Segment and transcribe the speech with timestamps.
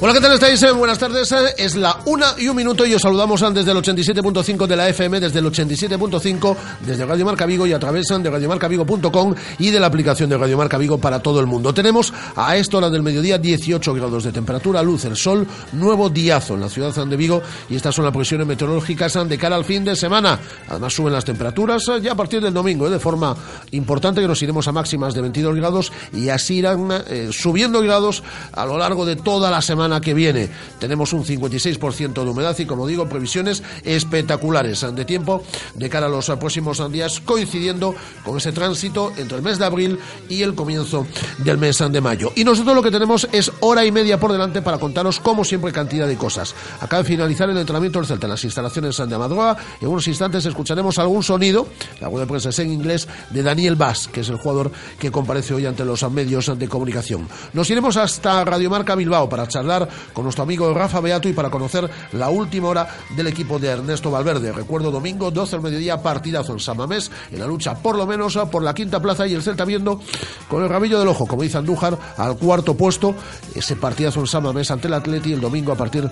[0.00, 0.62] Hola, ¿qué tal estáis?
[0.62, 1.32] Eh, buenas tardes.
[1.32, 4.88] Eh, es la una y un minuto y os saludamos desde el 87.5 de la
[4.90, 6.56] FM, desde el 87.5,
[6.86, 10.56] desde Radio Marca Vigo y a través de radiomarcavigo.com y de la aplicación de Radio
[10.56, 11.74] Marca Vigo para todo el mundo.
[11.74, 16.54] Tenemos a esta hora del mediodía 18 grados de temperatura, luz, el sol, nuevo diazo
[16.54, 19.84] en la ciudad de Vigo y estas son las previsiones meteorológicas de cara al fin
[19.84, 20.38] de semana.
[20.68, 23.34] Además suben las temperaturas eh, ya a partir del domingo de forma
[23.72, 26.88] importante que nos iremos a máximas de 22 grados y así irán
[27.32, 30.48] subiendo grados a lo largo de toda la semana que viene.
[30.78, 35.42] Tenemos un 56% de humedad y, como digo, previsiones espectaculares de tiempo
[35.74, 39.98] de cara a los próximos días, coincidiendo con ese tránsito entre el mes de abril
[40.28, 41.06] y el comienzo
[41.38, 42.32] del mes de mayo.
[42.34, 45.72] Y nosotros lo que tenemos es hora y media por delante para contaros, como siempre,
[45.72, 46.54] cantidad de cosas.
[46.80, 49.56] Acaba de finalizar el entrenamiento del Celta en las instalaciones de Amadroa.
[49.80, 51.68] En unos instantes escucharemos algún sonido,
[52.00, 55.10] la web de prensa es en inglés, de Daniel Vaz, que es el jugador que
[55.10, 57.28] comparece hoy ante los medios de comunicación.
[57.52, 59.77] Nos iremos hasta Radiomarca Bilbao para charlar
[60.12, 64.10] con nuestro amigo Rafa Beato y para conocer la última hora del equipo de Ernesto
[64.10, 64.52] Valverde.
[64.52, 68.62] Recuerdo domingo 12 al mediodía partidazo en Samamés en la lucha por lo menos por
[68.62, 70.00] la quinta plaza y el Celta viendo
[70.48, 73.14] con el rabillo del ojo, como dice Andújar, al cuarto puesto
[73.54, 76.08] ese partidazo en Samamés ante el Atleti el domingo a partir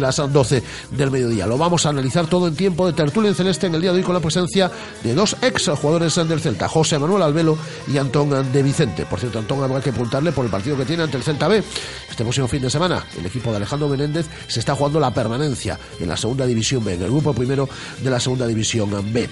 [0.00, 1.46] las 12 del mediodía.
[1.46, 3.98] Lo vamos a analizar todo en tiempo de tertulia en celeste en el día de
[3.98, 4.70] hoy con la presencia
[5.02, 7.56] de dos ex jugadores del Celta, José Manuel Albelo
[7.92, 9.06] y Antón de Vicente.
[9.06, 11.62] Por cierto, Antón habrá que preguntarle por el partido que tiene ante el Celta B.
[12.10, 15.78] Este próximo fin de semana, el equipo de Alejandro Menéndez se está jugando la permanencia
[15.98, 17.68] en la segunda división B, en el grupo primero
[18.02, 19.28] de la segunda división B.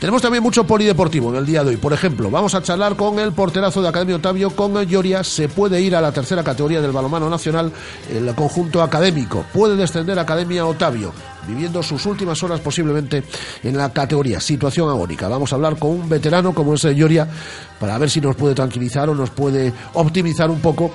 [0.00, 1.76] Tenemos también mucho polideportivo en el día de hoy.
[1.76, 5.24] Por ejemplo, vamos a charlar con el porterazo de Academia Otavio, con Lloria.
[5.24, 7.72] Se puede ir a la tercera categoría del balomano nacional,
[8.10, 9.44] el conjunto académico.
[9.52, 11.12] Puede descender Academia Otavio,
[11.46, 13.22] viviendo sus últimas horas posiblemente
[13.62, 14.40] en la categoría.
[14.40, 15.28] Situación agónica.
[15.28, 17.28] Vamos a hablar con un veterano como es Lloria
[17.78, 20.92] para ver si nos puede tranquilizar o nos puede optimizar un poco,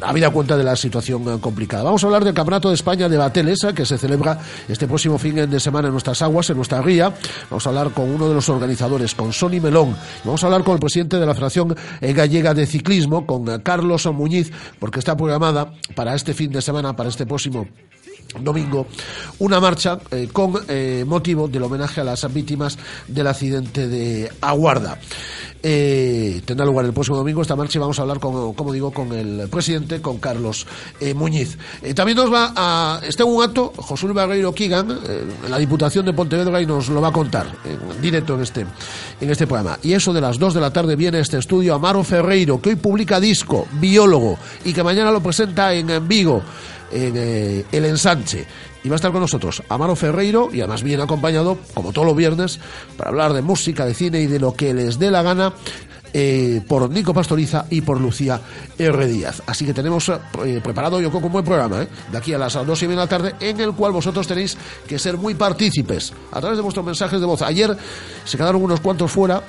[0.00, 1.84] habida cuenta de la situación complicada.
[1.84, 5.48] Vamos a hablar del Campeonato de España de Batelesa, que se celebra este próximo fin
[5.48, 7.14] de semana en nuestras aguas, en nuestra ría.
[7.48, 9.96] Vamos a hablar con uno de los organizadores, con Sony Melón.
[10.24, 14.50] Vamos a hablar con el presidente de la Federación Gallega de Ciclismo, con Carlos Muñiz,
[14.80, 17.68] porque está programada para este fin de semana, para este próximo
[18.40, 18.86] domingo
[19.38, 22.78] una marcha eh, con eh, motivo del homenaje a las víctimas
[23.08, 24.98] del accidente de Aguarda.
[25.64, 28.90] Eh, tendrá lugar el próximo domingo esta marcha y vamos a hablar, con, como digo,
[28.90, 30.66] con el presidente, con Carlos
[31.14, 31.56] Muñiz.
[31.94, 33.00] también nos va a...
[33.04, 34.98] Está en un acto José Luis Barreiro Kigan,
[35.48, 37.46] la Diputación de Pontevedra, y nos lo va a contar
[38.00, 38.66] directo en este,
[39.20, 39.78] en este programa.
[39.84, 42.76] Y eso de las 2 de la tarde viene este estudio Amaro Ferreiro, que hoy
[42.76, 46.42] publica disco, biólogo, y que mañana lo presenta en Vigo
[46.92, 48.46] eh, el ensanche.
[48.84, 52.16] Y va a estar con nosotros Amaro Ferreiro y además bien acompañado, como todos los
[52.16, 52.58] viernes,
[52.96, 55.52] para hablar de música, de cine y de lo que les dé la gana.
[56.14, 58.38] Eh, por Nico Pastoriza y por Lucía
[58.76, 59.06] R.
[59.06, 59.42] Díaz.
[59.46, 62.82] Así que tenemos eh, preparado, yo creo, un buen programa, de aquí a las dos
[62.82, 66.40] y media de la tarde, en el cual vosotros tenéis que ser muy partícipes a
[66.40, 67.40] través de vuestros mensajes de voz.
[67.40, 67.74] Ayer
[68.26, 69.42] se quedaron unos cuantos fuera,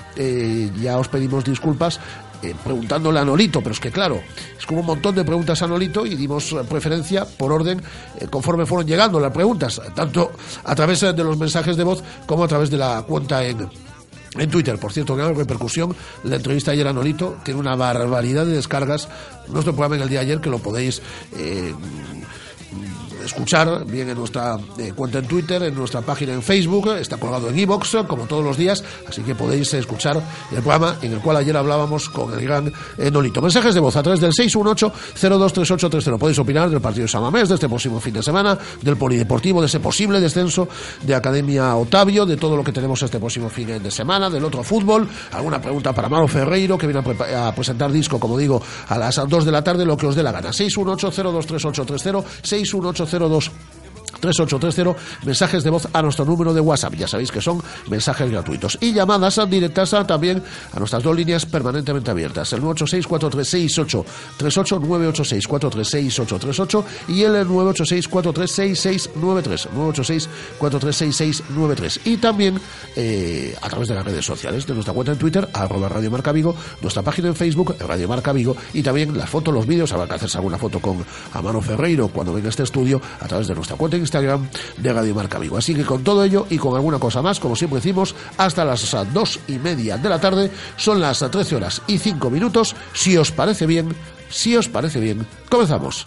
[0.82, 2.00] ya os pedimos disculpas,
[2.44, 4.22] eh, preguntándole a Nolito, pero es que claro,
[4.58, 7.82] es como un montón de preguntas a Nolito y dimos eh, preferencia por orden
[8.20, 10.34] eh, conforme fueron llegando las preguntas, tanto
[10.64, 13.70] a través de los mensajes de voz como a través de la cuenta en,
[14.38, 15.96] en Twitter, por cierto, gran repercusión.
[16.24, 19.08] La entrevista ayer a Nolito tiene una barbaridad de descargas.
[19.48, 21.02] Nuestro programa en el día de ayer, que lo podéis
[23.24, 27.50] escuchar bien en nuestra eh, cuenta en Twitter, en nuestra página en Facebook, está colgado
[27.50, 30.22] en iBox como todos los días, así que podéis escuchar
[30.52, 33.42] el programa en el cual ayer hablábamos con el gran eh, Nolito.
[33.42, 36.18] Mensajes de voz a través del 618-023830.
[36.18, 39.68] Podéis opinar del partido de Samamés, de este próximo fin de semana, del polideportivo, de
[39.68, 40.68] ese posible descenso
[41.02, 44.64] de Academia Otavio, de todo lo que tenemos este próximo fin de semana, del otro
[44.64, 47.02] fútbol, alguna pregunta para Maro Ferreiro, que viene
[47.34, 50.16] a, a presentar disco, como digo, a las 2 de la tarde, lo que os
[50.16, 50.50] dé la gana.
[50.50, 53.83] 618-023830, 618 0202
[54.24, 56.94] 3830, mensajes de voz a nuestro número de WhatsApp.
[56.96, 58.78] Ya sabéis que son mensajes gratuitos.
[58.80, 60.42] Y llamadas directas también
[60.72, 62.54] a nuestras dos líneas permanentemente abiertas.
[62.54, 64.06] El 986-436-838,
[64.40, 69.68] 986-436-838 y el 986-436-693,
[70.60, 72.00] 986-436-693.
[72.06, 72.62] Y también
[72.96, 76.32] eh, a través de las redes sociales, de nuestra cuenta en Twitter, arroba Radio Marca
[76.32, 80.08] Vigo, nuestra página en Facebook, Radio Marca Vigo, y también las fotos, los vídeos, habrá
[80.08, 81.04] que hacerse alguna foto con
[81.34, 84.94] Amaro Ferreiro cuando venga a este estudio a través de nuestra cuenta en Instagram de
[84.94, 85.58] Radio Marca Vigo.
[85.58, 88.96] Así que con todo ello y con alguna cosa más, como siempre decimos, hasta las
[89.14, 92.76] dos y media de la tarde, son las 13 horas y 5 minutos.
[92.94, 93.96] Si os parece bien,
[94.30, 96.06] si os parece bien, comenzamos.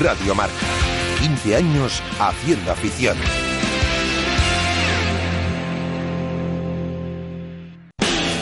[0.00, 0.54] Radio Marca.
[1.20, 3.49] 15 años haciendo afición.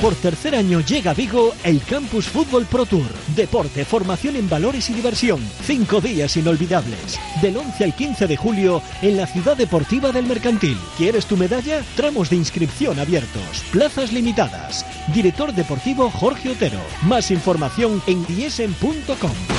[0.00, 3.08] Por tercer año llega a Vigo el Campus Fútbol Pro Tour.
[3.34, 5.40] Deporte, formación en valores y diversión.
[5.64, 7.18] Cinco días inolvidables.
[7.42, 10.78] Del 11 al 15 de julio en la Ciudad Deportiva del Mercantil.
[10.96, 11.82] ¿Quieres tu medalla?
[11.96, 13.64] Tramos de inscripción abiertos.
[13.72, 14.86] Plazas limitadas.
[15.12, 16.80] Director deportivo Jorge Otero.
[17.02, 19.57] Más información en diesen.com.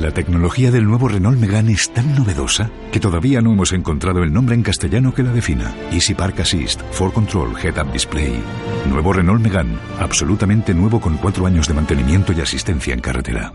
[0.00, 4.32] La tecnología del nuevo Renault Megane es tan novedosa que todavía no hemos encontrado el
[4.32, 5.74] nombre en castellano que la defina.
[5.90, 8.40] Easy Park Assist, For Control, Head Up Display.
[8.88, 13.52] Nuevo Renault Megane, absolutamente nuevo con cuatro años de mantenimiento y asistencia en carretera.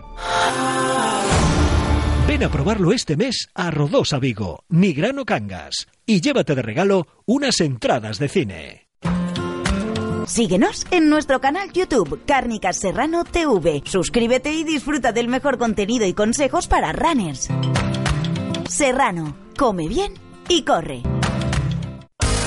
[2.28, 7.58] Ven a probarlo este mes a Rodosa Vigo, Nigrano Cangas, y llévate de regalo unas
[7.60, 8.83] entradas de cine.
[10.26, 13.82] Síguenos en nuestro canal YouTube Cárnicas Serrano TV.
[13.84, 17.48] Suscríbete y disfruta del mejor contenido y consejos para runners.
[18.68, 20.14] Serrano, come bien
[20.48, 21.02] y corre.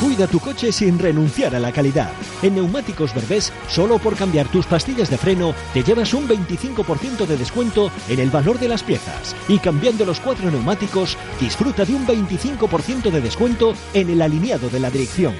[0.00, 2.10] Cuida tu coche sin renunciar a la calidad.
[2.42, 7.36] En Neumáticos Berbés, solo por cambiar tus pastillas de freno, te llevas un 25% de
[7.36, 9.36] descuento en el valor de las piezas.
[9.46, 14.80] Y cambiando los cuatro neumáticos, disfruta de un 25% de descuento en el alineado de
[14.80, 15.34] la dirección.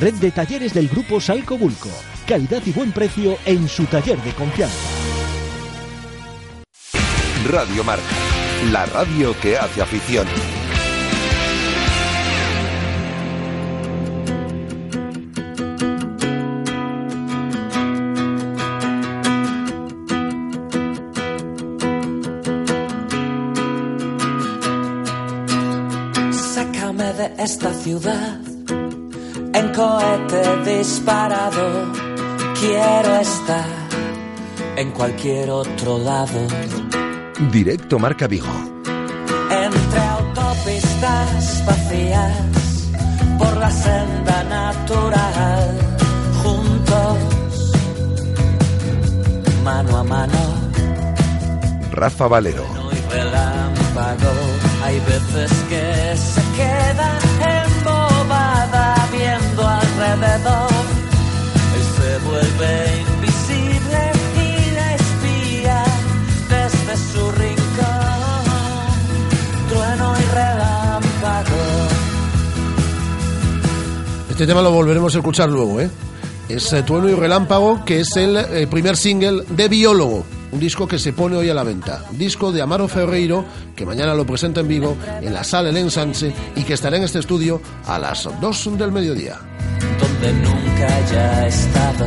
[0.00, 1.90] Red de talleres del grupo Salco Bulco.
[2.26, 4.74] Calidad y buen precio en su taller de confianza.
[7.48, 8.02] Radio Marca.
[8.72, 10.26] La radio que hace afición.
[30.80, 31.92] Disparado.
[32.58, 33.68] Quiero estar
[34.76, 36.40] en cualquier otro lado.
[37.52, 38.54] Directo Marca Vigo.
[39.66, 42.32] Entre autopistas vacías
[43.38, 45.64] por la senda natural.
[46.42, 47.18] Juntos,
[49.62, 50.42] mano a mano.
[51.92, 52.64] Rafa Valero.
[54.82, 57.59] Hay veces que se queda
[74.40, 75.90] Este tema lo volveremos a escuchar luego, ¿eh?
[76.48, 80.88] Es eh, Trueno y Relámpago, que es el eh, primer single de Biólogo, un disco
[80.88, 82.06] que se pone hoy a la venta.
[82.12, 83.44] Disco de Amaro Ferreiro,
[83.76, 87.02] que mañana lo presenta en Vigo, en la sala El Ensanche, y que estará en
[87.02, 89.36] este estudio a las 2 del mediodía.
[90.00, 92.06] Donde nunca haya estado.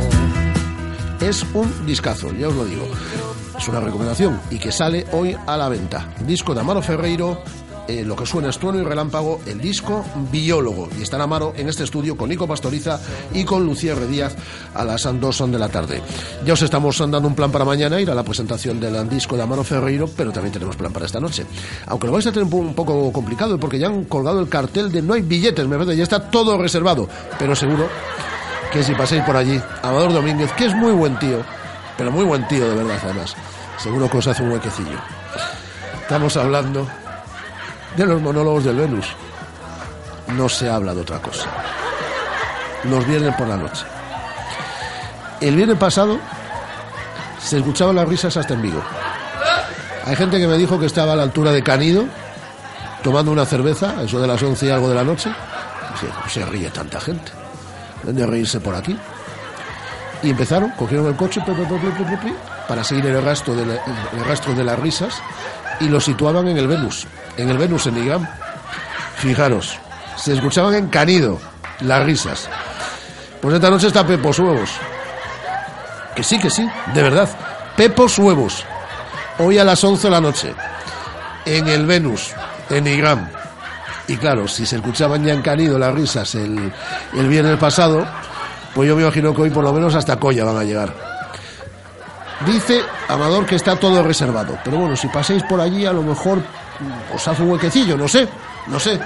[1.20, 2.88] Es un discazo, ya os lo digo.
[3.56, 6.12] Es una recomendación y que sale hoy a la venta.
[6.26, 7.44] Disco de Amaro Ferreiro
[7.88, 10.88] eh, lo que suena es y relámpago, el disco Biólogo.
[10.98, 12.98] Y estará Amaro en este estudio con Nico Pastoriza
[13.34, 14.06] y con Lucía R.
[14.06, 14.34] Díaz
[14.74, 16.02] a las 2 de la tarde.
[16.46, 19.42] Ya os estamos dando un plan para mañana, ir a la presentación del disco de
[19.42, 21.44] Amaro Ferreiro, pero también tenemos plan para esta noche.
[21.86, 24.48] Aunque lo vais a tener un, po- un poco complicado porque ya han colgado el
[24.48, 27.08] cartel de no hay billetes, me parece, ya está todo reservado.
[27.38, 27.86] Pero seguro
[28.72, 31.42] que si pasáis por allí, Amador Domínguez, que es muy buen tío,
[31.98, 33.34] pero muy buen tío de verdad además,
[33.78, 34.98] seguro que os hace un huequecillo.
[36.02, 36.86] Estamos hablando
[37.96, 39.06] de los monólogos del Venus.
[40.28, 41.48] No se habla de otra cosa.
[42.84, 43.84] Los viernes por la noche.
[45.40, 46.18] El viernes pasado
[47.38, 48.82] se escuchaban las risas hasta en Vigo.
[50.06, 52.04] Hay gente que me dijo que estaba a la altura de Canido,
[53.02, 55.30] tomando una cerveza, eso de las 11 y algo de la noche.
[56.28, 57.32] Se, ríe tanta gente.
[58.02, 58.98] De reírse por aquí.
[60.22, 61.40] Y empezaron, cogieron el coche
[62.68, 65.22] para seguir el rastro, el rastro de las risas
[65.80, 68.26] y lo situaban en el Venus, en el Venus en Igram.
[69.16, 69.78] Fijaros,
[70.16, 71.40] se escuchaban en Canido
[71.80, 72.48] las risas.
[73.40, 74.70] Pues esta noche está Pepos Huevos.
[76.14, 77.28] Que sí, que sí, de verdad.
[77.76, 78.64] Pepos Huevos.
[79.38, 80.54] Hoy a las 11 de la noche.
[81.44, 82.32] En el Venus,
[82.70, 83.28] en Igram.
[84.06, 86.72] Y claro, si se escuchaban ya en Canido las risas el,
[87.14, 88.06] el viernes pasado,
[88.74, 91.13] pues yo me imagino que hoy por lo menos hasta Colla van a llegar.
[92.46, 94.58] Dice Amador que está todo reservado.
[94.64, 98.06] Pero bueno, si pasáis por allí, a lo mejor mm, os hace un huequecillo, no
[98.08, 98.28] sé,
[98.66, 98.98] no sé.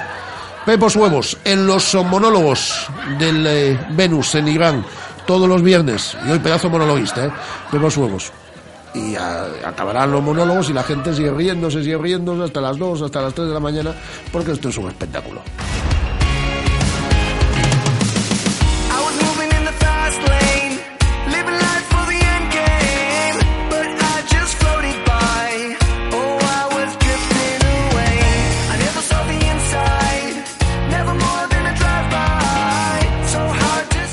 [0.67, 2.87] Pepos Huevos, en los monólogos
[3.19, 4.85] del eh, Venus en Irán,
[5.27, 6.17] todos los viernes.
[6.27, 7.31] Y hoy pedazo monologuista, ¿eh?
[7.71, 8.33] Pepos Huevos.
[8.95, 13.03] Y a- acabarán los monólogos y la gente sigue riéndose, sigue riéndose hasta las 2,
[13.03, 13.95] hasta las 3 de la mañana,
[14.33, 15.41] porque esto es un espectáculo.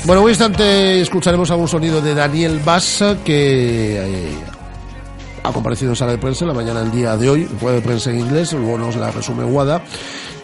[0.06, 4.36] Bueno, en un instante escucharemos algún sonido de Daniel Bass que eh,
[5.42, 8.10] ha comparecido en sala de prensa en la mañana del día de hoy, de prensa
[8.10, 9.82] en inglés, luego nos la resume Guada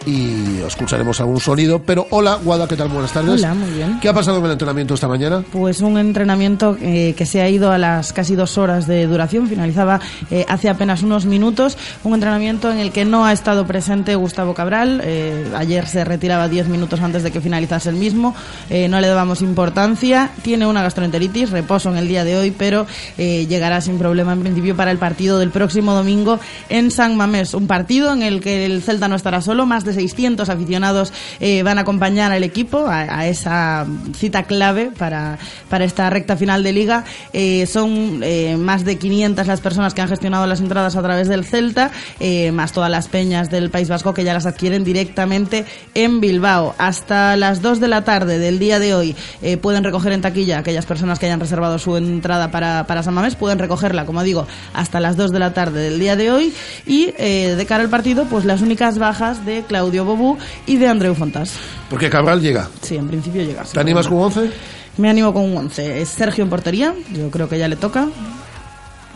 [0.05, 1.81] y escucharemos algún sonido.
[1.83, 2.89] Pero hola, Guada, ¿qué tal?
[2.89, 3.41] Buenas tardes.
[3.41, 3.99] Hola, muy bien.
[3.99, 5.43] ¿Qué ha pasado en el entrenamiento esta mañana?
[5.51, 9.47] Pues un entrenamiento eh, que se ha ido a las casi dos horas de duración,
[9.47, 9.99] finalizaba
[10.31, 14.53] eh, hace apenas unos minutos, un entrenamiento en el que no ha estado presente Gustavo
[14.53, 18.35] Cabral, eh, ayer se retiraba diez minutos antes de que finalizase el mismo,
[18.69, 22.85] eh, no le dábamos importancia, tiene una gastroenteritis, reposo en el día de hoy, pero
[23.17, 27.53] eh, llegará sin problema en principio para el partido del próximo domingo en San Mamés,
[27.53, 31.63] un partido en el que el Celta no estará solo, más de 600 aficionados eh,
[31.63, 33.85] van a acompañar al equipo a, esa
[34.17, 35.37] cita clave para,
[35.69, 37.03] para esta recta final de liga.
[37.31, 41.27] Eh, son eh, más de 500 las personas que han gestionado las entradas a través
[41.27, 45.65] del Celta, eh, más todas las peñas del País Vasco que ya las adquieren directamente
[45.93, 46.75] en Bilbao.
[46.77, 50.59] Hasta las 2 de la tarde del día de hoy eh, pueden recoger en taquilla
[50.59, 54.47] aquellas personas que hayan reservado su entrada para, para San Mamés, pueden recogerla, como digo,
[54.73, 56.53] hasta las 2 de la tarde del día de hoy.
[56.85, 61.15] Y de cara al partido, pues las únicas bajas de Claudio Bobú y de Andreu
[61.15, 61.53] Fontas.
[61.89, 62.69] Porque Cabral llega.
[62.81, 63.63] Sí, en principio llega.
[63.63, 64.51] ¿Te animas con 11?
[64.97, 66.01] Me animo con un 11.
[66.01, 68.07] Es Sergio en portería, yo creo que ya le toca.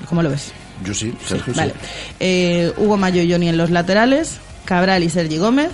[0.09, 0.51] ¿Cómo lo ves?
[0.83, 1.59] Yo sí, Sergio sí.
[1.59, 1.73] Vale.
[2.19, 5.69] Eh, Hugo Mayo y Johnny en los laterales, Cabral y Sergi Gómez.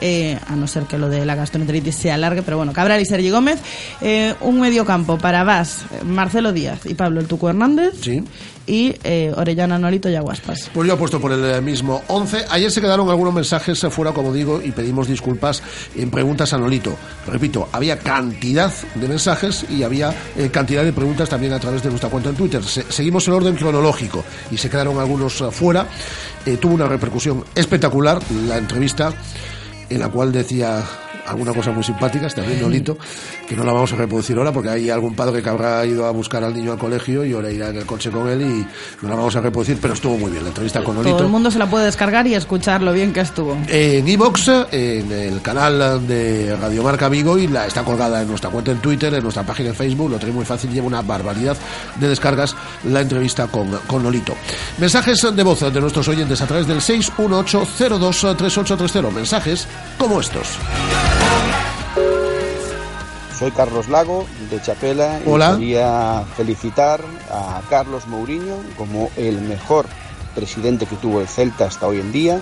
[0.00, 3.04] Eh, a no ser que lo de la gastroenteritis se alargue, pero bueno, Cabral y
[3.06, 3.58] Sergi Gómez.
[4.00, 7.94] eh, un medio campo para Vas, Marcelo Díaz y Pablo El Tuco Hernández.
[8.00, 8.22] Sí.
[8.66, 10.70] Y eh, Orellana Norito y Aguaspas.
[10.74, 12.44] Pues yo apuesto por el eh, mismo 11.
[12.50, 15.62] Ayer se quedaron algunos mensajes eh, fuera, como digo, y pedimos disculpas
[15.96, 16.94] en preguntas a Nolito.
[17.26, 20.14] Repito, había cantidad de mensajes y había
[20.52, 22.62] cantidad de preguntas también a través de nuestra cuenta en Twitter.
[22.62, 25.86] Se- seguimos el orden cronológico y se quedaron algunos fuera.
[26.44, 29.14] Eh, tuvo una repercusión espectacular la entrevista
[29.90, 30.84] en la cual decía
[31.28, 32.96] alguna cosa muy simpática, está bien Nolito,
[33.48, 36.10] que no la vamos a reproducir ahora porque hay algún padre que habrá ido a
[36.10, 38.66] buscar al niño al colegio y ahora irá en el coche con él y
[39.02, 41.16] no la vamos a reproducir, pero estuvo muy bien la entrevista con Nolito.
[41.16, 43.56] Todo el mundo se la puede descargar y escuchar lo bien que estuvo.
[43.68, 48.50] En iVox, en el canal de Radio Marca Vigo y la está colgada en nuestra
[48.50, 51.56] cuenta en Twitter, en nuestra página en Facebook, lo tenéis muy fácil, lleva una barbaridad
[51.96, 52.54] de descargas
[52.84, 54.34] la entrevista con, con Nolito.
[54.78, 59.68] Mensajes de voz de nuestros oyentes a través del 618-023830, mensajes
[59.98, 60.56] como estos.
[63.38, 69.86] Soy Carlos Lago, de Chapela, y quería felicitar a Carlos Mourinho como el mejor
[70.34, 72.40] presidente que tuvo el Celta hasta hoy en día,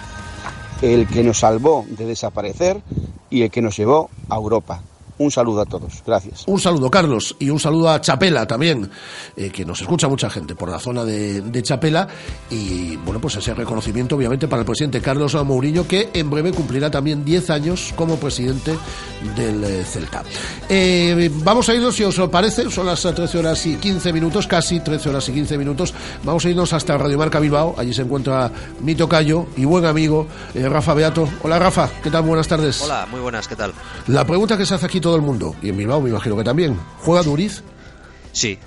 [0.80, 2.80] el que nos salvó de desaparecer
[3.28, 4.80] y el que nos llevó a Europa.
[5.18, 6.02] Un saludo a todos.
[6.06, 6.44] Gracias.
[6.46, 8.90] Un saludo, Carlos, y un saludo a Chapela también,
[9.37, 12.06] eh, que nos escucha mucha gente por la zona de, de Chapela.
[12.50, 16.90] Y bueno, pues ese reconocimiento, obviamente, para el presidente Carlos Mourinho, que en breve cumplirá
[16.90, 18.76] también 10 años como presidente
[19.35, 20.23] del eh, Celta.
[20.68, 24.80] Eh, vamos a irnos, si os parece, son las 13 horas y 15 minutos, casi
[24.80, 25.94] 13 horas y 15 minutos.
[26.25, 27.75] Vamos a irnos hasta Radio Marca Bilbao.
[27.78, 31.28] Allí se encuentra mi tocayo y buen amigo eh, Rafa Beato.
[31.42, 32.23] Hola, Rafa, ¿qué tal?
[32.23, 32.82] Buenas tardes.
[32.82, 33.73] Hola, muy buenas, ¿qué tal?
[34.08, 36.42] La pregunta que se hace aquí todo el mundo, y en Bilbao me imagino que
[36.42, 37.62] también, ¿juega Duriz?
[38.32, 38.58] Sí,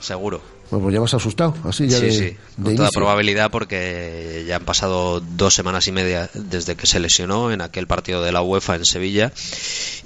[0.00, 0.40] seguro.
[0.68, 3.00] Bueno, pues ya me has asustado, así ya sí, de, sí, de con toda inicio.
[3.00, 7.86] probabilidad porque ya han pasado dos semanas y media desde que se lesionó en aquel
[7.86, 9.32] partido de la UEFA en Sevilla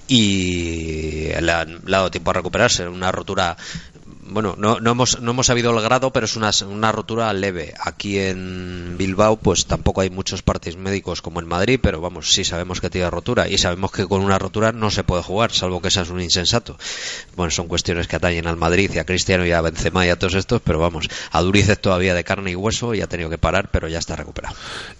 [0.08, 2.86] y le han, dado tiempo a recuperarse.
[2.86, 3.56] Una rotura,
[4.30, 7.74] bueno, no, no, hemos, no hemos sabido el grado, pero es una, una rotura leve.
[7.80, 12.44] Aquí en Bilbao pues tampoco hay muchos partes médicos como en Madrid, pero vamos, sí
[12.44, 15.80] sabemos que tiene rotura y sabemos que con una rotura no se puede jugar, salvo
[15.80, 16.76] que seas un insensato.
[17.36, 20.18] Bueno, son cuestiones que atañen al Madrid y a Cristiano y a Benzema y a
[20.18, 23.30] todos estos, pero vamos, a Duriz es todavía de carne y hueso y ha tenido
[23.30, 24.54] que parar, pero ya está recuperado.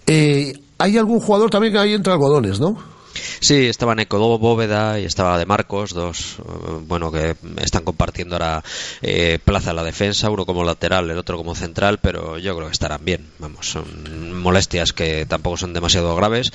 [0.07, 2.98] Eh, hay algún jugador también que hay entre algodones, ¿no?
[3.41, 6.43] Sí, estaba Neco Bóveda y estaba De Marcos, dos, eh,
[6.87, 8.63] bueno, que están compartiendo ahora
[9.01, 12.67] eh, plaza en la defensa, uno como lateral, el otro como central, pero yo creo
[12.67, 13.25] que estarán bien.
[13.39, 16.51] Vamos, son molestias que tampoco son demasiado graves,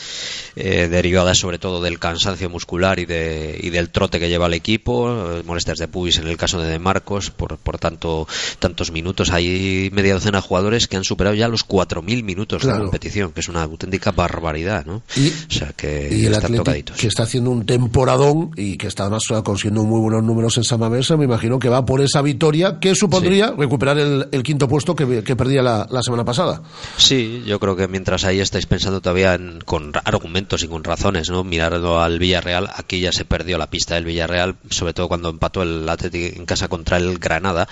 [0.57, 4.55] eh, derivadas sobre todo del cansancio muscular y, de, y del trote que lleva el
[4.55, 8.91] equipo, eh, molestias de pubis en el caso de De Marcos, por, por tanto, tantos
[8.93, 9.31] minutos.
[9.31, 12.77] Hay media docena de jugadores que han superado ya los 4.000 minutos Claro.
[12.79, 15.03] de competición, que es una auténtica barbaridad, ¿no?
[15.17, 18.87] Y- o sea que y el están Athletic, que está haciendo un temporadón y que
[18.87, 22.79] está además consiguiendo muy buenos números en Mamés, me imagino que va por esa victoria
[22.81, 26.63] que supondría recuperar el, el quinto puesto que, que perdía la, la semana pasada.
[26.97, 31.31] Sí, yo creo que mientras ahí estáis pensando todavía en- con argumentos y con razones,
[31.31, 31.45] ¿no?
[31.45, 35.63] Mirando al Villarreal, aquí ya se perdió la pista del Villarreal, sobre todo cuando empató
[35.63, 37.69] el Athletic en casa contra el Granada,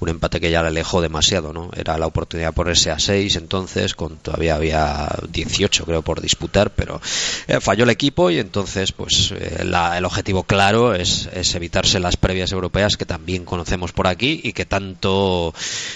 [0.00, 1.70] un empate que ya le alejó demasiado, ¿no?
[1.76, 6.70] Era la oportunidad de ponerse a 6 entonces, con todavía había 18 creo por disputar,
[6.70, 7.00] pero
[7.48, 12.00] eh, falló el equipo y entonces pues eh, la- el objetivo claro es, es evitarse
[12.00, 15.52] las previas europeas que también conocemos por aquí y que tanto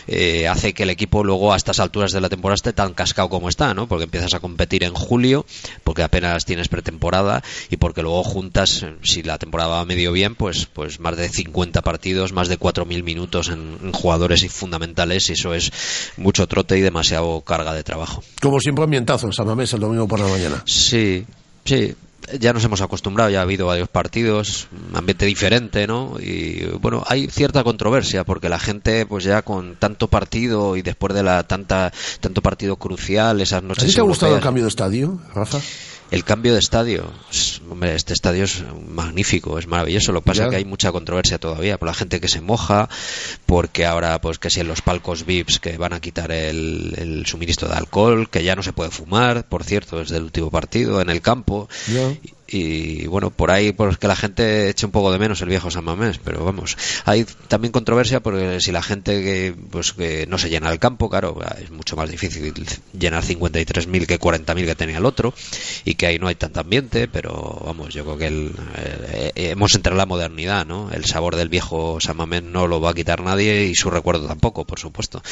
[0.06, 3.28] eh, hace que el equipo luego a estas alturas de la temporada esté tan cascado
[3.30, 3.88] como está, ¿no?
[3.88, 5.46] Porque empiezas a competir en julio,
[5.82, 10.34] porque apenas tienes pretemporada y porque luego juntas, eh, si la temporada va medio bien,
[10.34, 15.32] pues, pues más de 50 partidos, más de 4.000 minutos en, en jugadores fundamentales y
[15.32, 15.72] eso es
[16.18, 18.22] mucho trote y demasiado carga de trabajo.
[18.42, 20.62] Como siempre, ambientazo en San Mamés el domingo por la mañana.
[20.66, 21.24] Sí,
[21.64, 21.94] sí.
[22.38, 26.16] Ya nos hemos acostumbrado, ya ha habido varios partidos, ambiente diferente, ¿no?
[26.20, 31.14] Y bueno, hay cierta controversia porque la gente, pues ya con tanto partido y después
[31.14, 34.64] de la tanta tanto partido crucial, esas ¿A noches ti te ha gustado el cambio
[34.64, 35.60] de estadio, Rafa?
[36.10, 40.12] El cambio de estadio, es- hombre, este estadio es magnífico, es maravilloso.
[40.12, 42.88] Lo que pasa es que hay mucha controversia todavía por la gente que se moja,
[43.46, 47.26] porque ahora, pues que si en los palcos VIPs que van a quitar el, el
[47.26, 51.00] suministro de alcohol, que ya no se puede fumar, por cierto, desde el último partido
[51.00, 51.68] en el campo.
[52.52, 55.70] Y, bueno, por ahí pues que la gente eche un poco de menos el viejo
[55.70, 60.36] San Mamés, pero vamos, hay también controversia porque si la gente que pues que no
[60.36, 62.52] se llena el campo, claro, es mucho más difícil
[62.98, 65.32] llenar 53.000 que 40.000 que tenía el otro
[65.84, 69.50] y que ahí no hay tanto ambiente, pero vamos, yo creo que el, eh, eh,
[69.50, 70.90] hemos entrado en la modernidad, ¿no?
[70.90, 74.26] El sabor del viejo San Mamés no lo va a quitar nadie y su recuerdo
[74.26, 75.22] tampoco, por supuesto.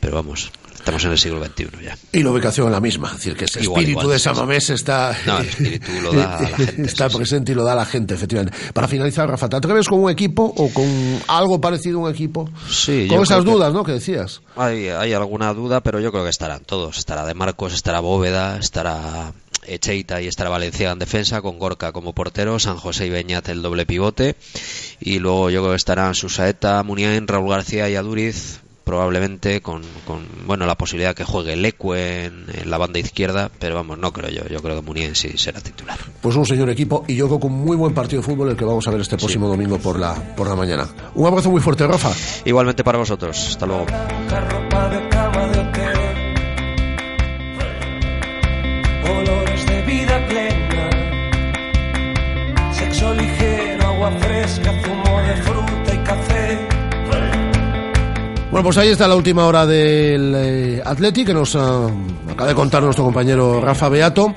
[0.00, 1.96] Pero vamos, estamos en el siglo XXI ya.
[2.12, 4.24] Y la ubicación es la misma, es decir, que ese Igual, espíritu igual, de sí,
[4.24, 4.40] San sí.
[4.40, 5.16] Mamés está...
[5.26, 7.16] No, el espíritu lo da a la gente, está sí, sí.
[7.18, 8.58] presente y lo da a la gente, efectivamente.
[8.72, 10.86] Para finalizar, Rafa, ¿te atreves con un equipo o con
[11.28, 12.50] algo parecido a un equipo?
[12.68, 14.40] Sí, con esas que- dudas, ¿no?, que decías.
[14.56, 16.98] Hay, hay alguna duda, pero yo creo que estarán todos.
[16.98, 19.32] Estará De Marcos, estará Bóveda, estará
[19.66, 23.62] Echeita y estará Valencia en defensa, con Gorka como portero, San José y Beñat el
[23.62, 24.34] doble pivote.
[25.00, 28.60] Y luego yo creo que estarán Susaeta, Muniain, Raúl García y Aduriz,
[28.90, 33.76] probablemente con, con bueno la posibilidad que juegue Leque en, en la banda izquierda, pero
[33.76, 34.48] vamos, no creo yo.
[34.48, 35.96] Yo creo que Muniain sí será titular.
[36.20, 38.56] Pues un señor equipo y yo creo que un muy buen partido de fútbol el
[38.56, 40.88] que vamos a ver este próximo domingo por la, por la mañana.
[41.14, 42.10] Un abrazo muy fuerte, Rafa.
[42.44, 43.38] Igualmente para vosotros.
[43.50, 43.86] Hasta luego.
[43.86, 45.98] ropa de cama de hotel,
[49.08, 50.90] olores de vida plena,
[52.72, 54.72] sexo ligero, agua fresca,
[58.60, 61.90] Bueno, pues ahí está la última hora del eh, Atleti que nos acaba
[62.30, 64.34] acaba de contar nuestro compañero Rafa Beato.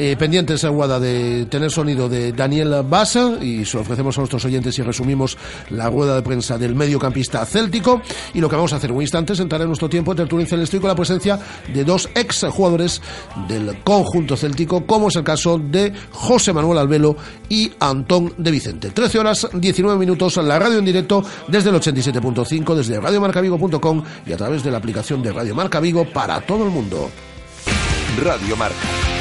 [0.00, 4.44] Eh, pendientes en Guada de tener sonido de Daniel Basa y se ofrecemos a nuestros
[4.44, 5.36] oyentes y resumimos
[5.70, 8.00] la rueda de prensa del mediocampista céltico.
[8.32, 10.18] Y lo que vamos a hacer en un instante es entrar en nuestro tiempo de
[10.18, 11.36] tertulia celeste con la presencia
[11.74, 13.02] de dos ex jugadores
[13.48, 17.16] del conjunto céltico, como es el caso de José Manuel Albelo
[17.48, 18.90] y Antón de Vicente.
[18.90, 24.36] 13 horas 19 minutos, la radio en directo desde el 87.5, desde radiomarcavigo.com y a
[24.36, 27.10] través de la aplicación de Radio Marca Vigo para todo el mundo.
[28.22, 28.76] Radio Marca,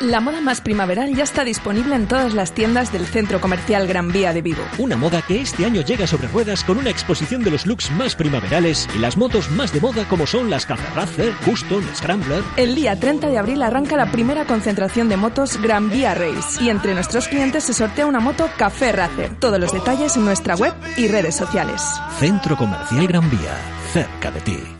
[0.00, 4.10] La moda más primaveral ya está disponible en todas las tiendas del Centro Comercial Gran
[4.10, 4.62] Vía de Vigo.
[4.78, 8.16] Una moda que este año llega sobre ruedas con una exposición de los looks más
[8.16, 12.42] primaverales y las motos más de moda como son las Café Racer, Custom, Scrambler.
[12.56, 16.70] El día 30 de abril arranca la primera concentración de motos Gran Vía Race y
[16.70, 19.36] entre nuestros clientes se sortea una moto Café Racer.
[19.38, 21.82] Todos los detalles en nuestra web y redes sociales.
[22.18, 23.54] Centro Comercial Gran Vía,
[23.92, 24.79] cerca de ti.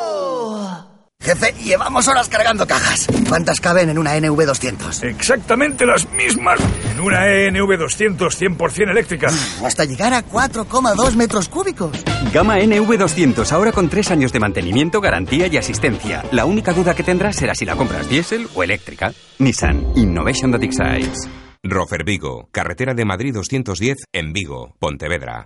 [1.21, 3.07] Jefe, llevamos horas cargando cajas.
[3.29, 5.03] ¿Cuántas caben en una NV200?
[5.03, 6.59] Exactamente las mismas
[6.91, 9.27] en una E NV200 100% eléctrica.
[9.63, 11.91] Hasta llegar a 4,2 metros cúbicos.
[12.33, 16.23] Gama NV200, ahora con tres años de mantenimiento, garantía y asistencia.
[16.31, 19.13] La única duda que tendrás será si la compras diésel o eléctrica.
[19.37, 21.27] Nissan Innovation that excites.
[21.63, 25.45] Rofer Vigo, carretera de Madrid 210 en Vigo, Pontevedra.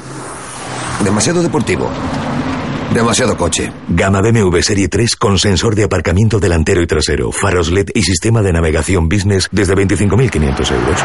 [1.03, 1.89] Demasiado deportivo.
[2.93, 3.71] Demasiado coche.
[3.89, 8.41] Gama BMW Serie 3 con sensor de aparcamiento delantero y trasero, faros LED y sistema
[8.41, 11.01] de navegación business desde 25.500 euros.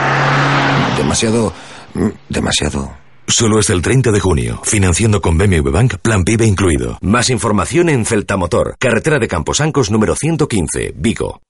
[0.96, 1.52] Demasiado...
[1.94, 2.92] mm, Demasiado...
[3.28, 4.60] Solo hasta el 30 de junio.
[4.62, 6.96] Financiando con BMW Bank, plan PIB incluido.
[7.00, 11.40] Más información en Celta Motor, carretera de Camposancos número 115, Vigo.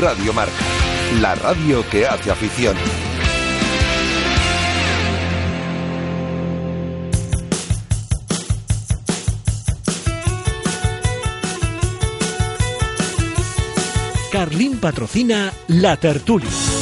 [0.00, 0.52] Radio Marca,
[1.20, 2.76] la radio que hace afición.
[14.36, 16.75] Carlín patrocina La Tertulia.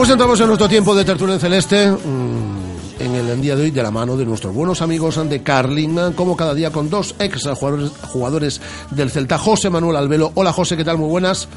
[0.00, 1.90] Pues entramos en nuestro tiempo de tertulia en celeste.
[1.90, 6.14] mm, En el día de hoy, de la mano de nuestros buenos amigos de Carling,
[6.14, 8.60] como cada día con dos ex jugadores, jugadores
[8.92, 10.32] del Celta, José Manuel Albelo.
[10.36, 10.96] Hola José, ¿qué tal?
[10.96, 11.48] Muy buenas.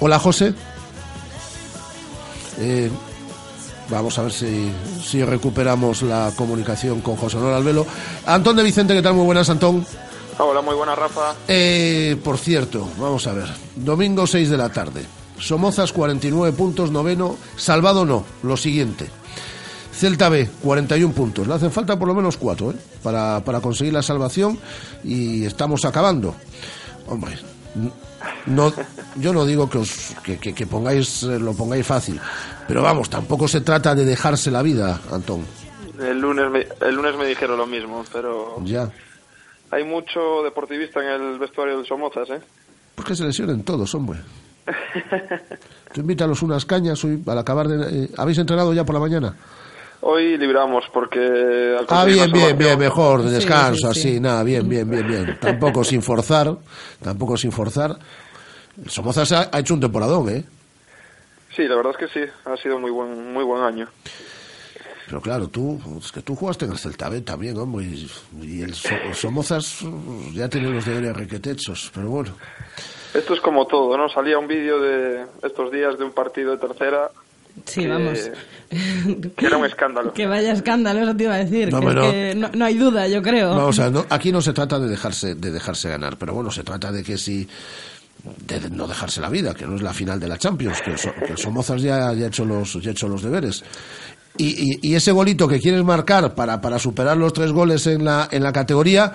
[0.00, 0.54] Hola José.
[2.60, 2.90] Eh,
[3.90, 4.72] vamos a ver si,
[5.04, 7.86] si recuperamos la comunicación con José Manuel Albelo.
[8.24, 9.12] Antón de Vicente, ¿qué tal?
[9.12, 9.84] Muy buenas, Antón.
[10.38, 11.34] Hola, muy buena, Rafa.
[11.46, 13.48] Eh, por cierto, vamos a ver.
[13.76, 15.17] Domingo 6 de la tarde.
[15.38, 17.36] Somozas 49 puntos, noveno.
[17.56, 18.24] Salvado no.
[18.42, 19.06] Lo siguiente.
[19.92, 21.46] Celta B, 41 puntos.
[21.46, 22.74] Le hacen falta por lo menos 4 ¿eh?
[23.02, 24.58] para, para conseguir la salvación
[25.02, 26.34] y estamos acabando.
[27.08, 27.36] Hombre,
[28.46, 28.72] no,
[29.16, 32.20] yo no digo que, os, que, que- que pongáis, eh, lo pongáis fácil,
[32.66, 35.44] pero vamos, tampoco se trata de dejarse la vida, Antón.
[36.00, 38.90] El lunes, me, el lunes me dijeron lo mismo, pero Ya.
[39.70, 42.40] hay mucho deportivista en el vestuario del Somozas, ¿eh?
[42.94, 44.20] Pues que se lesionen todos, hombre.
[45.94, 48.04] Tú invítalos unas cañas hoy, al acabar de...
[48.04, 49.34] eh, ¿Habéis entrenado ya por la mañana?
[50.00, 51.18] Hoy libramos porque...
[51.78, 54.08] al Ah, bien, bien, bien, mejor, de Sí, descanso, sí, sí.
[54.10, 55.38] así, nada, bien, bien, bien, bien.
[55.40, 56.56] Tampoco sin forzar,
[57.02, 57.98] tampoco sin forzar.
[58.82, 60.44] El Somozas ha, ha hecho un temporadón, ¿eh?
[61.56, 63.88] Sí, la verdad es que sí, ha sido muy buen, muy buen año.
[65.06, 68.08] Pero claro, tú, es que tú jugaste en el Celta B también, hombre, y,
[68.42, 69.78] y el, So- el Somozas
[70.34, 72.34] ya tiene los deberes requetechos, pero bueno.
[73.14, 74.08] Esto es como todo, ¿no?
[74.08, 77.10] Salía un vídeo de estos días de un partido de tercera.
[77.64, 78.30] Sí, que- vamos.
[79.36, 80.12] Que era un escándalo.
[80.12, 81.72] Que vaya escándalo, eso te iba a decir.
[81.72, 83.50] No, que es pero- que no, no hay duda, yo creo.
[83.56, 86.50] Vamos a ver, no- aquí no se trata de dejarse, de dejarse ganar, pero bueno,
[86.50, 87.48] se trata de que si
[88.46, 90.98] de no dejarse la vida, que no es la final de la Champions, que el,
[90.98, 93.64] So- que Somozas ya, ya ha hecho los, ya ha hecho los deberes.
[94.36, 98.04] Y, y- y ese golito que quieres marcar para, para superar los tres goles en
[98.04, 99.12] la, en la categoría,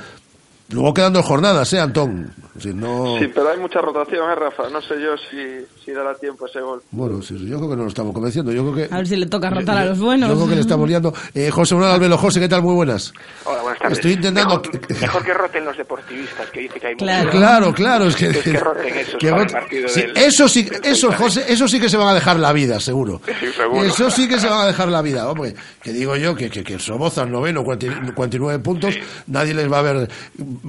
[0.69, 2.32] luego quedando jornadas, ¿eh, Antón?
[2.60, 3.17] Si no...
[3.19, 4.69] Sí, pero hay mucha rotación, ¿eh, Rafa?
[4.69, 6.84] No sé yo si, si dará tiempo ese gol.
[6.91, 8.52] Bueno, sí, sí, yo creo que no lo estamos convenciendo.
[8.52, 10.30] Yo creo que, A ver si le toca rotar a los buenos.
[10.30, 11.12] yo creo que le estamos liando.
[11.34, 12.62] Eh, José Manuel Albelo, José, ¿qué tal?
[12.62, 13.12] Muy buenas.
[13.45, 13.97] Hola, buenas tardes.
[13.97, 14.62] Estoy intentando...
[14.62, 17.23] Mejor, mejor que roten los deportivistas, que dice que hay Claro.
[17.26, 17.39] muchos.
[17.39, 20.17] Claro, claro, es que, Es que roten esos que para el roten- partido sí, del-
[20.17, 21.12] eso sí, del eso.
[21.12, 23.19] José, eso sí que se van a dejar la vida, seguro.
[23.39, 23.84] Sí, seguro.
[23.84, 25.56] Eso sí que se van a dejar la vida, hombre.
[25.82, 28.93] Que digo yo que, que, que Somoza, noveno, 49 49 puntos,
[29.26, 30.08] nadie les va a ver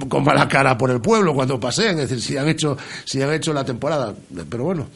[0.09, 3.33] con mala cara por el pueblo cuando paseen, es decir, si han hecho, si han
[3.33, 4.13] hecho la temporada.
[4.49, 4.87] Pero bueno.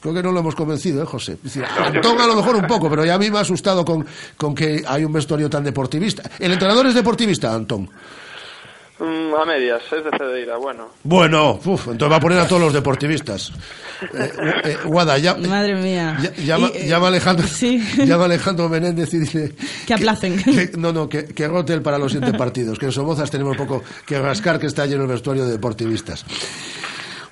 [0.00, 1.38] Creo que no lo hemos convencido, ¿eh, José?
[1.42, 4.04] Es Antón a lo mejor un poco, pero ya a mí me ha asustado con,
[4.36, 6.30] con que hay un vestuario tan deportivista.
[6.38, 7.88] ¿El entrenador es deportivista, Antón?
[8.98, 10.86] Mm, a medias, es de Cedeira, bueno.
[11.02, 13.52] Bueno, uf, entonces va a poner a todos los deportivistas.
[14.12, 14.30] Eh,
[14.64, 16.18] eh, Guada, ya, Madre mía.
[16.20, 17.78] ya- llama, Y, eh, llama Alejandro, sí.
[18.04, 19.54] llama Alejandro Menéndez y dice
[19.86, 20.42] Que aplacen.
[20.42, 23.56] que- no, no, que, que rote el para los siguientes partidos, que en Somozas tenemos
[23.56, 26.24] poco que rascar, que está lleno el vestuario de deportivistas.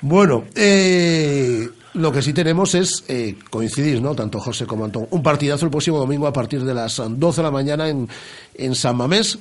[0.01, 4.15] Bueno, eh, lo que sí tenemos es eh, coincidir, ¿no?
[4.15, 5.07] Tanto José como Antón.
[5.11, 8.09] Un partidazo el próximo domingo a partir de las 12 de la mañana en,
[8.55, 9.39] en San Mamés.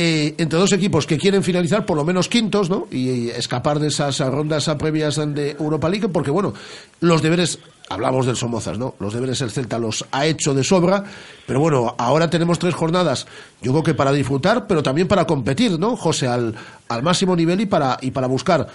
[0.00, 2.86] Eh, entre dos equipos que quieren finalizar por lo menos quintos, ¿no?
[2.88, 6.54] Y, escapar de esas rondas previas de Europa League, porque bueno,
[7.00, 7.58] los deberes,
[7.88, 8.94] hablamos del Somozas, ¿no?
[9.00, 11.02] Los deberes el Celta los ha hecho de sobra,
[11.48, 13.26] pero bueno, ahora tenemos tres jornadas,
[13.60, 15.96] yo creo que para disfrutar, pero también para competir, ¿no?
[15.96, 16.54] José, al,
[16.88, 18.68] al máximo nivel y para, y para buscar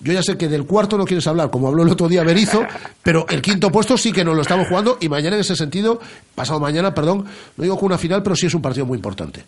[0.00, 2.62] yo ya sé que del cuarto no quieres hablar, como habló el otro día Berizo,
[3.02, 6.00] pero el quinto puesto sí que nos lo estamos jugando y mañana en ese sentido,
[6.36, 7.24] pasado mañana, perdón,
[7.56, 9.44] no digo con una final, pero sí es un partido muy importante.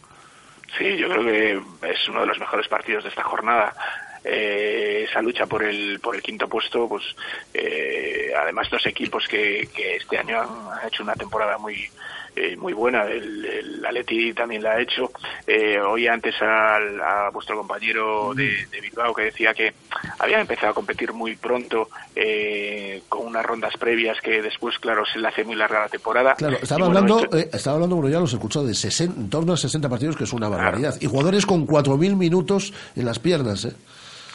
[0.78, 3.74] Sí, yo creo que es uno de los mejores partidos de esta jornada.
[4.24, 7.04] Eh, esa lucha por el por el quinto puesto, pues
[7.52, 11.90] eh, además dos equipos que, que este año han, hecho una temporada muy
[12.36, 13.04] eh, muy buena.
[13.04, 15.10] El, el Atleti también la ha hecho.
[15.46, 19.72] Eh, hoy antes al, a vuestro compañero de, de Bilbao que decía que
[20.18, 25.18] habían empezado a competir muy pronto eh, con unas rondas previas que después, claro, se
[25.18, 26.34] le hace muy larga la temporada.
[26.34, 29.20] Claro, estaba bueno, hablando, esto- eh, estaba hablando, bueno, ya los he escuchado, de 60,
[29.20, 30.96] en torno a 60 partidos, que es una barbaridad.
[31.00, 33.72] Y jugadores con 4.000 minutos en las piernas, ¿eh?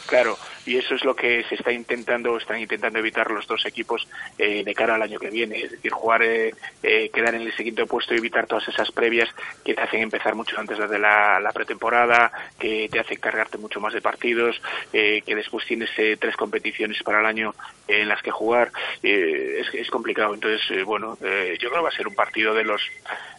[0.06, 4.06] Claro, y eso es lo que se está intentando, están intentando evitar los dos equipos
[4.36, 6.52] eh, de cara al año que viene, es decir, jugar, eh,
[6.82, 9.30] eh, quedar en el siguiente puesto y evitar todas esas previas
[9.64, 13.94] que te hacen empezar mucho antes de la, pretemporada, que te hacen cargarte mucho más
[13.94, 14.60] de partidos,
[14.92, 17.54] eh, que después tienes eh, tres competiciones para el año
[17.86, 18.70] en las que jugar,
[19.02, 20.34] es, es complicado.
[20.34, 22.82] Entonces, bueno, yo creo que va a ser un partido de los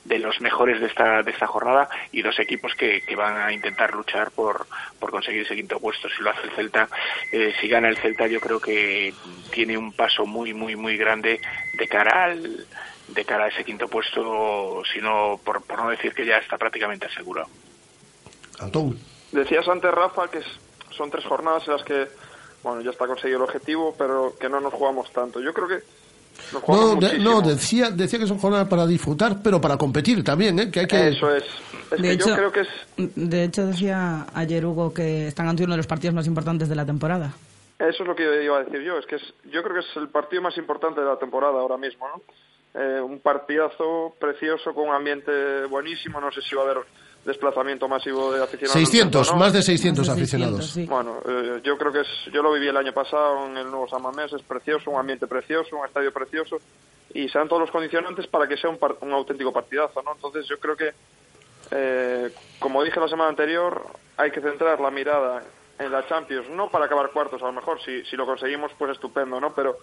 [0.06, 3.54] de los mejores de esta de esta jornada y dos equipos que, que van a
[3.54, 4.65] intentar luchar por,
[5.00, 6.10] por conseguir ese quinto puesto.
[6.10, 6.89] Si lo hace el Celta,
[7.32, 9.13] eh, si gana el Celta, yo creo que
[9.51, 11.39] tiene un paso muy muy muy grande
[11.77, 12.65] de cara al
[13.08, 17.08] de cara a ese quinto puesto, sino por, por no decir que ya está prácticamente
[17.08, 17.47] asegurado.
[18.60, 18.99] Antón.
[19.32, 20.60] Decías antes, Rafa, que es-
[20.91, 22.08] son tres jornadas en las que,
[22.63, 25.39] bueno, ya está conseguido el objetivo, pero que no nos jugamos tanto.
[25.39, 25.79] Yo creo que
[26.67, 27.23] No, de- muchísimo.
[27.32, 30.71] no decía, decía que son jornadas para disfrutar, pero para competir también, ¿eh?
[30.71, 31.08] Que hay que...
[31.10, 31.43] Eso es.
[31.91, 32.67] Es De que hecho, yo creo que es...
[33.15, 36.75] de hecho, decía ayer Hugo que están ante uno de los partidos más importantes de
[36.75, 37.34] la temporada.
[37.80, 38.97] Eso es lo que iba a decir yo.
[38.99, 41.78] Es que es, yo creo que es el partido más importante de la temporada ahora
[41.78, 42.21] mismo, ¿no?
[42.80, 46.19] Eh, un partidazo precioso con un ambiente buenísimo.
[46.21, 46.78] No sé si va a haber
[47.30, 48.74] desplazamiento masivo de aficionados.
[48.74, 49.38] 600, ¿no?
[49.39, 50.70] más de 600 Más de 600, aficionados.
[50.72, 50.86] sí.
[50.86, 53.88] Bueno, eh, yo creo que es, yo lo viví el año pasado en el nuevo
[53.88, 56.58] San Mamés, es precioso, un ambiente precioso, un estadio precioso
[57.13, 60.12] y se dan todos los condicionantes para que sea un, par- un auténtico partidazo, ¿no?
[60.13, 60.92] Entonces yo creo que,
[61.72, 63.84] eh, como dije la semana anterior,
[64.18, 65.42] hay que centrar la mirada
[65.80, 68.92] en la Champions, no para acabar cuartos, a lo mejor si, si lo conseguimos pues
[68.92, 69.54] estupendo, ¿no?
[69.54, 69.78] Pero,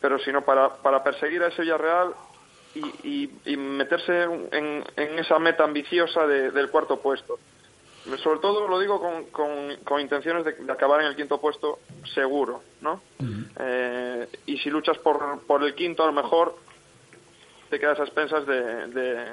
[0.00, 2.14] pero sino para, para perseguir a ese Villarreal
[2.74, 7.38] y, y, y meterse en, en esa meta ambiciosa de- del cuarto puesto.
[8.22, 11.78] Sobre todo lo digo con, con, con intenciones de, de acabar en el quinto puesto
[12.14, 13.00] seguro, ¿no?
[13.58, 16.54] Eh, y si luchas por, por el quinto, a lo mejor
[17.70, 19.26] te quedas a expensas de, de,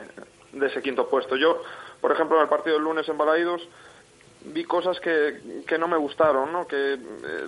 [0.53, 1.35] de ese quinto puesto.
[1.35, 1.61] Yo,
[1.99, 3.61] por ejemplo, en el partido del lunes en Balaídos
[4.45, 6.65] vi cosas que, que no me gustaron, ¿no?
[6.65, 6.99] Que eh,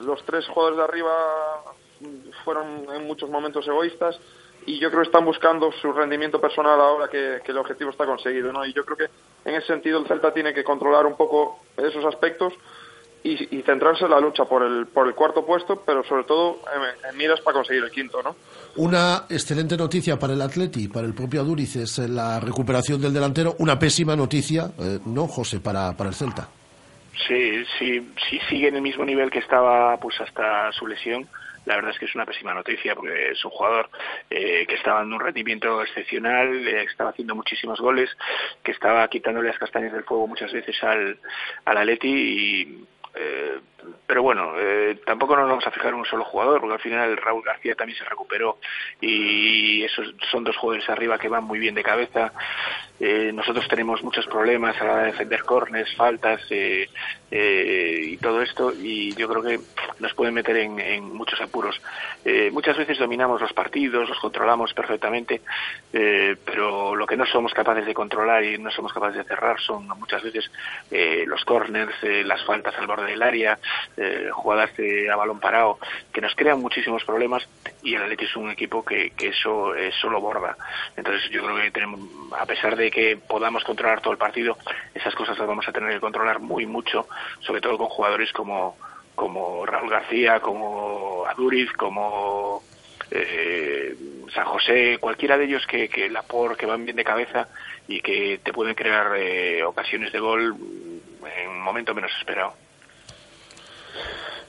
[0.04, 1.16] los tres jugadores de arriba
[2.44, 4.20] fueron en muchos momentos egoístas
[4.66, 8.06] y yo creo que están buscando su rendimiento personal ahora que, que el objetivo está
[8.06, 8.66] conseguido, ¿no?
[8.66, 12.06] Y yo creo que en ese sentido el Celta tiene que controlar un poco esos
[12.06, 12.54] aspectos
[13.24, 16.60] y, centrarse en la lucha por el, por el cuarto puesto, pero sobre todo
[17.10, 18.36] en, miras para conseguir el quinto, ¿no?
[18.76, 23.56] Una excelente noticia para el Atleti, para el propio Aduriz, es la recuperación del delantero.
[23.60, 26.50] Una pésima noticia, eh, ¿no, José, para, para el Celta?
[27.28, 31.28] Sí, sí, sí sigue en el mismo nivel que estaba pues hasta su lesión.
[31.66, 33.90] La verdad es que es una pésima noticia porque es un jugador
[34.30, 38.10] eh, que estaba dando un rendimiento excepcional, eh, estaba haciendo muchísimos goles,
[38.64, 41.18] que estaba quitándole las castañas del fuego muchas veces al,
[41.64, 43.60] al Atleti y eh,
[44.06, 47.18] pero bueno, eh, tampoco nos vamos a fijar en un solo jugador, porque al final
[47.18, 48.60] Raúl García también se recuperó
[49.02, 52.34] y esos son dos jugadores arriba que van muy bien de cabeza.
[53.00, 56.88] Eh, nosotros tenemos muchos problemas a la hora de defender corners, faltas eh,
[57.32, 59.60] eh, y todo esto, y yo creo que
[60.00, 61.82] nos pueden meter en, en muchos apuros.
[62.24, 65.42] Eh, muchas veces dominamos los partidos, los controlamos perfectamente,
[65.92, 69.88] pero lo que no somos capaces de controlar y no somos capaces de cerrar son
[69.88, 70.50] muchas veces
[71.28, 73.60] los corners, las faltas al borde del área,
[73.98, 75.80] eh, jugadas de, a balón parado,
[76.12, 77.48] que nos crean muchísimos problemas
[77.82, 80.58] y el Atleti es un equipo que, que eso, eso lo borda.
[80.96, 82.00] Entonces yo creo que tenemos,
[82.38, 84.58] a pesar de que podamos controlar todo el partido,
[84.94, 87.08] esas cosas las vamos a tener que controlar muy mucho,
[87.42, 88.78] sobre todo con jugadores como,
[89.16, 92.64] como Raúl García, como Aduriz, como
[93.12, 93.96] eh,
[94.34, 97.48] San José, cualquiera de ellos que, que la por que van bien de cabeza
[97.88, 100.56] y que te pueden crear eh, ocasiones de gol
[101.38, 102.54] en un momento menos esperado.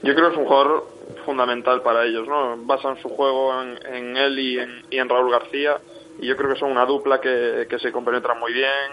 [0.03, 0.85] Yo creo que es un jugador
[1.25, 2.57] fundamental para ellos, ¿no?
[2.59, 3.53] Basan su juego
[3.87, 5.79] en, él y en, y en Raúl García
[6.19, 8.93] y yo creo que son una dupla que, que se compenetran muy bien,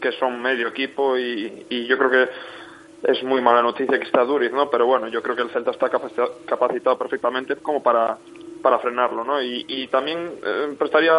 [0.00, 2.28] que son medio equipo y, y yo creo que
[3.02, 4.68] es muy mala noticia que está Duriz, ¿no?
[4.70, 8.18] Pero bueno, yo creo que el Celta está capacitado, perfectamente como para,
[8.62, 9.40] para frenarlo, ¿no?
[9.40, 11.14] Y, y también eh, prestaría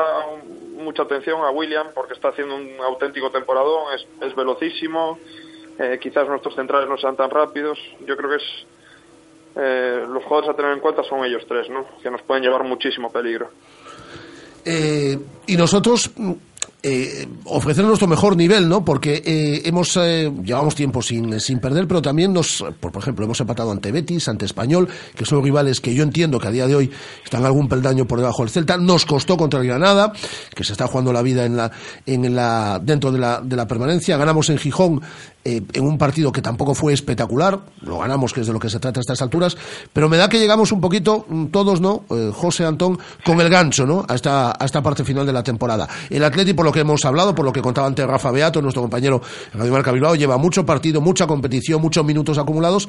[0.78, 5.18] mucha atención a William porque está haciendo un auténtico temporadón, es, es velocísimo,
[5.80, 8.66] eh, quizás nuestros centrales no sean tan rápidos, yo creo que es
[9.56, 11.86] eh, los jugadores a tener en cuenta son ellos tres, ¿no?
[12.02, 13.50] Que nos pueden llevar muchísimo peligro.
[14.64, 16.12] Eh, y nosotros
[16.84, 18.84] eh, ofrecer nuestro mejor nivel, ¿no?
[18.84, 23.40] Porque eh, hemos eh, llevamos tiempo sin, sin perder, pero también nos, por, ejemplo, hemos
[23.40, 26.76] empatado ante Betis, ante Español, que son rivales que yo entiendo que a día de
[26.76, 26.92] hoy
[27.24, 28.78] están algún peldaño por debajo del Celta.
[28.78, 30.12] Nos costó contra el Granada,
[30.56, 31.72] que se está jugando la vida en la,
[32.06, 34.18] en la, dentro de la, de la permanencia.
[34.18, 35.02] Ganamos en Gijón
[35.44, 38.70] eh, en un partido que tampoco fue espectacular, lo ganamos, que es de lo que
[38.70, 39.58] se trata a estas alturas,
[39.92, 42.04] pero me da que llegamos un poquito, mm, todos, ¿no?
[42.12, 44.06] Eh, José Antón, con el gancho, ¿no?
[44.08, 45.90] A esta, a esta parte final de la temporada.
[46.12, 48.82] El Atleti, por lo que hemos hablado, por lo que contaba antes Rafa Beato, nuestro
[48.82, 49.22] compañero
[49.54, 52.88] Radio Marca lleva mucho partido, mucha competición, muchos minutos acumulados,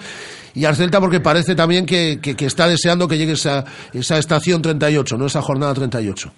[0.54, 4.18] y al Celta porque parece también que, que, que está deseando que llegue esa, esa
[4.18, 5.26] estación 38, ¿no?
[5.26, 6.32] Esa jornada 38.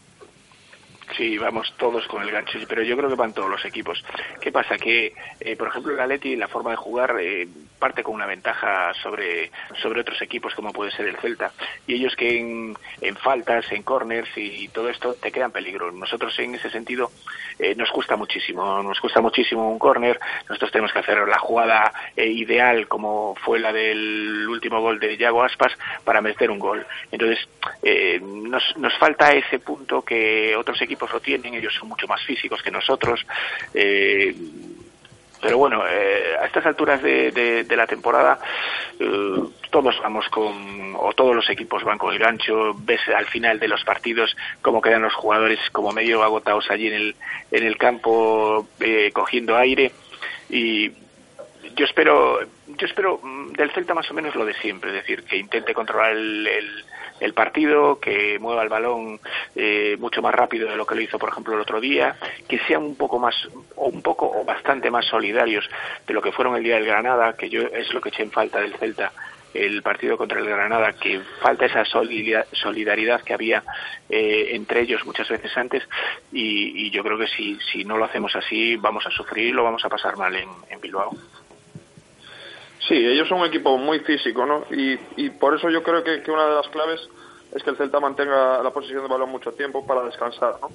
[1.16, 4.04] Sí, vamos todos con el gancho, pero yo creo que van todos los equipos.
[4.40, 4.76] ¿Qué pasa?
[4.76, 7.46] Que, eh, por ejemplo, el Atleti, la forma de jugar, eh,
[7.78, 9.50] parte con una ventaja sobre,
[9.82, 11.52] sobre otros equipos como puede ser el Celta.
[11.86, 15.92] Y ellos que en, en faltas, en corners y todo esto te crean peligro.
[15.92, 17.10] Nosotros en ese sentido
[17.58, 20.18] eh, nos cuesta muchísimo, nos cuesta muchísimo un corner.
[20.48, 25.16] Nosotros tenemos que hacer la jugada eh, ideal como fue la del último gol de
[25.16, 25.72] Yago Aspas
[26.04, 26.86] para meter un gol.
[27.12, 27.46] Entonces,
[27.82, 32.22] eh, nos, nos falta ese punto que otros equipos lo tienen, ellos son mucho más
[32.24, 33.24] físicos que nosotros.
[33.72, 34.34] Eh,
[35.42, 38.38] pero bueno, eh, a estas alturas de, de- la temporada
[38.98, 39.40] eh,
[39.70, 43.68] todos vamos con, o todos los equipos van con el gancho, ves al final de
[43.68, 47.16] los partidos cómo quedan los jugadores como medio agotados allí en el,
[47.50, 49.90] en el campo eh, cogiendo aire
[50.48, 50.90] y
[51.76, 55.24] yo espero, yo espero mm, del Celta más o menos lo de siempre, es decir,
[55.24, 56.84] que intente controlar el, el-
[57.24, 59.18] el partido, que mueva el balón
[59.56, 62.58] eh, mucho más rápido de lo que lo hizo, por ejemplo, el otro día, que
[62.66, 63.34] sean un poco más,
[63.76, 65.68] o un poco o bastante más solidarios
[66.06, 68.30] de lo que fueron el día del Granada, que yo es lo que eché en
[68.30, 69.12] falta del Celta
[69.54, 73.62] el partido contra el Granada, que falta esa solida- solidaridad que había
[74.08, 75.84] eh, entre ellos muchas veces antes
[76.32, 79.84] y, yo creo que si, si no lo hacemos así vamos a sufrir lo vamos
[79.84, 81.16] a pasar mal en Bilbao.
[82.88, 84.64] Sí, ellos son un equipo muy físico, ¿no?
[84.70, 87.00] Y, y por eso yo creo que, una de las claves
[87.54, 90.68] es que el Celta mantenga la posición de balón mucho tiempo para descansar, ¿no?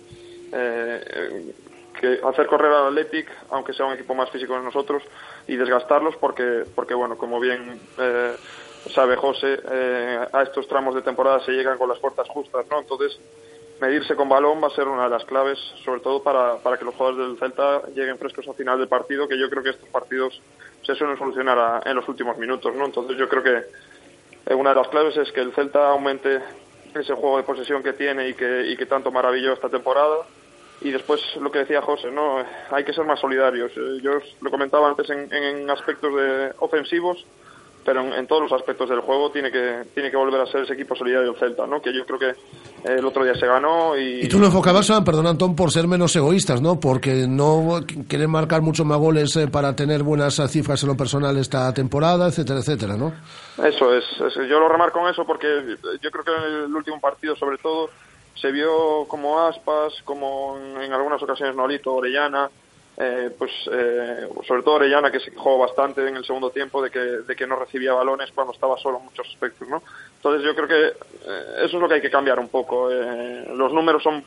[0.51, 1.53] Eh, eh,
[1.99, 5.03] que hacer correr al Athletic, aunque sea un equipo más físico que nosotros,
[5.47, 8.35] y desgastarlos porque, porque bueno, como bien eh,
[8.93, 12.79] sabe José, eh, a estos tramos de temporada se llegan con las fuerzas justas, ¿no?
[12.79, 13.19] Entonces,
[13.81, 16.85] medirse con balón va a ser una de las claves, sobre todo para, para que
[16.85, 19.89] los jugadores del Celta lleguen frescos al final del partido, que yo creo que estos
[19.89, 20.41] partidos
[20.89, 22.85] se suelen solucionar en los últimos minutos, ¿no?
[22.85, 23.63] Entonces yo creo que
[24.47, 26.41] eh, una de las claves es que el Celta aumente
[26.95, 30.17] ese juego de posesión que tiene y que, y que tanto maravilló esta temporada.
[30.81, 32.43] Y después lo que decía José, ¿no?
[32.71, 33.71] Hay que ser más solidarios.
[33.75, 37.23] Eh, Yo os lo comentaba antes en, en aspectos de ofensivos,
[37.89, 40.61] pero en, en todos los aspectos del juego tiene que tiene que volver a ser
[40.61, 41.81] ese equipo solidario del Celta, ¿no?
[41.81, 42.35] Que yo creo que eh,
[42.99, 46.15] el otro día se ganó y, Y tú lo enfocabas, perdón Antón, por ser menos
[46.15, 46.79] egoístas, ¿no?
[46.79, 50.89] Porque no qu- quieren marcar muchos más goles eh, para tener buenas eh, cifras en
[50.89, 53.11] lo personal esta temporada, etcétera, etcétera, ¿no?
[53.65, 55.47] Eso es, es- yo lo remarco en eso porque
[55.99, 57.89] yo creo que en el último partido sobre todo
[58.35, 62.51] se vio como Aspas, como en, en algunas ocasiones Nolito, Orellana,
[63.01, 66.91] eh, pues eh, sobre todo Orellana que se quejó bastante en el segundo tiempo de
[66.91, 69.81] que, de que no recibía balones cuando estaba solo en muchos aspectos, ¿no?
[70.17, 72.89] Entonces yo creo que eh, eso es lo que hay que cambiar un poco.
[72.89, 74.21] los números son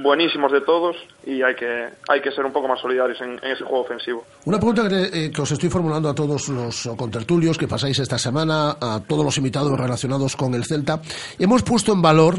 [0.00, 0.96] buenísimos de todos
[1.26, 4.24] y hay que hay que ser un poco más solidarios en, ese juego ofensivo.
[4.44, 9.02] Una pregunta que, os estoy formulando a todos los contertulios que pasáis esta semana, a
[9.06, 11.00] todos los invitados relacionados con el Celta.
[11.36, 12.36] Hemos puesto en valor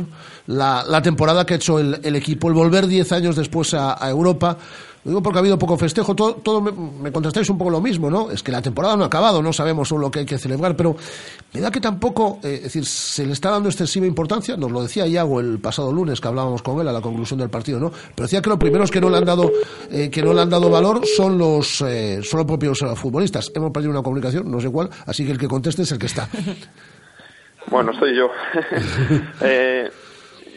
[0.47, 4.57] la, temporada que ha hecho el, equipo, el volver 10 años después a Europa.
[5.05, 7.79] Lo digo porque ha habido poco festejo, todo, todo me, me contestáis un poco lo
[7.79, 8.31] mismo, ¿no?
[8.31, 10.95] Es que la temporada no ha acabado, no sabemos lo que hay que celebrar, pero
[11.53, 14.81] me da que tampoco, eh, es decir, se le está dando excesiva importancia, nos lo
[14.81, 17.91] decía Iago el pasado lunes que hablábamos con él a la conclusión del partido, ¿no?
[17.91, 19.51] Pero decía que los primeros que no le han dado,
[19.91, 23.51] eh, que no le han dado valor son los, eh, son los propios futbolistas.
[23.53, 26.07] Hemos perdido una comunicación, no sé cuál, así que el que conteste es el que
[26.07, 26.27] está.
[27.67, 28.29] Bueno, estoy yo.
[29.41, 29.91] Eh,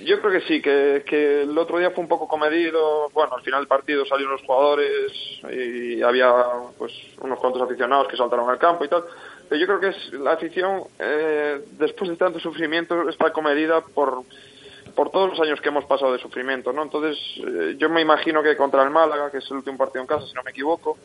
[0.08, 3.10] yo creo que sí, que, que el otro día fue un poco comedido.
[3.10, 5.12] Bueno, al final del partido salieron los jugadores
[5.52, 6.32] y había
[6.78, 9.04] pues unos cuantos aficionados que saltaron al campo y tal.
[9.48, 14.22] Pero yo creo que es la afición, eh, después de tanto sufrimiento, está comedida por,
[14.94, 16.82] por todos los años que hemos pasado de sufrimiento, ¿no?
[16.82, 20.06] Entonces, eh, yo me imagino que contra el Málaga, que es el último partido en
[20.06, 20.98] casa, si no me equivoco,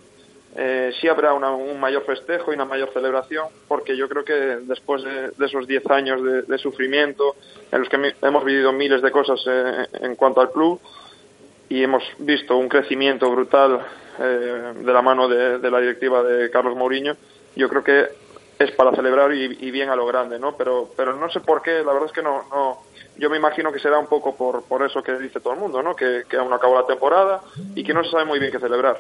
[0.56, 4.34] eh, sí habrá una- un mayor festejo y una mayor celebración, porque yo creo que
[4.34, 7.36] después de, esos 10 años de, de sufrimiento,
[7.72, 10.80] en los que hemos vivido miles de cosas eh, en cuanto al club,
[11.70, 13.80] y hemos visto un crecimiento brutal
[14.20, 17.16] eh, de la mano de, la directiva de Carlos Mourinho,
[17.56, 18.08] yo creo que
[18.60, 20.56] es para celebrar y, bien a lo grande, ¿no?
[20.56, 22.78] Pero, pero no sé por qué, la verdad es que no, no
[23.18, 25.82] yo me imagino que será un poco por, por eso que dice todo el mundo,
[25.82, 25.96] ¿no?
[25.96, 27.42] Que, que aún acabó la temporada
[27.76, 28.98] y que no se sabe muy bien qué celebrar.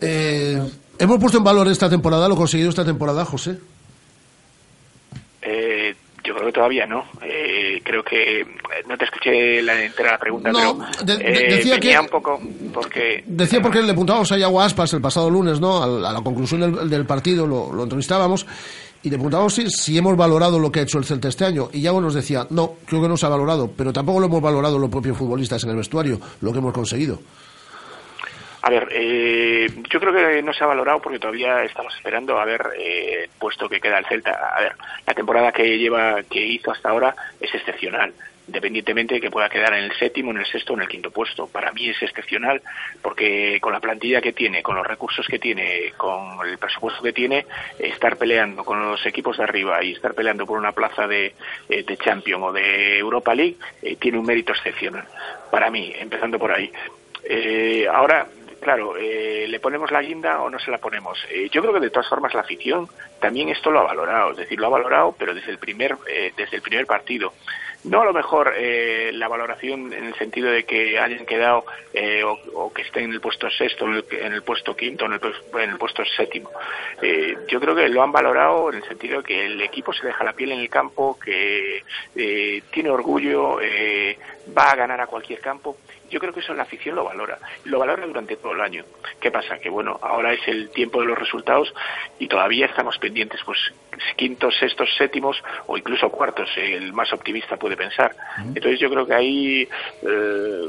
[0.00, 0.60] Eh,
[0.98, 3.58] hemos puesto en valor esta temporada, lo conseguido esta temporada, José.
[5.42, 7.04] Eh, yo creo que todavía no.
[7.22, 8.46] Eh, creo que eh,
[8.88, 12.00] no te escuché la entera la pregunta, No, pero de- de- eh, decía venía que-
[12.00, 12.40] un poco
[12.74, 15.82] porque Decía porque le preguntábamos a Iago Aspas el pasado lunes, ¿no?
[15.82, 18.46] Al- A la conclusión del, del partido lo, lo entrevistábamos
[19.02, 21.70] y le preguntábamos si, si hemos valorado lo que ha hecho el Celta este año.
[21.72, 24.42] Y Iago nos decía, no, creo que no se ha valorado, pero tampoco lo hemos
[24.42, 27.18] valorado los propios futbolistas en el vestuario, lo que hemos conseguido.
[28.62, 32.44] A ver, eh, yo creo que no se ha valorado porque todavía estamos esperando a
[32.44, 34.32] ver eh, puesto que queda el Celta.
[34.54, 34.72] A ver,
[35.06, 38.12] la temporada que lleva, que hizo hasta ahora es excepcional,
[38.46, 41.10] independientemente de que pueda quedar en el séptimo, en el sexto o en el quinto
[41.10, 41.46] puesto.
[41.46, 42.60] Para mí es excepcional
[43.00, 47.14] porque con la plantilla que tiene, con los recursos que tiene, con el presupuesto que
[47.14, 47.46] tiene,
[47.78, 51.34] estar peleando con los equipos de arriba y estar peleando por una plaza de,
[51.70, 55.06] eh, de Champions o de Europa League eh, tiene un mérito excepcional.
[55.50, 56.70] Para mí, empezando por ahí.
[57.22, 58.26] Eh, ahora,
[58.60, 61.18] claro, eh, ¿le ponemos la guinda o no se la ponemos?
[61.30, 62.88] Eh, yo creo que de todas formas la afición
[63.20, 66.32] también esto lo ha valorado, es decir, lo ha valorado, pero desde el primer, eh,
[66.36, 67.32] desde el primer partido.
[67.82, 72.22] No a lo mejor eh, la valoración en el sentido de que hayan quedado eh,
[72.22, 75.14] o, o que estén en el puesto sexto, en el, en el puesto quinto, en
[75.14, 75.20] el,
[75.54, 76.50] en el puesto séptimo.
[77.48, 80.24] Yo creo que lo han valorado en el sentido de que el equipo se deja
[80.24, 81.82] la piel en el campo, que
[82.70, 83.58] tiene orgullo,
[84.56, 85.78] va a ganar a cualquier campo.
[86.10, 87.38] Yo creo que eso la afición lo valora.
[87.64, 88.84] Lo valora durante todo el año.
[89.20, 89.58] ¿Qué pasa?
[89.58, 91.72] Que bueno, ahora es el tiempo de los resultados
[92.18, 93.58] y todavía estamos pendientes, pues
[94.16, 96.50] quintos, sextos, séptimos o incluso cuartos.
[96.56, 98.14] El más optimista puede pensar.
[98.38, 99.68] Entonces yo creo que ahí
[100.02, 100.68] eh,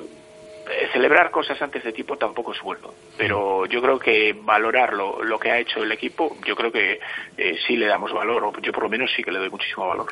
[0.93, 2.89] celebrar cosas antes de tiempo tampoco es bueno.
[3.17, 6.99] Pero yo creo que valorar lo, lo que ha hecho el equipo, yo creo que
[7.37, 9.87] eh, sí le damos valor, o yo por lo menos sí que le doy muchísimo
[9.87, 10.07] valor.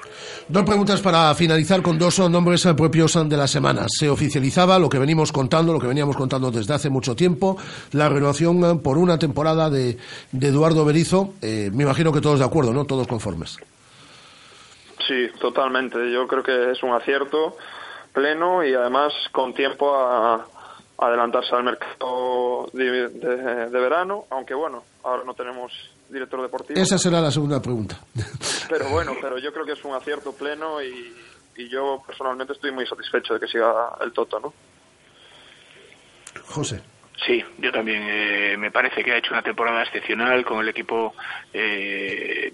[0.48, 3.86] Dos preguntas para finalizar con dos nombres eh, propios de la semana.
[3.88, 7.58] Se oficializaba lo que venimos contando, lo que veníamos contando desde hace mucho tiempo,
[7.92, 9.98] la renovación eh, por una temporada de,
[10.32, 11.34] de Eduardo Berizo.
[11.42, 12.86] Eh, me imagino que todos de acuerdo, ¿no?
[12.86, 13.58] Todos conformes.
[15.08, 16.12] Sí, totalmente.
[16.12, 17.58] Yo creo que es un acierto
[18.14, 20.46] pleno y además con tiempo a, a
[21.06, 25.72] adelantarse al mercado de, de- de verano, aunque bueno, ahora no tenemos
[26.10, 26.80] director deportivo.
[26.80, 28.00] Esa será la segunda pregunta.
[28.68, 31.16] Pero bueno, pero yo creo que es un acierto pleno y,
[31.56, 34.54] y yo personalmente estoy muy satisfecho de que siga el Toto, ¿no?
[36.46, 36.82] José.
[37.26, 38.02] Sí, yo también.
[38.08, 41.14] eh, me parece que ha hecho una temporada excepcional con el equipo.
[41.54, 42.54] eh,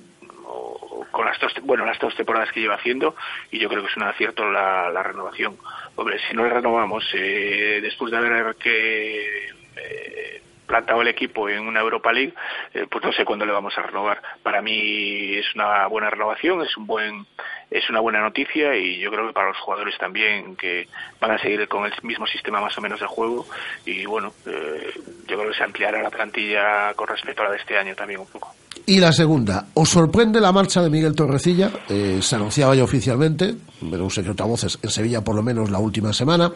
[1.11, 3.15] con las dos, bueno, las dos temporadas que lleva haciendo
[3.51, 5.57] y yo creo que es un acierto la, la renovación.
[5.95, 11.67] Hombre, si no le renovamos eh, después de haber que eh, plantado el equipo en
[11.67, 12.33] una Europa League,
[12.73, 14.21] eh, pues no sé cuándo le vamos a renovar.
[14.43, 17.25] Para mí es una buena renovación, es un buen
[17.71, 20.87] es una buena noticia y yo creo que para los jugadores también que
[21.19, 23.45] van a seguir con el mismo sistema más o menos de juego
[23.85, 24.93] y bueno, eh,
[25.27, 28.19] yo creo que se ampliará la plantilla con respecto a la de este año también
[28.19, 28.53] un poco.
[28.87, 31.71] Y la segunda, ¿os sorprende la marcha de Miguel Torrecilla?
[31.89, 33.55] Eh, se anunciaba ya oficialmente,
[33.89, 36.51] pero un secreto a voces en Sevilla por lo menos la última semana,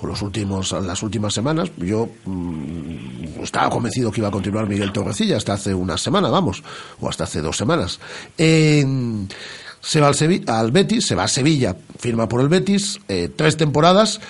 [0.00, 1.70] o los últimos, las últimas semanas.
[1.76, 6.60] Yo mm, estaba convencido que iba a continuar Miguel Torrecilla hasta hace una semana, vamos,
[7.00, 8.00] o hasta hace dos semanas.
[8.36, 13.30] Se va al, Sevi- al Betis, se va a Sevilla, firma por el Betis, eh,
[13.34, 14.20] tres temporadas.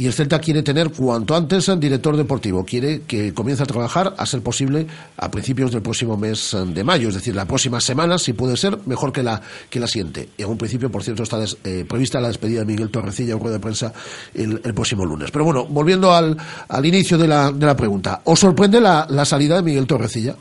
[0.00, 2.64] Y el Celta quiere tener cuanto antes al director deportivo.
[2.64, 4.86] Quiere que comience a trabajar, a ser posible,
[5.18, 7.08] a principios del próximo mes de mayo.
[7.10, 10.30] Es decir, la próxima semana, si puede ser, mejor que la, que la siguiente.
[10.38, 13.40] En un principio, por cierto, está des- eh, prevista la despedida de Miguel Torrecilla en
[13.40, 13.92] rueda de prensa
[14.32, 15.30] el, el próximo lunes.
[15.30, 16.34] Pero bueno, volviendo al,
[16.66, 18.22] al inicio de la, de la pregunta.
[18.24, 20.34] ¿Os sorprende la, la salida de Miguel Torrecilla?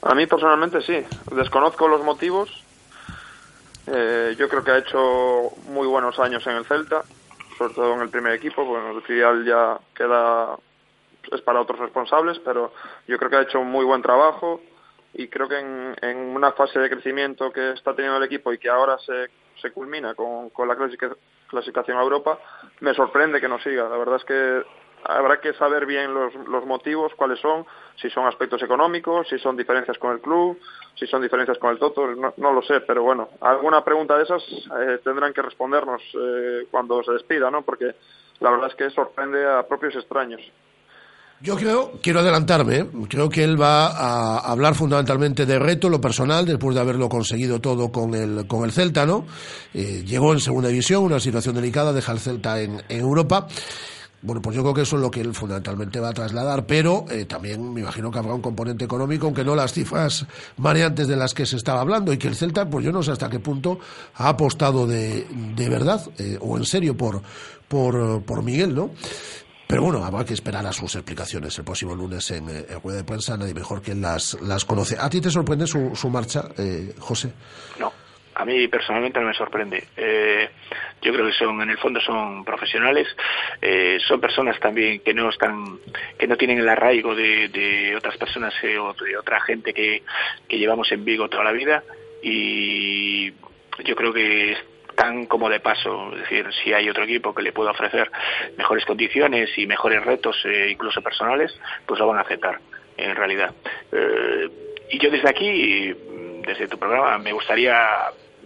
[0.00, 0.94] A mí personalmente sí.
[1.36, 2.48] Desconozco los motivos.
[3.86, 7.02] Eh, yo creo que ha hecho muy buenos años en el Celta,
[7.60, 8.64] sobre todo en el primer equipo.
[8.64, 10.56] Bueno, el filial ya queda
[11.30, 12.72] es para otros responsables, pero
[13.06, 14.62] yo creo que ha hecho un muy buen trabajo
[15.12, 18.58] y creo que en, en una fase de crecimiento que está teniendo el equipo y
[18.58, 19.28] que ahora se,
[19.60, 22.38] se culmina con, con la clasific- clasificación a Europa,
[22.80, 23.90] me sorprende que no siga.
[23.90, 24.64] La verdad es que
[25.04, 27.66] habrá que saber bien los, los motivos, cuáles son,
[28.00, 30.58] si son aspectos económicos, si son diferencias con el club,
[30.98, 34.24] si son diferencias con el Toto, no, no lo sé, pero bueno, alguna pregunta de
[34.24, 37.62] esas eh, tendrán que respondernos eh, cuando se despida, ¿no?
[37.62, 37.94] Porque
[38.40, 40.40] la verdad es que sorprende a propios extraños.
[41.42, 42.86] Yo creo, quiero adelantarme, ¿eh?
[43.08, 47.62] creo que él va a hablar fundamentalmente de reto, lo personal, después de haberlo conseguido
[47.62, 49.24] todo con el, con el Celta, ¿no?
[49.72, 53.46] Llegó en segunda división, una situación delicada, deja el Celta en Europa.
[54.22, 57.06] Bueno, pues yo creo que eso es lo que él fundamentalmente va a trasladar, pero
[57.10, 60.26] eh, también me imagino que habrá un componente económico, aunque no las cifras
[60.58, 63.12] mareantes de las que se estaba hablando, y que el Celta, pues yo no sé
[63.12, 63.78] hasta qué punto
[64.16, 67.22] ha apostado de, de verdad eh, o en serio por,
[67.66, 68.90] por, Miguel, ¿no?
[69.66, 72.98] Pero bueno, habrá que esperar a sus explicaciones el próximo lunes en, eh, en rueda
[72.98, 74.96] de prensa, nadie mejor que las, las conoce.
[75.00, 77.32] ¿A ti te sorprende su, su marcha, eh, José?
[77.78, 77.90] No,
[78.40, 79.84] a mí personalmente no me sorprende.
[79.96, 80.48] Eh,
[81.02, 83.06] yo creo que son, en el fondo, son profesionales,
[83.60, 85.78] eh, son personas también que no están,
[86.18, 90.02] que no tienen el arraigo de, de otras personas eh, o de otra gente que,
[90.48, 91.82] llevamos en Vigo toda la vida
[92.22, 93.30] y
[93.84, 94.56] yo creo que
[94.88, 98.10] están como de paso, es decir, si hay otro equipo que le pueda ofrecer
[98.56, 102.58] mejores condiciones y mejores retos, eh, incluso personales, pues lo van a aceptar,
[102.96, 103.54] en realidad.
[104.90, 105.94] Y yo desde aquí,
[106.46, 107.88] desde tu programa, me gustaría,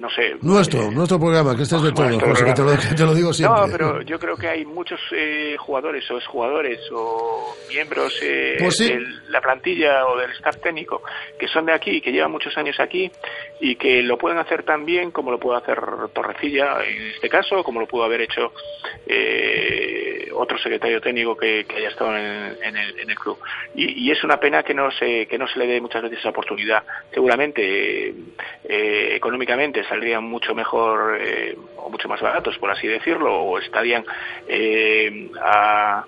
[0.04, 2.66] no sé, Nuestro, nuestro programa, que este es de todos, nuestro José, que te lo,
[2.68, 2.88] programa.
[2.90, 3.60] que te lo digo siempre.
[3.62, 8.76] No, pero yo creo que hay muchos eh, jugadores o exjugadores o miembros eh, Pues
[8.76, 8.90] sí.
[8.92, 9.00] de
[9.30, 11.02] la plantilla o del staff técnico
[11.38, 13.10] que son de aquí, que llevan muchos años aquí
[13.60, 15.78] y que lo pueden hacer tan bien como lo puede hacer
[16.12, 18.52] Torrecilla en este caso, como lo pudo haber hecho
[19.06, 23.38] eh, otro secretario técnico que, que haya estado en, en el, en el club.
[23.74, 26.18] Y, y es una pena que no se que no se le dé muchas veces
[26.18, 26.82] esa oportunidad.
[27.12, 28.08] Seguramente
[28.64, 34.04] eh, económicamente saldrían mucho mejor eh, o mucho más baratos, por así decirlo, o estarían
[34.48, 36.04] eh, a-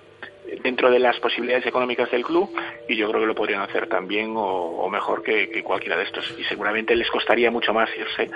[0.63, 2.49] dentro de las posibilidades económicas del club
[2.87, 6.43] y yo creo que lo podrían hacer también o, mejor que, cualquiera de estos y
[6.45, 8.29] seguramente les costaría mucho más irse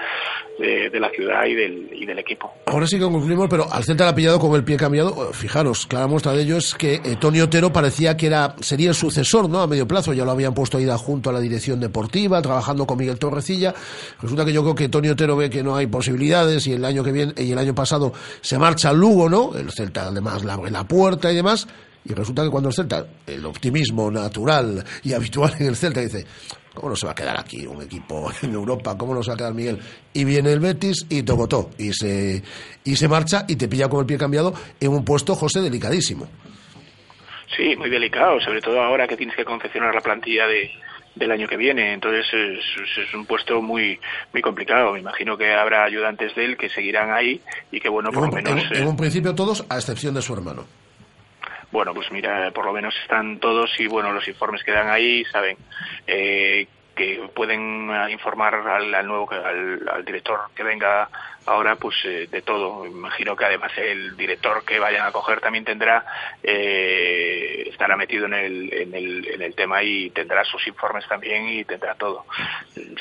[0.60, 2.52] de, la ciudad y del, y del equipo.
[2.66, 5.34] Ahora sí que concluimos, pero al Celta le ha pillado con el pie cambiado.
[5.34, 8.96] Fijaros, clara muestra de ello es que eh, Tony Otero parecía que era sería el
[8.96, 9.62] sucesor, ¿no?
[9.62, 12.98] A medio plazo, ya lo habían puesto ahí junto a la dirección deportiva, trabajando con
[12.98, 13.74] Miguel Torrecilla.
[14.22, 17.04] Resulta que yo creo que Tony Otero ve que no hay posibilidades y el año
[17.04, 19.56] que viene y el año pasado se marcha al Lugo, ¿no?
[19.56, 21.68] El Celta además le abre la puerta y demás.
[22.06, 26.26] Y resulta que cuando el Celta, el optimismo natural y habitual en el Celta dice,
[26.74, 28.98] ¿Cómo no se va a quedar aquí un equipo en Europa?
[28.98, 29.78] ¿Cómo no se va a quedar Miguel?
[30.14, 31.70] Y viene el Betis y tocotó.
[31.78, 32.42] Y se,
[32.86, 36.30] y se marcha y te pilla con el pie cambiado en un puesto, José, delicadísimo.
[37.58, 40.72] Sí, muy delicado, sobre todo ahora que tienes que confeccionar la plantilla de,
[41.16, 41.94] del año que viene.
[41.94, 44.00] Entonces es, un puesto muy
[44.32, 44.94] muy complicado.
[44.94, 48.28] Me imagino que habrá ayudantes de él que seguirán ahí y que, bueno, En por
[48.28, 48.52] lo menos...
[48.72, 50.66] en- eh, en un principio todos, a excepción de su hermano.
[51.72, 55.24] Bueno, pues mira, por lo menos están todos y bueno, los informes que dan ahí
[55.26, 55.58] saben
[56.06, 61.10] eh, que pueden eh, informar al, al nuevo, al, al director que venga
[61.46, 62.86] ahora pues eh, de todo.
[62.86, 66.06] Imagino que además el director que vayan a coger también tendrá,
[66.44, 71.48] eh, estará metido en el, en, el, en el tema y tendrá sus informes también
[71.48, 72.26] y tendrá todo.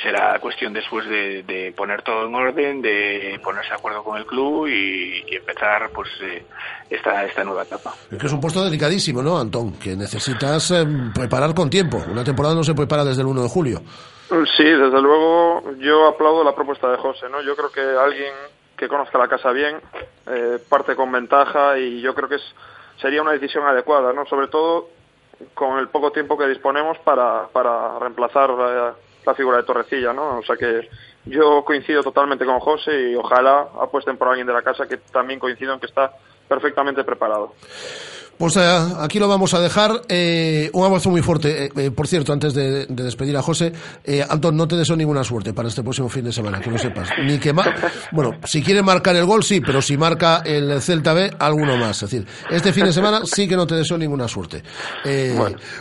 [0.03, 4.27] Será cuestión después de, de poner todo en orden, de ponerse de acuerdo con el
[4.27, 6.45] club y, empezar pues eh,
[6.89, 7.95] esta, esta nueva etapa.
[8.11, 9.73] Es que es un puesto delicadísimo, ¿no, Antón?
[9.75, 12.03] Que necesitas eh, preparar con tiempo.
[12.11, 13.83] Una temporada no se prepara desde el 1 de julio.
[14.57, 17.41] Sí, desde luego yo aplaudo la propuesta de José, ¿no?
[17.43, 18.33] Yo creo que alguien
[18.77, 19.81] que conozca la casa bien
[20.27, 22.55] eh, parte con ventaja y yo creo que es,
[23.01, 24.25] sería una decisión adecuada, ¿no?
[24.27, 24.89] Sobre todo
[25.55, 28.95] con el poco tiempo que disponemos para, para reemplazar la,
[29.27, 30.39] la figura de Torrecilla, ¿no?
[30.39, 30.89] O sea que
[31.25, 35.41] yo coincido totalmente con José y ojalá apuesten por alguien de la casa que también
[35.41, 36.13] coincido en que está
[36.49, 37.55] perfectamente preparado.
[38.41, 40.01] Pues eh, aquí lo vamos a dejar.
[40.09, 41.67] Eh, un abrazo muy fuerte.
[41.67, 43.71] Eh, eh, por cierto, antes de, de despedir a José,
[44.31, 47.11] Antón, no te deseo ninguna suerte para este próximo fin de semana, que lo sepas.
[47.23, 47.73] Ni que ma-
[48.13, 52.03] bueno, si quiere marcar el gol, sí, pero si marca el Celta B, alguno más.
[52.03, 54.63] Es decir, este fin de semana sí que no te deseo ninguna suerte.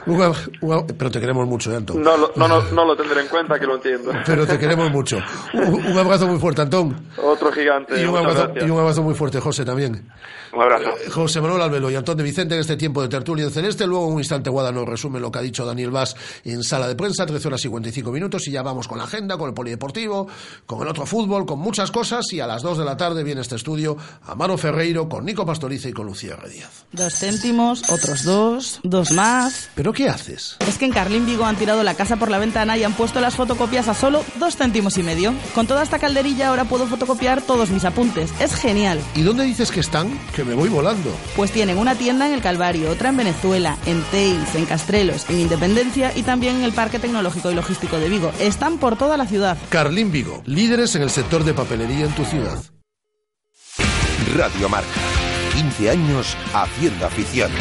[0.06, 2.04] Ab- pero te queremos mucho, eh, Antón.
[2.04, 4.12] No, lo- no, no, no lo tendré en cuenta, que lo entiendo.
[4.26, 5.18] Pero te queremos mucho.
[5.54, 6.96] Un, un abrazo muy fuerte, Antón.
[7.24, 8.02] Otro gigante.
[8.02, 8.68] Y un, abrazo, gracias.
[8.68, 10.10] y un abrazo muy fuerte, José, también.
[10.52, 10.90] Un abrazo.
[11.14, 13.86] José Manuel Albelo y Antón de Vicente en este tiempo de tertulia en Celeste.
[13.88, 16.96] Luego, un instante, Guada nos resume lo que ha dicho Daniel Vaz en sala de
[16.96, 18.48] prensa, 13 horas y 55 minutos.
[18.48, 20.28] Y ya vamos con la agenda, con el polideportivo,
[20.66, 22.26] con el otro fútbol, con muchas cosas.
[22.34, 25.90] Y a las 2 de la tarde viene este estudio Amaro Ferreiro con Nico Pastoriza
[25.90, 26.86] y con Lucía Díaz.
[26.92, 29.70] Dos céntimos, otros dos, dos más.
[29.76, 30.58] ¿Pero qué haces?
[30.68, 33.20] Es que en Carlín Vigo han tirado la casa por la ventana y han puesto
[33.20, 35.34] las fotocopias a solo dos céntimos y medio.
[35.54, 38.32] Con toda esta calderilla ahora puedo fotocopiar todos mis apuntes.
[38.40, 39.00] Es genial.
[39.16, 40.18] ¿Y dónde dices que están?
[40.36, 41.12] Que me voy volando.
[41.36, 45.40] Pues tienen una tienda en el Calvario, otra en Venezuela, en Tales, en Castrelos, en
[45.40, 48.32] Independencia y también en el Parque Tecnológico y Logístico de Vigo.
[48.40, 49.58] Están por toda la ciudad.
[49.70, 52.60] Carlín Vigo, líderes en el sector de papelería en tu ciudad.
[54.36, 54.88] Radio Marca.
[55.54, 57.52] 15 años haciendo afición.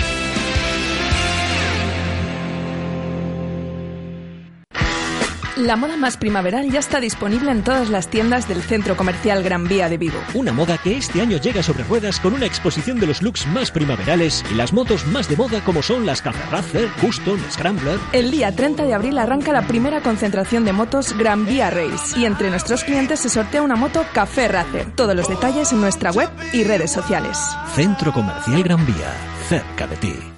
[5.59, 9.67] La moda más primaveral ya está disponible en todas las tiendas del Centro Comercial Gran
[9.67, 10.19] Vía de Vigo.
[10.35, 13.73] Una moda que este año llega sobre ruedas con una exposición de los looks más
[13.73, 17.99] primaverales y las motos más de moda como son las Café Racer, Custom, Scrambler.
[18.13, 22.25] El día 30 de abril arranca la primera concentración de motos Gran Vía Race y
[22.25, 24.93] entre nuestros clientes se sortea una moto Café Racer.
[24.95, 27.37] Todos los detalles en nuestra web y redes sociales.
[27.75, 29.13] Centro Comercial Gran Vía,
[29.49, 30.38] cerca de ti.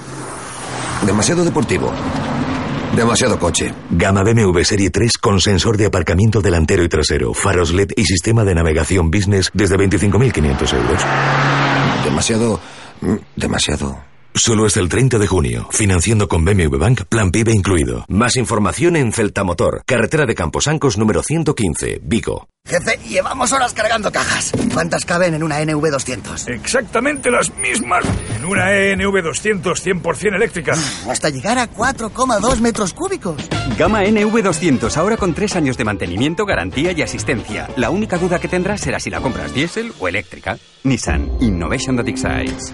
[1.05, 1.91] Demasiado deportivo.
[2.95, 3.73] Demasiado coche.
[3.89, 8.43] Gama BMW Serie 3 con sensor de aparcamiento delantero y trasero, faros LED y sistema
[8.43, 11.01] de navegación business desde 25.500 euros.
[12.03, 12.59] Demasiado...
[13.01, 14.10] mm, Demasiado...
[14.33, 15.67] Solo hasta el 30 de junio.
[15.71, 18.05] Financiando con BMW Bank, plan PIB incluido.
[18.07, 22.47] Más información en Celta Motor, carretera de Camposancos número 115, Vigo.
[22.65, 24.53] Jefe, llevamos horas cargando cajas.
[24.73, 26.47] ¿Cuántas caben en una NV200?
[26.47, 28.05] Exactamente las mismas
[28.37, 30.73] en una E NV200 100% eléctrica.
[31.09, 33.49] Hasta llegar a 4,2 metros cúbicos.
[33.77, 37.67] Gama NV200, ahora con tres años de mantenimiento, garantía y asistencia.
[37.75, 40.57] La única duda que tendrás será si la compras diésel o eléctrica.
[40.83, 42.73] Nissan Innovation that excites.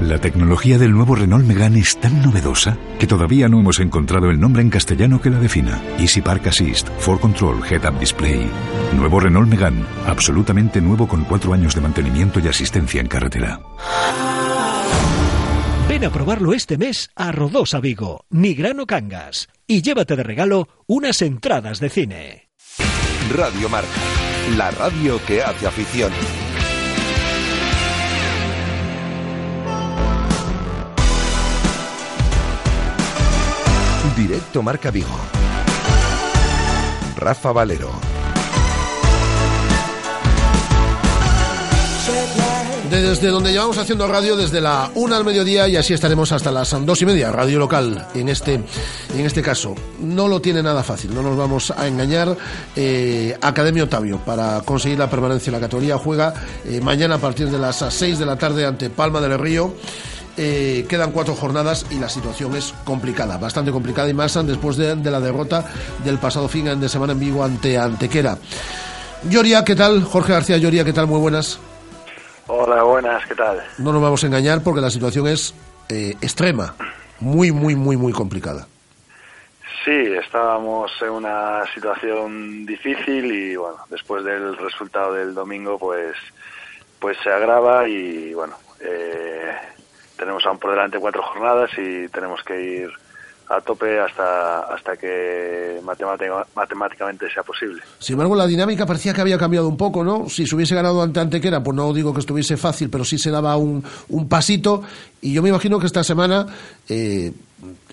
[0.00, 4.38] La tecnología del nuevo Renault Megane es tan novedosa que todavía no hemos encontrado el
[4.38, 5.82] nombre en castellano que la defina.
[5.98, 8.46] Easy Park Assist, For Control, Head Up Display.
[8.94, 13.60] Nuevo Renault Megane, absolutamente nuevo con cuatro años de mantenimiento y asistencia en carretera.
[15.88, 21.22] Ven a probarlo este mes a Rodosa Vigo, Nigrano Cangas, y llévate de regalo unas
[21.22, 22.48] entradas de cine.
[23.34, 23.88] Radio Marca.
[24.58, 26.12] La radio que hace afición.
[34.16, 35.14] Directo Marca Vigo.
[37.16, 38.16] Rafa Valero.
[42.90, 46.74] desde donde llevamos haciendo radio desde la una al mediodía y así estaremos hasta las
[46.86, 49.74] dos y media, radio local en este, en este caso.
[50.00, 52.36] No lo tiene nada fácil, no nos vamos a engañar.
[52.74, 56.32] Eh, Academia Otavio, para conseguir la permanencia en la categoría, juega
[56.64, 59.74] eh, mañana a partir de las 6 de la tarde ante Palma del Río.
[60.38, 64.94] Eh, quedan cuatro jornadas y la situación es complicada, bastante complicada y más después de,
[64.94, 65.64] de la derrota
[66.04, 68.36] del pasado fin de semana en Vigo ante Antequera.
[69.30, 70.04] Lloria, ¿qué tal?
[70.04, 71.06] Jorge García Lloria, ¿qué tal?
[71.06, 71.58] Muy buenas.
[72.48, 73.62] Hola, buenas, ¿qué tal?
[73.78, 75.54] No nos vamos a engañar porque la situación es
[75.88, 76.74] eh, extrema,
[77.18, 78.68] muy, muy, muy, muy complicada.
[79.84, 86.14] Sí, estábamos en una situación difícil y bueno, después del resultado del domingo, pues,
[86.98, 89.52] pues se agrava y bueno, eh,
[90.18, 92.88] tenemos aún por delante cuatro jornadas y tenemos que ir
[93.48, 97.80] a tope hasta hasta que matemática- matemáticamente sea posible.
[98.00, 100.28] Sin embargo, la dinámica parecía que había cambiado un poco, ¿no?
[100.28, 103.30] Si se hubiese ganado ante Antequera, pues no digo que estuviese fácil, pero sí se
[103.30, 104.82] daba un, un pasito.
[105.20, 106.44] Y yo me imagino que esta semana,
[106.88, 107.32] eh,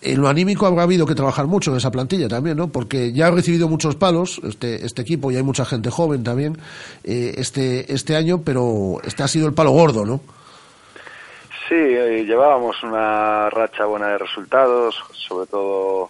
[0.02, 2.70] en lo anímico, habrá habido que trabajar mucho en esa plantilla también, ¿no?
[2.70, 6.58] Porque ya ha recibido muchos palos este, este equipo y hay mucha gente joven también
[7.04, 10.20] eh, este, este año, pero este ha sido el palo gordo, ¿no?
[11.68, 16.10] Sí, eh, llevábamos una racha buena de resultados, sobre todo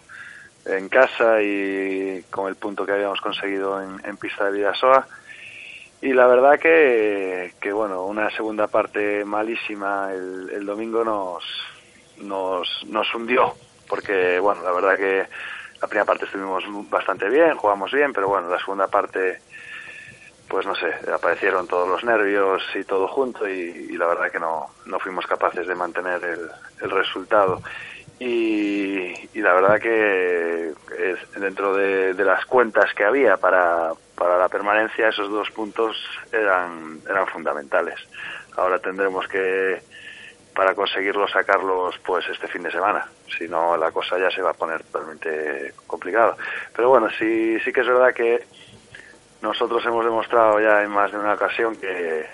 [0.66, 5.06] en casa y con el punto que habíamos conseguido en, pista de Vidasoa.
[6.02, 11.44] Y la verdad que, que, bueno, una segunda parte malísima el, el domingo nos,
[12.18, 13.54] nos, nos hundió,
[13.88, 15.26] porque, bueno, la verdad que
[15.80, 19.38] la primera parte estuvimos bastante bien, jugamos bien, pero bueno, la segunda parte
[20.48, 24.66] pues no sé, aparecieron todos los nervios y todo junto y, la verdad que no,
[24.86, 26.50] no fuimos capaces de mantener el,
[26.82, 27.62] el resultado.
[28.18, 30.72] Y, y la verdad que
[31.36, 35.96] dentro de, de las cuentas que había para, para la permanencia, esos dos puntos
[36.32, 37.98] eran, eran fundamentales.
[38.56, 39.82] Ahora tendremos que,
[40.54, 43.06] para conseguirlo, sacarlos pues este fin de semana.
[43.36, 46.36] Si no, la cosa ya se va a poner totalmente complicada.
[46.74, 48.44] Pero bueno, sí, sí que es verdad que
[49.44, 52.26] nosotros hemos demostrado ya en más de una ocasión que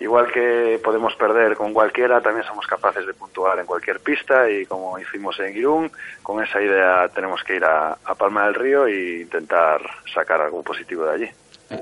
[0.00, 4.64] igual que podemos perder con cualquiera, también somos capaces de puntuar en cualquier pista y
[4.64, 5.90] como hicimos en Irún,
[6.22, 9.82] con esa idea tenemos que ir a, a Palma del Río e intentar
[10.12, 11.30] sacar algo positivo de allí.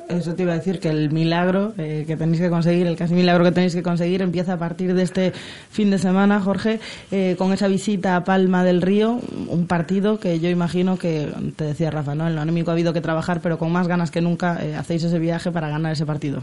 [0.09, 3.15] Eso te iba a decir que el milagro eh, que tenéis que conseguir, el casi
[3.15, 6.81] milagro que tenéis que conseguir, empieza a partir de este fin de semana, Jorge,
[7.13, 11.65] eh, con esa visita a Palma del Río, un partido que yo imagino que, te
[11.65, 12.27] decía Rafa, ¿no?
[12.27, 15.05] en lo anémico ha habido que trabajar, pero con más ganas que nunca eh, hacéis
[15.05, 16.41] ese viaje para ganar ese partido.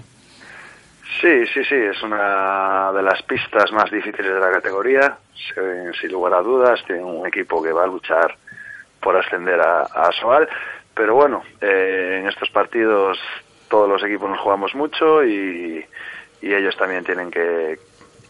[1.19, 5.17] Sí, sí, sí, es una de las pistas más difíciles de la categoría,
[5.99, 8.35] sin, lugar a dudas, tiene un equipo que va a luchar
[9.01, 10.47] por ascender a, a Asobal,
[10.95, 13.17] pero bueno, eh, en estos partidos
[13.69, 15.83] todos los equipos nos jugamos mucho y,
[16.41, 17.79] y ellos también tienen que,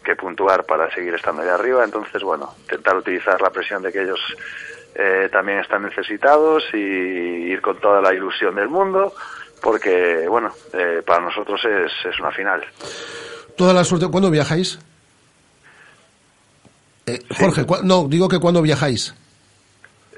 [0.02, 4.02] que puntuar para seguir estando allá arriba, entonces bueno, intentar utilizar la presión de que
[4.02, 4.20] ellos
[4.94, 9.12] eh, también están necesitados y ir con toda la ilusión del mundo,
[9.60, 12.64] porque bueno, eh, para nosotros es, es una final.
[13.56, 14.08] Toda la suerte.
[14.10, 14.78] ¿Cuándo viajáis?
[17.06, 19.14] Eh, Jorge, ¿cuá- no, digo que cuando viajáis.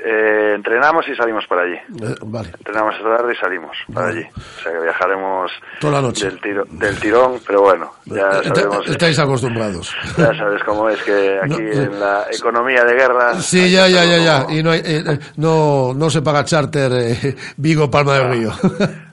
[0.09, 1.75] Eh, entrenamos y salimos para allí.
[1.75, 4.23] Eh, vale, Entrenamos esta tarde y salimos para allí.
[4.37, 5.51] O sea que viajaremos
[5.81, 6.27] toda la noche.
[6.27, 9.97] del, tiro- del tirón, pero bueno, ya Est- sabemos, Estáis acostumbrados.
[10.17, 11.83] ya sabes cómo es que aquí No, eh.
[11.87, 13.35] en la economía de guerra...
[13.41, 14.47] Sí, ya, ya, ya, ya.
[14.49, 18.51] Y no, hay- eh, eh, no, no se paga charter eh, Vigo Palma del Río.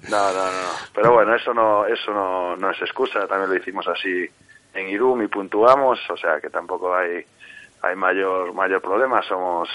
[0.10, 0.74] No, no, no.
[0.94, 3.26] Pero bueno, eso no, eso no, no es excusa.
[3.26, 4.28] También lo hicimos así
[4.76, 7.26] en Irún y puntuamos, o sea que tampoco hay,
[7.82, 9.24] hay mayor, mayor problema.
[9.28, 9.70] Somos,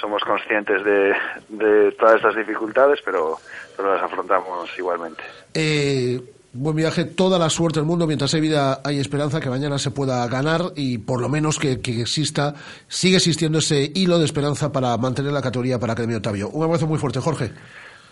[0.00, 1.14] somos conscientes de,
[1.48, 3.38] de todas estas dificultades, pero,
[3.76, 5.22] pero las afrontamos igualmente.
[5.54, 6.20] Eh,
[6.52, 8.06] buen viaje, toda la suerte del mundo.
[8.06, 11.80] Mientras hay vida, hay esperanza que mañana se pueda ganar y por lo menos que,
[11.80, 12.54] que exista,
[12.86, 16.48] sigue existiendo ese hilo de esperanza para mantener la categoría para Academia Otavio.
[16.50, 17.52] Un abrazo muy fuerte, Jorge.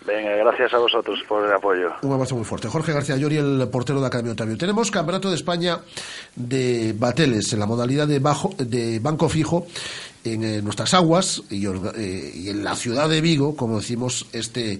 [0.07, 1.91] Venga, gracias a vosotros por el apoyo.
[2.01, 2.69] Un abrazo muy fuerte.
[2.69, 4.57] Jorge García Llori, el portero de Academia Otavio.
[4.57, 5.79] Tenemos Campeonato de España
[6.33, 9.67] de Bateles en la modalidad de, bajo, de banco fijo
[10.33, 14.79] en eh, nuestras aguas y, eh, y en la ciudad de Vigo, como decimos, este,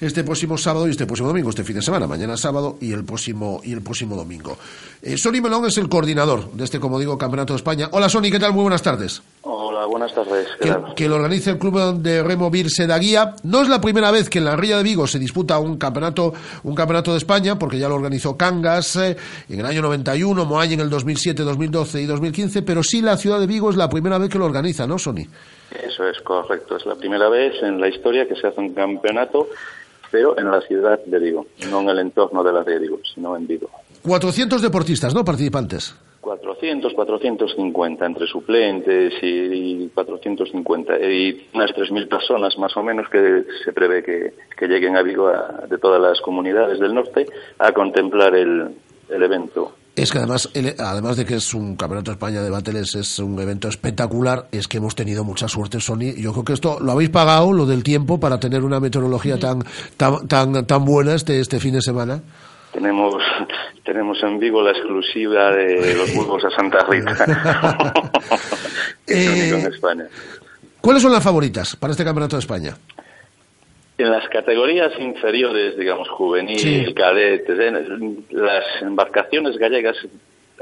[0.00, 3.04] este próximo sábado y este próximo domingo, este fin de semana, mañana sábado y el
[3.04, 4.56] próximo, y el próximo domingo.
[5.02, 7.88] Eh, Sony Melón es el coordinador de este, como digo, Campeonato de España.
[7.92, 8.52] Hola Sony, ¿qué tal?
[8.52, 9.22] Muy buenas tardes.
[9.42, 10.48] Hola, buenas tardes.
[10.58, 10.94] ¿Qué que, tal?
[10.94, 13.34] que lo organiza el club de remo Birse da Guía.
[13.42, 16.32] No es la primera vez que en la Ría de Vigo se disputa un campeonato,
[16.62, 19.16] un campeonato de España, porque ya lo organizó Cangas eh,
[19.48, 23.40] en el año 91, Moay en el 2007, 2012 y 2015, pero sí la ciudad
[23.40, 25.26] de Vigo es la primera vez que lo organiza, ¿no, Sony?
[25.82, 26.76] Eso es correcto.
[26.76, 29.48] Es la primera vez en la historia que se hace un campeonato,
[30.10, 33.36] pero en la ciudad de Vigo, no en el entorno de la de Vigo, sino
[33.36, 33.68] en Vigo.
[34.02, 35.24] 400 deportistas, ¿no?
[35.24, 35.94] Participantes.
[36.20, 39.26] 400, 450 entre suplentes y,
[39.84, 44.96] y 450 y unas 3.000 personas más o menos que se prevé que, que lleguen
[44.96, 47.26] a Vigo a- de todas las comunidades del norte
[47.58, 48.68] a contemplar el,
[49.10, 49.72] el evento.
[49.96, 53.38] Es que además, además de que es un Campeonato de España de Bateles, es un
[53.38, 56.14] evento espectacular, es que hemos tenido mucha suerte, Sony.
[56.16, 59.62] Yo creo que esto lo habéis pagado, lo del tiempo, para tener una meteorología tan,
[59.96, 62.20] tan, tan, tan buena este, este fin de semana.
[62.72, 63.14] Tenemos,
[63.84, 67.14] tenemos en Vigo la exclusiva de los huevos a Santa Rita.
[69.06, 70.04] es único en España.
[70.80, 72.76] ¿Cuáles son las favoritas para este Campeonato de España?
[73.96, 76.94] En las categorías inferiores, digamos, juvenil, Sí.
[76.94, 77.56] cadetes,
[78.30, 79.96] las embarcaciones gallegas,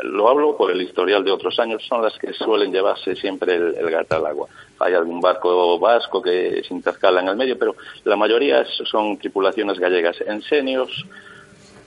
[0.02, 3.74] lo hablo por el historial de otros años, son las que suelen llevarse siempre el,
[3.76, 4.48] el gato al agua.
[4.80, 7.74] Hay algún barco vasco que se intercala en el medio, pero
[8.04, 10.20] la mayoría son tripulaciones gallegas.
[10.26, 11.04] En seniors,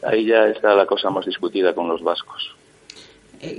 [0.04, 2.56] ahí ya está la cosa más discutida con los vascos.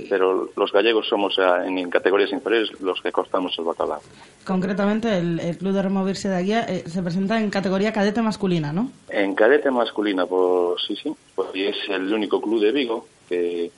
[0.09, 4.01] Pero los gallegos somos ah, en, categorías inferiores los que cortamos el bacalao.
[4.45, 8.21] Concretamente, el, el Club de Remo Virse de Aguía eh, se presenta en categoría cadete
[8.21, 8.91] masculina, ¿no?
[9.09, 13.71] En cadete masculina, pues sí, sí, pues y es el único club de Vigo que,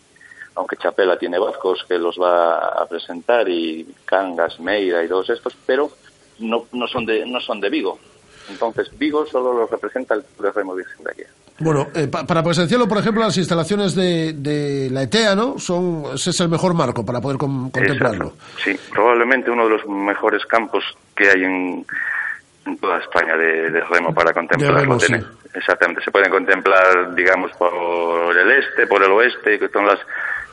[0.56, 5.56] aunque Chapela tiene vascos que los va a presentar y Cangas, Meira y todos estos,
[5.66, 5.92] pero
[6.40, 8.00] no, no son de no son de Vigo.
[8.50, 11.24] Entonces Vigo solo los representa el Club de Remo Virgen de aquí.
[11.60, 15.60] Bueno, eh, pa- para presenciarlo, por ejemplo, las instalaciones de, de la ETEA, ¿no?
[15.60, 18.34] Son, ese es el mejor marco para poder com- contemplarlo.
[18.64, 20.84] Sí, probablemente uno de los mejores campos
[21.16, 21.86] que hay en,
[22.66, 24.80] en toda España de, de remo para contemplarlo.
[24.80, 25.14] remo, sí.
[25.54, 30.00] Exactamente, se pueden contemplar, digamos, por el este, por el oeste, que son las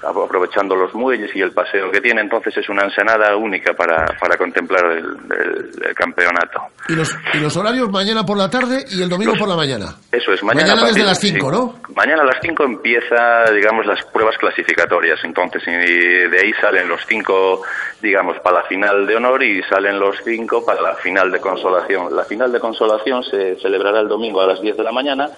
[0.02, 4.36] aprovechando los muelles y el paseo que tiene, entonces es una ensenada única para, para
[4.36, 6.60] contemplar el, el- el campeonato.
[6.88, 9.96] Y los, y los horarios mañana por la tarde y el domingo por la mañana.
[10.12, 11.56] Eso es, mañana, Mañana desde las cinco, sí.
[11.56, 11.80] ¿no?
[11.94, 15.18] Mañana a las 5 empieza, digamos, las pruebas clasificatorias.
[15.24, 17.62] Entonces, y de ahí salen los cinco,
[18.02, 22.14] digamos, para la final de honor y salen los cinco para la final de consolación.
[22.14, 25.30] La final de consolación se celebrará el domingo a las 10 de la mañana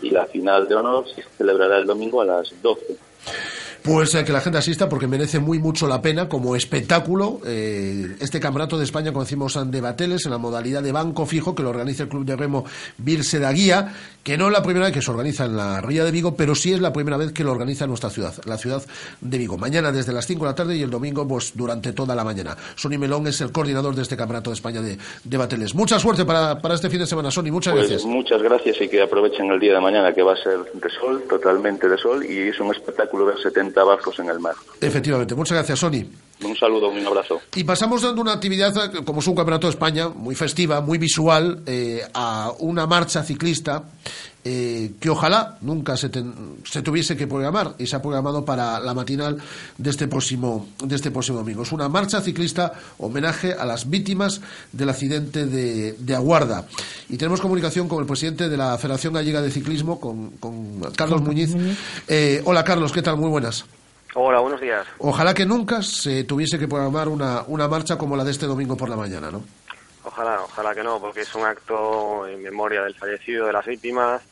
[0.00, 2.80] y la final de honor se celebrará el domingo a las 12.
[3.84, 8.40] Pues que la gente asista porque merece muy mucho la pena como espectáculo eh, este
[8.40, 11.68] campeonato de España, como decimos, de Bateles en la modalidad de banco fijo que lo
[11.68, 12.64] organiza el Club de Remo
[12.96, 16.02] Virse da Guía, que no es la primera vez que se organiza en la Ría
[16.02, 18.56] de Vigo, pero sí es la primera vez que lo organiza en nuestra ciudad, la
[18.56, 18.82] ciudad
[19.20, 19.58] de Vigo.
[19.58, 22.56] Mañana desde las 5 de la tarde y el domingo pues durante toda la mañana.
[22.76, 25.74] Sony Melón es el coordinador de este campeonato de España de, de Bateles.
[25.74, 27.50] Mucha suerte para, para este fin de semana, Sony.
[27.52, 28.06] Muchas Pues gracias.
[28.10, 31.22] muchas gracias y que aprovechen el día de mañana que va a ser de sol,
[31.28, 34.54] totalmente de sol y es un espectáculo ver 70 barcos en el mar.
[34.80, 35.34] Efectivamente.
[35.34, 36.04] Muchas gracias, Sony.
[36.42, 37.40] Un saludo, un abrazo.
[37.54, 40.98] Y pasamos dando una actividad, eh, como es un campeonato de España, muy festiva, muy
[40.98, 43.84] visual, eh, a una marcha ciclista
[44.44, 48.78] eh, que ojalá nunca se, ten- se tuviese que programar y se ha programado para
[48.80, 49.38] la matinal
[49.78, 51.62] de este próximo de este próximo domingo.
[51.62, 54.40] Es una marcha ciclista homenaje a las víctimas
[54.72, 56.66] del accidente de, de Aguarda.
[57.08, 61.22] Y tenemos comunicación con el presidente de la Federación Gallega de Ciclismo, con, con Carlos
[61.22, 61.54] Muñiz.
[62.08, 63.16] Eh, hola Carlos, ¿qué tal?
[63.16, 63.64] Muy buenas.
[64.14, 64.86] Hola, buenos días.
[64.98, 68.76] Ojalá que nunca se tuviese que programar una, una marcha como la de este domingo
[68.76, 69.42] por la mañana, ¿no?
[70.04, 74.22] Ojalá, ojalá que no, porque es un acto en memoria del fallecido, de las víctimas,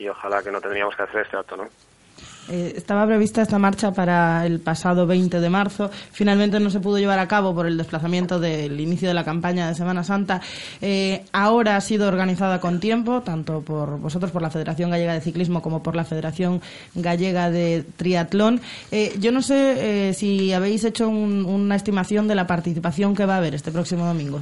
[0.00, 1.64] y ojalá que no tendríamos que hacer este acto, ¿no?
[2.48, 5.88] Eh, estaba prevista esta marcha para el pasado 20 de marzo.
[6.10, 9.68] Finalmente no se pudo llevar a cabo por el desplazamiento del inicio de la campaña
[9.68, 10.40] de Semana Santa.
[10.80, 15.20] Eh, ahora ha sido organizada con tiempo, tanto por vosotros, por la Federación Gallega de
[15.20, 16.60] Ciclismo, como por la Federación
[16.96, 18.60] Gallega de Triatlón.
[18.90, 23.26] Eh, yo no sé eh, si habéis hecho un- una estimación de la participación que
[23.26, 24.40] va a haber este próximo domingo.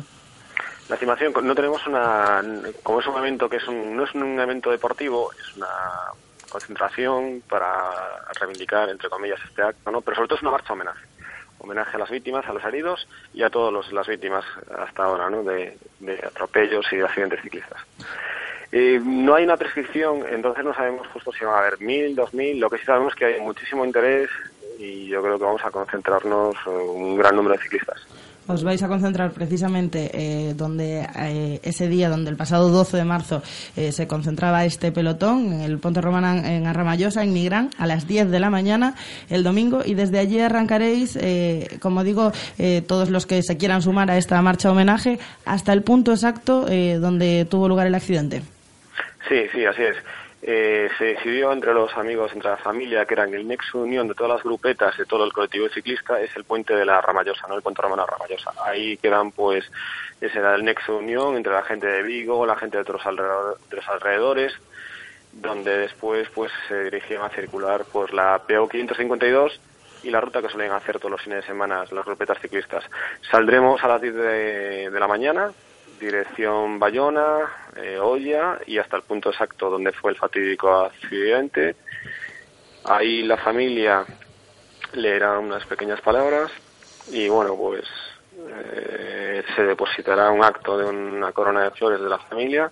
[0.89, 2.43] La estimación, no tenemos una,
[2.83, 5.69] como es un evento que es un, no es un evento deportivo, es una
[6.49, 7.91] concentración para
[8.41, 10.01] reivindicar, entre comillas, este acto, ¿no?
[10.01, 11.05] Pero sobre todo es una marcha homenaje.
[11.59, 14.45] Homenaje a las víctimas, a los heridos y a todas las víctimas
[14.79, 15.43] hasta ahora, ¿no?
[15.43, 17.83] De, de atropellos y de accidentes ciclistas.
[18.73, 22.33] Eh, no hay una prescripción, entonces no sabemos justo si van a haber mil, dos
[22.33, 22.61] mil.
[22.61, 24.31] Lo que sí sabemos es que hay muchísimo interés
[24.79, 28.07] y yo creo que vamos a concentrarnos un gran número de ciclistas.
[28.49, 33.05] Os vais a concentrar precisamente eh, donde eh, ese día, donde el pasado 12 de
[33.05, 33.43] marzo
[33.77, 38.09] eh, se concentraba este pelotón, en el Ponte Romana en Arramayosa, en Nigrán, a las
[38.09, 38.95] 10 de la mañana
[39.29, 43.83] el domingo, y desde allí arrancaréis, eh, como digo, eh, todos los que se quieran
[43.83, 46.65] sumar a esta marcha homenaje, hasta el punto exacto
[47.01, 48.43] donde tuvo lugar el accidente.
[49.29, 49.97] Sí, sí, así es.
[50.41, 54.15] Eh, se decidió entre los amigos, entre la familia, que eran el nexo unión de
[54.15, 57.57] todas las grupetas, de todo el colectivo ciclista, es el puente de la Ramallosa, ¿no?
[57.57, 58.53] El puente romano Ramallosa.
[58.65, 59.69] Ahí quedan, pues,
[60.21, 63.59] ese era el nexo unión entre la gente de Vigo, la gente de otros alrededor-
[63.69, 64.53] de los alrededores,
[65.33, 69.61] donde después pues se dirigían a circular pues la PO 552
[70.03, 72.83] y la ruta que suelen hacer todos los fines de semana las grupetas ciclistas.
[73.31, 75.53] Saldremos a las 10 de, de la mañana,
[75.99, 81.77] dirección Bayona, eh, Olla y hasta el punto exacto donde fue el fatídico accidente.
[82.85, 84.05] Ahí la familia
[84.93, 86.51] leerá unas pequeñas palabras
[87.11, 87.85] y bueno, pues
[88.49, 92.71] eh, se depositará un acto de una corona de flores de la familia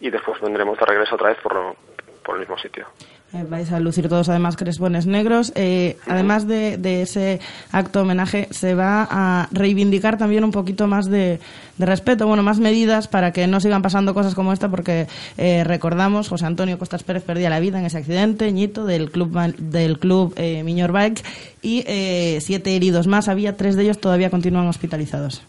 [0.00, 1.76] y después vendremos de regreso otra vez por, lo-
[2.22, 2.86] por el mismo sitio.
[3.32, 5.52] Eh, vais a lucir todos además crespones negros.
[5.56, 7.40] Eh, además de, de ese
[7.72, 11.40] acto homenaje, se va a reivindicar también un poquito más de,
[11.76, 15.08] de respeto, bueno, más medidas para que no sigan pasando cosas como esta, porque
[15.38, 19.36] eh, recordamos, José Antonio Costas Pérez perdía la vida en ese accidente, Ñito, del club,
[19.58, 21.24] del club eh, Miñor Bike,
[21.62, 23.28] y eh, siete heridos más.
[23.28, 25.42] Había tres de ellos todavía continúan hospitalizados.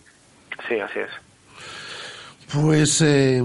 [0.68, 1.10] Sí, así es.
[2.52, 3.44] Pues eh,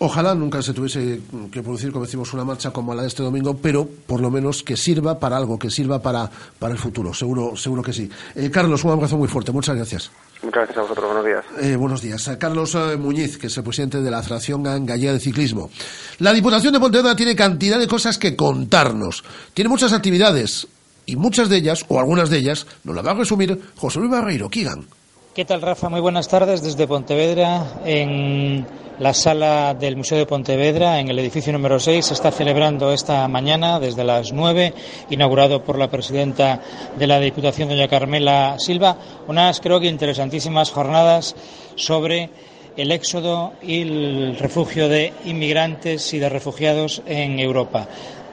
[0.00, 1.20] ojalá nunca se tuviese
[1.52, 4.62] que producir, como decimos, una marcha como la de este domingo, pero por lo menos
[4.62, 6.28] que sirva para algo, que sirva para,
[6.58, 8.10] para el futuro, seguro, seguro que sí.
[8.34, 10.10] Eh, Carlos, un abrazo muy fuerte, muchas gracias.
[10.42, 11.44] Muchas gracias a vosotros, buenos días.
[11.60, 12.28] Eh, buenos días.
[12.28, 15.70] A Carlos eh, Muñiz, que es el presidente de la Asociación Gallega de Ciclismo.
[16.18, 19.22] La Diputación de Pontevedra tiene cantidad de cosas que contarnos.
[19.52, 20.66] Tiene muchas actividades
[21.04, 24.10] y muchas de ellas, o algunas de ellas, nos las va a resumir José Luis
[24.10, 24.86] Barreiro, Kigan.
[25.32, 25.88] ¿Qué tal, Rafa?
[25.88, 27.64] Muy buenas tardes desde Pontevedra.
[27.84, 28.66] En
[28.98, 33.28] la sala del Museo de Pontevedra, en el edificio número 6, se está celebrando esta
[33.28, 34.74] mañana, desde las 9,
[35.08, 36.60] inaugurado por la presidenta
[36.98, 38.96] de la Diputación, doña Carmela Silva,
[39.28, 41.36] unas creo que interesantísimas jornadas
[41.76, 42.30] sobre
[42.76, 47.86] el éxodo y el refugio de inmigrantes y de refugiados en Europa.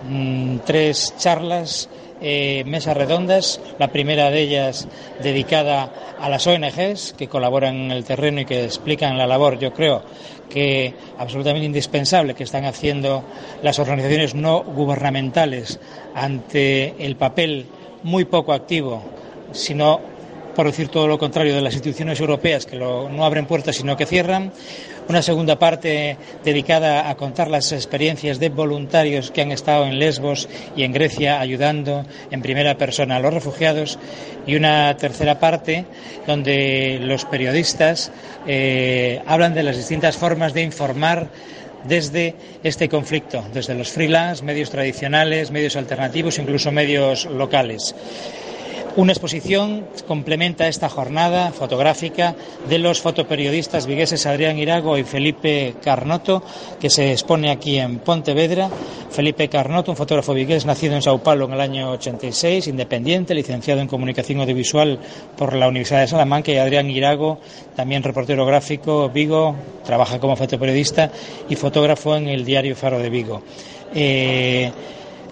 [0.09, 1.89] Mm, tres charlas,
[2.22, 4.88] eh, mesas redondas, la primera de ellas
[5.22, 9.74] dedicada a las ONGs que colaboran en el terreno y que explican la labor, yo
[9.74, 10.03] creo
[10.49, 13.24] que absolutamente indispensable que están haciendo
[13.61, 15.80] las organizaciones no gubernamentales
[16.15, 17.65] ante el papel
[18.03, 19.03] muy poco activo,
[19.51, 19.99] sino
[20.55, 24.07] por decir todo lo contrario de las instituciones europeas que no abren puertas sino que
[24.07, 24.51] cierran.
[25.09, 30.49] Una segunda parte dedicada a contar las experiencias de voluntarios que han estado en Lesbos
[30.75, 33.97] y en Grecia ayudando en primera persona a los refugiados.
[34.45, 35.85] Y una tercera parte
[36.25, 38.11] donde los periodistas
[38.47, 41.29] eh, hablan de las distintas formas de informar
[41.85, 47.95] desde este conflicto, desde los freelance, medios tradicionales, medios alternativos, incluso medios locales.
[48.97, 52.33] Una exposición complementa esta jornada fotográfica
[52.67, 56.41] de los fotoperiodistas vigueses Adrián Irago y Felipe Carnoto,
[56.79, 58.71] que se expone aquí en Pontevedra.
[59.11, 63.81] Felipe Carnoto, un fotógrafo vigués nacido en Sao Paulo en el año 86, independiente, licenciado
[63.81, 64.97] en comunicación audiovisual
[65.37, 67.37] por la Universidad de Salamanca, y Adrián Irago,
[67.75, 71.11] también reportero gráfico Vigo, trabaja como fotoperiodista
[71.47, 73.43] y fotógrafo en el diario Faro de Vigo.
[73.93, 74.71] Eh,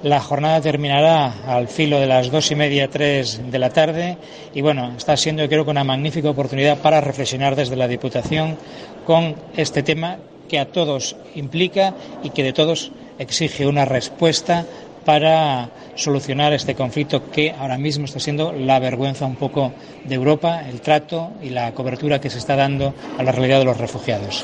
[0.03, 4.17] la jornada terminará al filo de las dos y media, tres de la tarde
[4.53, 8.57] y bueno, está siendo yo creo que una magnífica oportunidad para reflexionar desde la Diputación
[9.05, 10.17] con este tema
[10.47, 11.93] que a todos implica
[12.23, 14.65] y que de todos exige una respuesta
[15.05, 19.71] para solucionar este conflicto que ahora mismo está siendo la vergüenza un poco
[20.03, 23.65] de Europa, el trato y la cobertura que se está dando a la realidad de
[23.65, 24.43] los refugiados.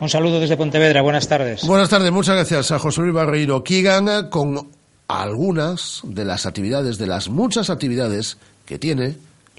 [0.00, 1.66] Un saludo desde Pontevedra, buenas tardes.
[1.66, 4.68] Buenas tardes, muchas gracias a José Luis Barreiro Kigan con
[5.08, 9.16] algunas de las actividades, de las muchas actividades que tiene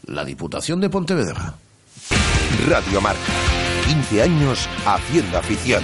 [0.08, 1.54] la Diputación de Pontevedra.
[2.68, 3.20] Radio Marca.
[3.86, 5.84] 15 años haciendo afición.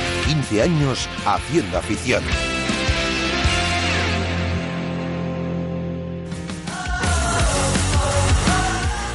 [0.31, 2.23] 15 años haciendo afición.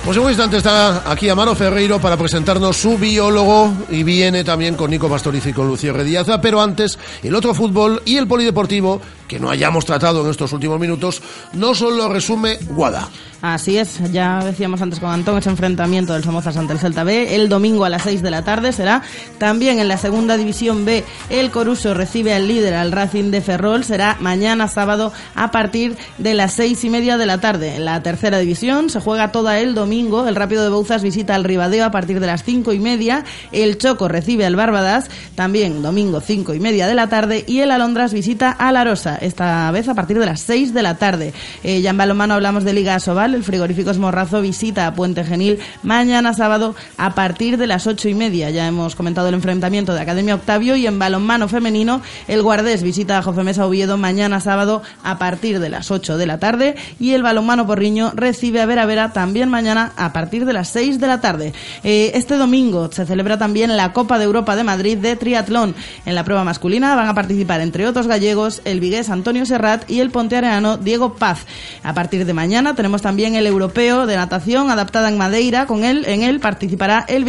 [0.04, 4.76] Pues en un instante está aquí Amaro Ferreiro para presentarnos su biólogo y viene también
[4.76, 9.00] con Nico Pastoriza y con Lucía Rediaza, pero antes el otro fútbol y el polideportivo
[9.26, 11.22] que no hayamos tratado en estos últimos minutos
[11.54, 13.08] no solo resume Guada.
[13.42, 17.36] Así es, ya decíamos antes con Antón, ese enfrentamiento del Somozas ante el Celta B,
[17.36, 19.02] el domingo a las 6 de la tarde será
[19.38, 23.84] también en la segunda división B, el Coruso recibe al líder, al Racing de Ferrol,
[23.84, 27.76] será mañana sábado a partir de las seis y media de la tarde.
[27.76, 31.44] En la tercera división se juega toda el domingo, el Rápido de Bouzas visita al
[31.44, 36.20] Ribadeo a partir de las cinco y media, el Choco recibe al Bárbadas, también domingo
[36.20, 39.88] cinco y media de la tarde, y el Alondras visita a La Rosa, esta vez
[39.88, 41.32] a partir de las 6 de la tarde.
[41.62, 42.98] Eh, ya en balonmano hablamos de Liga
[43.34, 48.14] El frigorífico Morrazo visita a Puente Genil mañana sábado a partir de las ocho y
[48.14, 48.50] media.
[48.50, 53.18] Ya hemos comentado el enfrentamiento de Academia Octavio y en balonmano femenino el Guardés visita
[53.18, 57.22] a Jofemesa Oviedo mañana sábado a partir de las 8 de la tarde y el
[57.22, 61.20] balonmano Porriño recibe a Vera Vera también mañana a partir de las 6 de la
[61.20, 61.52] tarde.
[61.82, 65.74] Eh, este domingo se celebra también la Copa de Europa de Madrid de triatlón.
[66.04, 70.00] En la prueba masculina van a participar entre otros gallegos el vigués Antonio Serrat y
[70.00, 71.46] el ponteareano Diego Paz.
[71.82, 75.66] A partir de mañana tenemos también el europeo de natación adaptada en Madeira.
[75.66, 77.26] Con él, en él participará el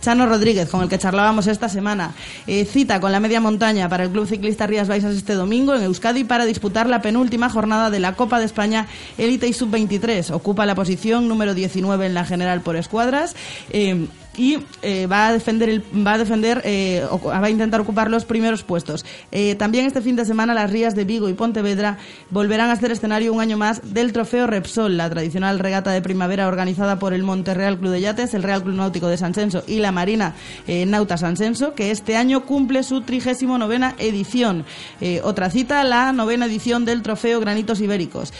[0.00, 2.14] Chano Rodríguez, con el que charlábamos esta semana.
[2.46, 5.82] Eh, cita con la media montaña para el Club Ciclista Rías Baixas este domingo en
[5.82, 8.86] Euskadi para disputar la penúltima jornada de la Copa de España
[9.18, 10.30] Elite y Sub-23.
[10.30, 13.36] Ocupa la posición número 19 en la general por escuadras.
[13.70, 14.06] Eh,
[14.36, 18.24] y eh, va a defender el, va a defender eh, va a intentar ocupar los
[18.24, 19.04] primeros puestos.
[19.32, 21.98] Eh, también este fin de semana las rías de Vigo y Pontevedra
[22.30, 26.48] volverán a ser escenario un año más del Trofeo Repsol, la tradicional regata de primavera
[26.48, 29.92] organizada por el Monterreal Club de Yates, el Real Club Náutico de Sansenso y la
[29.92, 30.34] Marina
[30.66, 34.64] Nauta Sansenso, que este año cumple su trigésimo novena edición.
[35.22, 38.32] otra cita, la novena edición del Trofeo Granitos Ibéricos.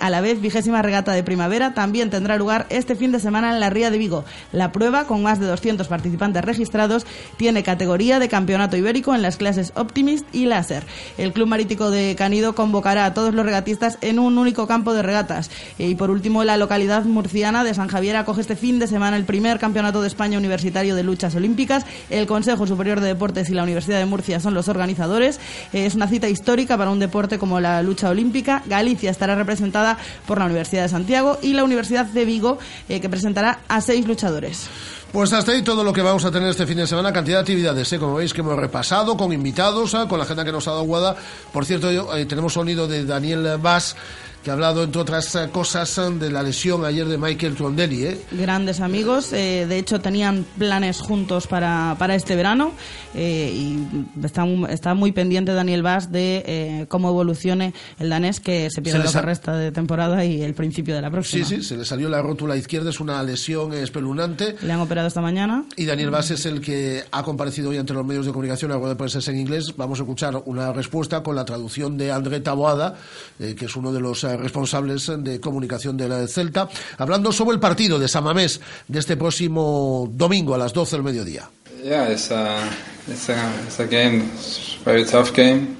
[0.00, 3.60] a la vez, vigésima regata de primavera también tendrá lugar este fin de semana en
[3.60, 4.24] la Ría de Vigo.
[4.52, 7.06] La prueba con más más de 200 participantes registrados,
[7.38, 10.84] tiene categoría de campeonato ibérico en las clases Optimist y Láser.
[11.16, 15.00] El Club Marítico de Canido convocará a todos los regatistas en un único campo de
[15.00, 15.50] regatas.
[15.78, 19.24] Y por último, la localidad murciana de San Javier acoge este fin de semana el
[19.24, 21.86] primer campeonato de España universitario de luchas olímpicas.
[22.10, 25.40] El Consejo Superior de Deportes y la Universidad de Murcia son los organizadores.
[25.72, 28.62] Es una cita histórica para un deporte como la lucha olímpica.
[28.66, 32.58] Galicia estará representada por la Universidad de Santiago y la Universidad de Vigo,
[32.90, 34.68] eh, que presentará a seis luchadores.
[35.12, 37.40] Pues hasta ahí todo lo que vamos a tener este fin de semana, cantidad de
[37.42, 37.98] actividades, ¿eh?
[37.98, 40.06] como veis que hemos repasado, con invitados, ¿eh?
[40.08, 41.14] con la agenda que nos ha dado Guada.
[41.52, 43.94] Por cierto, eh, tenemos sonido de Daniel Vaz
[44.42, 48.04] que ha hablado, entre otras eh, cosas, eh, de la lesión ayer de Michael Trondelli.
[48.04, 48.18] ¿eh?
[48.32, 52.72] Grandes amigos, eh, de hecho tenían planes juntos para, para este verano
[53.14, 53.76] y
[54.22, 59.12] está, está, muy pendiente Daniel Vaz de cómo evolucione el danés, que se pierde lo
[59.12, 61.44] que resta de temporada y el principio de la próxima.
[61.44, 64.56] Sí, sí, se le salió la rótula izquierda, es una lesión espeluznante.
[64.62, 65.64] Le han operado esta mañana.
[65.76, 68.92] Y Daniel Vaz es el que ha comparecido hoy ante los medios de comunicación, algo
[68.92, 69.74] de ser en inglés.
[69.76, 72.96] Vamos a escuchar una respuesta con la traducción de André Taboada,
[73.38, 76.68] que es uno de los responsables de comunicación de la Celta,
[76.98, 81.48] hablando sobre el partido de Samamés de este próximo domingo a las 12 del mediodía.
[81.82, 82.70] Yeah, it's a,
[83.08, 85.76] it's a, it's a game, it's a very tough game.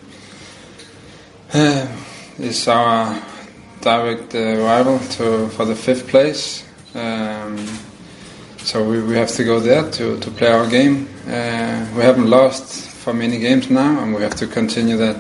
[1.55, 1.86] Uh,
[2.38, 3.14] it's our
[3.82, 6.64] direct uh, rival to, for the fifth place.
[6.94, 7.59] Um,
[8.59, 11.09] so we, we have to go there to, to play our game.
[11.26, 15.16] Uh, we haven't lost for many games now, and we have to continue that.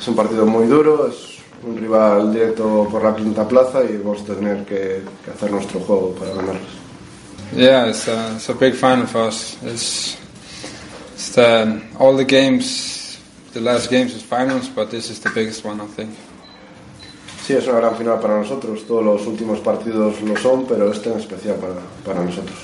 [0.00, 1.29] Es un partido muy duro, es
[1.62, 5.80] un rival directo por la quinta plaza y vamos a tener que, que hacer nuestro
[5.80, 6.80] juego para ganarlos.
[7.54, 9.56] Yeah, it's a, it's a big final for us.
[9.62, 10.16] It's,
[11.14, 13.18] it's the, all the games,
[13.52, 16.10] the last games is finals, but this is the biggest one, I think.
[17.44, 18.86] Sí, es una gran final para nosotros.
[18.86, 22.56] Todos los últimos partidos lo son, pero este en especial para, para nosotros.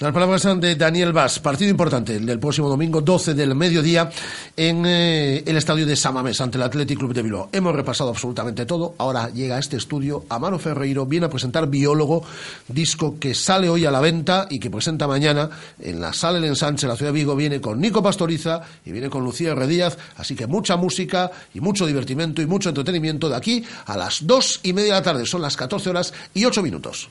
[0.00, 4.10] Las palabras de Daniel Vaz, partido importante el del próximo domingo 12 del mediodía
[4.56, 7.50] en eh, el estadio de Samamés ante el Athletic Club de Bilbao.
[7.52, 8.94] Hemos repasado absolutamente todo.
[8.96, 12.24] Ahora llega a este estudio Amaro Ferreiro, viene a presentar Biólogo,
[12.66, 16.48] disco que sale hoy a la venta y que presenta mañana en la sala del
[16.48, 17.36] ensanche la ciudad de Vigo.
[17.36, 19.98] Viene con Nico Pastoriza y viene con Lucía Redíaz.
[20.16, 24.60] Así que mucha música y mucho divertimento y mucho entretenimiento de aquí a las dos
[24.62, 25.26] y media de la tarde.
[25.26, 27.10] Son las 14 horas y 8 minutos.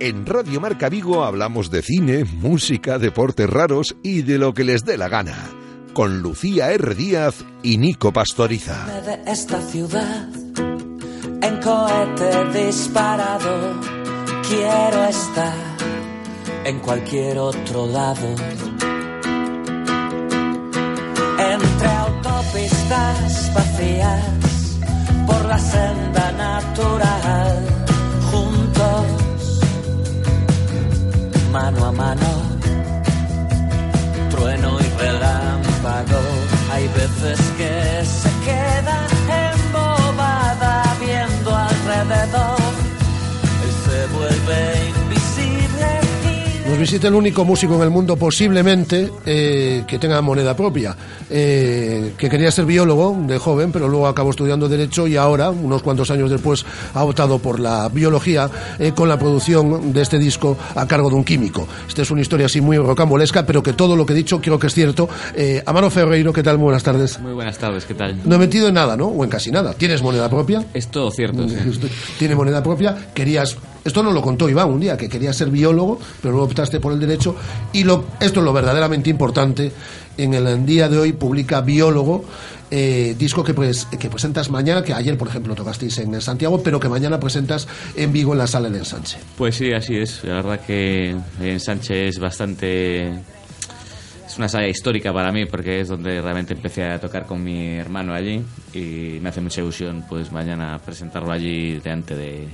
[0.00, 4.82] En Radio Marca Vigo hablamos de cine, música, deportes raros y de lo que les
[4.82, 5.36] dé la gana.
[5.92, 6.94] Con Lucía R.
[6.94, 9.02] Díaz y Nico Pastoriza.
[9.04, 10.26] de esta ciudad
[11.42, 13.78] en cohete disparado.
[14.48, 15.76] Quiero estar
[16.64, 18.34] en cualquier otro lado.
[21.38, 24.78] Entre autopistas vacías
[25.26, 27.89] por la senda natural.
[31.50, 32.28] Mano a mano.
[34.30, 36.20] Trueno y relámpago.
[36.72, 39.09] Hay veces que se queda
[46.80, 50.96] Nos visita el único músico en el mundo posiblemente eh, que tenga moneda propia,
[51.28, 55.82] eh, que quería ser biólogo de joven, pero luego acabó estudiando Derecho y ahora, unos
[55.82, 58.48] cuantos años después, ha optado por la biología
[58.78, 61.68] eh, con la producción de este disco a cargo de un químico.
[61.86, 64.58] Esta es una historia así muy rocambolesca, pero que todo lo que he dicho creo
[64.58, 65.06] que es cierto.
[65.34, 66.56] Eh, Amaro Ferreiro, ¿qué tal?
[66.56, 67.20] Muy buenas tardes.
[67.20, 68.18] Muy buenas tardes, ¿qué tal?
[68.24, 69.08] No he metido en nada, ¿no?
[69.08, 69.74] O en casi nada.
[69.74, 70.64] ¿Tienes moneda propia?
[70.72, 71.46] Es todo cierto.
[71.46, 71.56] sí.
[72.18, 72.96] Tiene moneda propia.
[73.12, 73.58] Querías.
[73.84, 76.92] Esto no lo contó Iván un día, que quería ser biólogo, pero luego optaste por
[76.92, 77.34] el derecho.
[77.72, 79.72] Y lo, esto es lo verdaderamente importante.
[80.18, 82.24] En el día de hoy publica Biólogo,
[82.70, 86.78] eh, disco que, pues, que presentas mañana, que ayer, por ejemplo, tocasteis en Santiago, pero
[86.78, 87.66] que mañana presentas
[87.96, 89.18] en Vigo en la sala del ensanche.
[89.38, 90.22] Pues sí, así es.
[90.24, 93.08] La verdad que en Sánchez es bastante...
[94.26, 97.74] Es una sala histórica para mí porque es donde realmente empecé a tocar con mi
[97.74, 98.40] hermano allí
[98.72, 102.46] y me hace mucha ilusión pues mañana presentarlo allí delante de,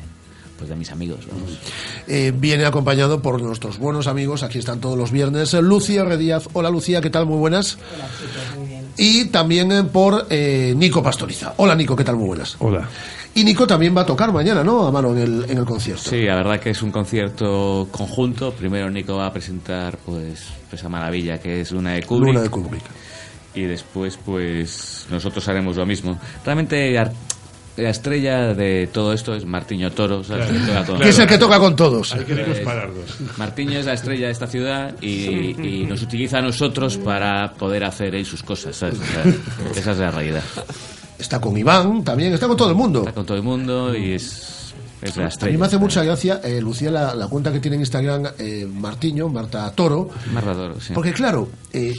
[0.56, 1.20] pues, de mis amigos.
[1.30, 1.58] vamos.
[2.06, 6.48] Eh, viene acompañado por nuestros buenos amigos, aquí están todos los viernes, Lucía Redíaz.
[6.52, 7.26] Hola Lucía, ¿qué tal?
[7.26, 7.78] Muy buenas.
[8.96, 11.54] Y también eh, por eh, Nico Pastoriza.
[11.58, 12.16] Hola Nico, ¿qué tal?
[12.16, 12.56] Muy buenas.
[12.60, 12.88] Hola.
[13.34, 14.86] Y Nico también va a tocar mañana, ¿no?
[14.86, 16.08] A mano en el, en el concierto.
[16.08, 18.52] Sí, la verdad que es un concierto conjunto.
[18.52, 20.42] Primero Nico va a presentar pues
[20.72, 22.28] esa maravilla que es Luna de Kubrick.
[22.28, 22.84] Luna de Kubrick.
[23.54, 26.18] Y después pues nosotros haremos lo mismo.
[26.46, 26.98] Realmente
[27.76, 30.46] la estrella de todo esto es Martiño Toro, ¿sabes?
[30.46, 30.58] Claro.
[30.58, 30.98] Que toca todo.
[30.98, 32.12] Que es el que toca con todos.
[32.14, 33.38] Hay que Pues.
[33.38, 37.84] Martiño es la estrella de esta ciudad y, y nos utiliza a nosotros para poder
[37.84, 38.98] hacer él sus cosas, ¿sabes?
[38.98, 39.24] O sea,
[39.76, 40.42] esa es la realidad.
[41.18, 43.00] Está con Iván también, está con todo el mundo.
[43.00, 44.65] Está con todo el mundo y es,
[45.02, 47.76] es la A mí me hace mucha gracia, eh, Lucía, la, la cuenta que tiene
[47.76, 50.08] en Instagram eh, Martiño, Marta Toro.
[50.32, 50.92] Marta Toro, sí.
[50.94, 51.94] Porque claro, eh,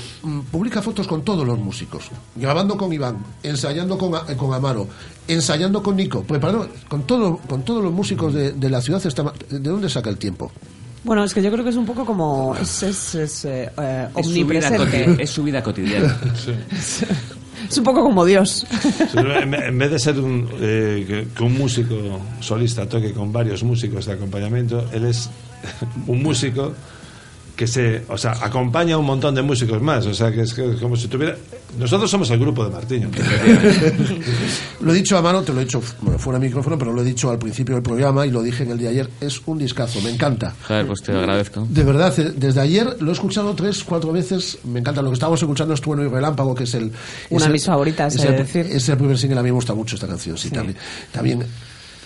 [0.52, 4.88] publica fotos con todos los músicos, grabando con Iván, ensayando con, eh, con Amaro,
[5.28, 9.06] ensayando con Nico, preparando con todo, con todos los músicos de, de la ciudad.
[9.06, 10.52] Está, ¿De dónde saca el tiempo?
[11.03, 12.56] Bueno, es que yo creo que es un poco como.
[12.56, 13.69] Es, es, es, eh,
[14.15, 16.19] Es su, vida es su vida cotidiana.
[17.70, 18.66] Es un poco como Dios.
[19.14, 21.96] En vez de ser un, eh, que un músico
[22.40, 25.30] solista toque con varios músicos de acompañamiento, él es
[26.08, 26.74] un músico
[27.58, 30.54] que se, o sea, acompaña a un montón de músicos más, o sea, que es
[30.54, 31.36] que es como si tuviera...
[31.78, 33.10] Nosotros somos el grupo de Martiño.
[34.82, 37.02] Lo he dicho a mano, te lo he dicho bueno, fuera de micrófono, pero lo
[37.02, 39.10] he dicho al principio del programa y lo dije en el de ayer.
[39.20, 40.56] Es un discazo, me encanta.
[40.68, 41.68] Joder, pues te lo agradezco.
[41.70, 44.60] De verdad, eh, desde ayer lo he escuchado tres, cuatro veces.
[44.64, 45.02] Me encanta.
[45.02, 46.84] Lo que estábamos escuchando es Trueno y Relámpago, que es el.
[46.84, 46.94] Una
[47.32, 48.66] es de el- mis favoritas, Es el, decir.
[48.72, 49.40] es el primer single.
[49.40, 50.38] A mí me gusta mucho esta canción.
[50.38, 50.78] Sí, También,
[51.12, 51.44] también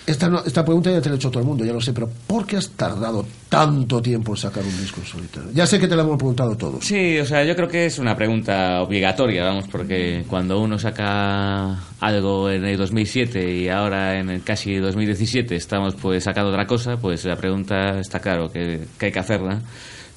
[0.04, 2.10] Esta, esta pregunta ya te la he hecho todo el mundo, ya lo sé, pero
[2.26, 5.50] ¿por qué has tardado tanto tiempo en sacar un disco solitario?
[5.54, 6.84] Ya sé que te lo hemos preguntado todos.
[6.84, 11.78] Sí, o sea, yo creo que es una pregunta obligatoria, vamos, porque cuando uno saca
[12.00, 16.96] algo en el 2007 y ahora en el casi 2017 estamos pues sacando otra cosa,
[16.96, 19.60] pues la pregunta está claro que, que hay que hacerla.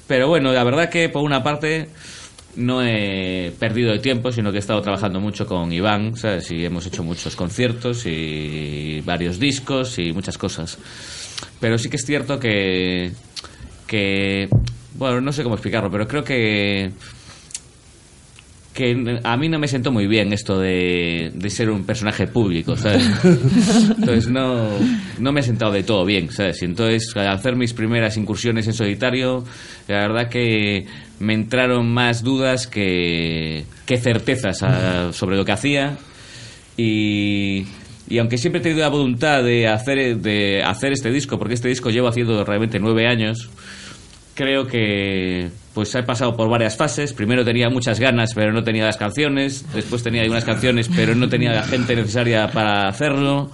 [0.08, 1.88] Pero bueno, la verdad que por una parte
[2.56, 6.50] no he perdido el tiempo, sino que he estado trabajando mucho con Iván, ¿sabes?
[6.50, 10.78] Y hemos hecho muchos conciertos y varios discos y muchas cosas.
[11.60, 13.12] Pero sí que es cierto que,
[13.86, 14.48] que
[14.94, 16.90] bueno, no sé cómo explicarlo, pero creo que
[18.76, 22.76] que a mí no me sentó muy bien esto de, de ser un personaje público,
[22.76, 23.02] ¿sabes?
[23.24, 24.68] Entonces no,
[25.18, 26.60] no me he sentado de todo bien, ¿sabes?
[26.62, 29.44] Y entonces al hacer mis primeras incursiones en solitario,
[29.88, 30.86] la verdad que
[31.18, 35.96] me entraron más dudas que, que certezas a- sobre lo que hacía
[36.76, 37.66] y,
[38.08, 41.68] y aunque siempre he tenido la voluntad de hacer, de hacer este disco, porque este
[41.68, 43.48] disco llevo haciendo realmente nueve años,
[44.34, 47.12] creo que pues he pasado por varias fases.
[47.12, 49.66] Primero tenía muchas ganas, pero no tenía las canciones.
[49.74, 53.50] Después tenía algunas canciones, pero no tenía la gente necesaria para hacerlo.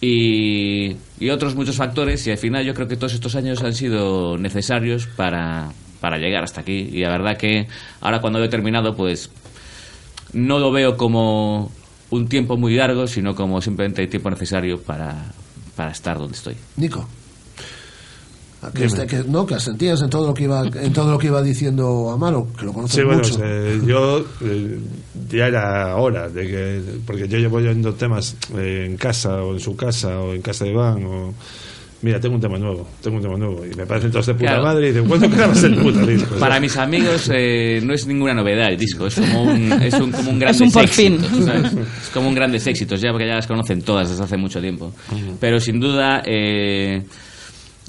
[0.00, 0.96] Y,
[1.30, 2.26] otros muchos factores.
[2.26, 5.70] Y al final yo creo que todos estos años han sido necesarios para,
[6.00, 6.90] para llegar hasta aquí.
[6.92, 7.68] Y la verdad que
[8.00, 9.30] ahora cuando lo he terminado, pues
[10.32, 11.70] no lo veo como
[12.10, 15.26] un tiempo muy largo, sino como simplemente el tiempo necesario para,
[15.76, 16.56] para estar donde estoy.
[16.76, 17.06] Nico.
[18.74, 21.26] Que, este- que- no, que asentías en todo lo que iba en todo lo que
[21.26, 23.40] iba diciendo Amaro, que lo conoces Sí, bueno, mucho.
[23.42, 24.78] eh, yo eh,
[25.30, 29.60] ya era hora de que porque yo llevo oyendo temas eh, en casa o en
[29.60, 31.34] su casa o en casa de Iván o
[32.02, 34.46] mira tengo un tema nuevo tengo un tema nuevo y me parecen todos de puta
[34.46, 34.62] Claro.
[34.62, 36.36] madre y de ¿cuándo grabas el puta disco?
[36.36, 40.12] Para mis amigos eh, no es ninguna novedad el disco, es como un, es un,
[40.12, 41.14] como un grandes un por fin.
[41.14, 41.72] éxitos, ¿sabes?
[42.04, 44.92] Es como un grandes éxitos, ya porque ya las conocen todas desde hace mucho tiempo.
[45.40, 47.02] Pero sin duda, eh,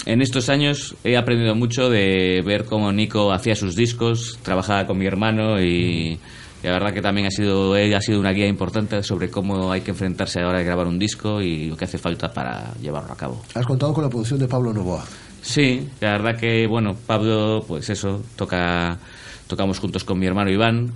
[0.06, 4.98] en estos años he aprendido mucho de ver cómo Nico hacía sus discos, trabajaba con
[4.98, 6.18] mi hermano y,
[6.62, 9.70] y la verdad que también ha sido, él ha sido una guía importante sobre cómo
[9.70, 12.32] hay que enfrentarse a la hora de grabar un disco y lo que hace falta
[12.32, 13.42] para llevarlo a cabo.
[13.54, 15.04] Has contado con la producción de Pablo Novoa.
[15.42, 18.98] Sí, la verdad que, bueno, Pablo, pues eso, toca,
[19.46, 20.90] tocamos juntos con mi hermano Iván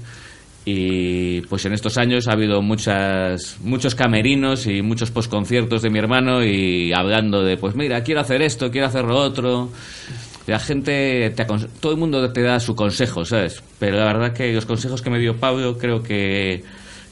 [0.65, 5.99] y pues en estos años ha habido muchas, muchos camerinos y muchos postconciertos de mi
[5.99, 9.71] hermano y hablando de, pues mira, quiero hacer esto, quiero hacer lo otro.
[10.47, 11.35] La gente,
[11.81, 13.63] todo el mundo te da su consejo, ¿sabes?
[13.79, 16.65] Pero la verdad que los consejos que me dio Pablo creo que,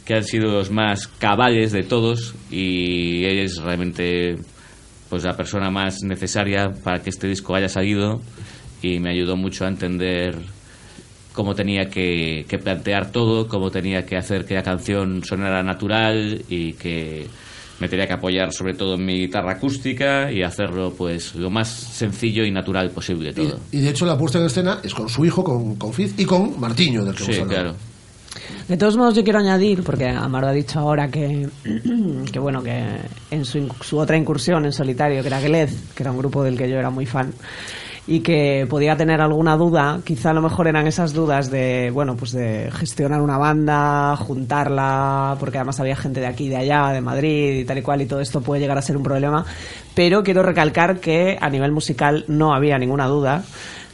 [0.05, 4.37] que han sido los más cabales de todos y él es realmente
[5.09, 8.21] pues la persona más necesaria para que este disco haya salido
[8.83, 10.37] y me ayudó mucho a entender
[11.37, 16.43] cómo tenía que, que plantear todo, cómo tenía que hacer que la canción sonara natural
[16.49, 17.27] y que
[17.79, 21.69] me tenía que apoyar sobre todo en mi guitarra acústica y hacerlo pues lo más
[21.69, 23.61] sencillo y natural posible todo.
[23.71, 26.25] Y de hecho la puesta en escena es con su hijo, con, con Fiz y
[26.25, 27.63] con Martiño, del que Sí, hemos hablado.
[27.75, 27.77] claro.
[28.69, 31.49] De todos modos, yo quiero añadir, porque Amaro ha dicho ahora que,
[32.33, 32.83] que bueno, que
[33.31, 36.57] en su, su otra incursión en solitario, que era Glez, que era un grupo del
[36.57, 37.33] que yo era muy fan,
[38.09, 42.17] y que podía tener alguna duda, quizá a lo mejor eran esas dudas de, bueno,
[42.17, 47.01] pues de gestionar una banda, juntarla, porque además había gente de aquí de allá, de
[47.01, 49.45] Madrid y tal y cual, y todo esto puede llegar a ser un problema.
[49.95, 53.43] Pero quiero recalcar que a nivel musical no había ninguna duda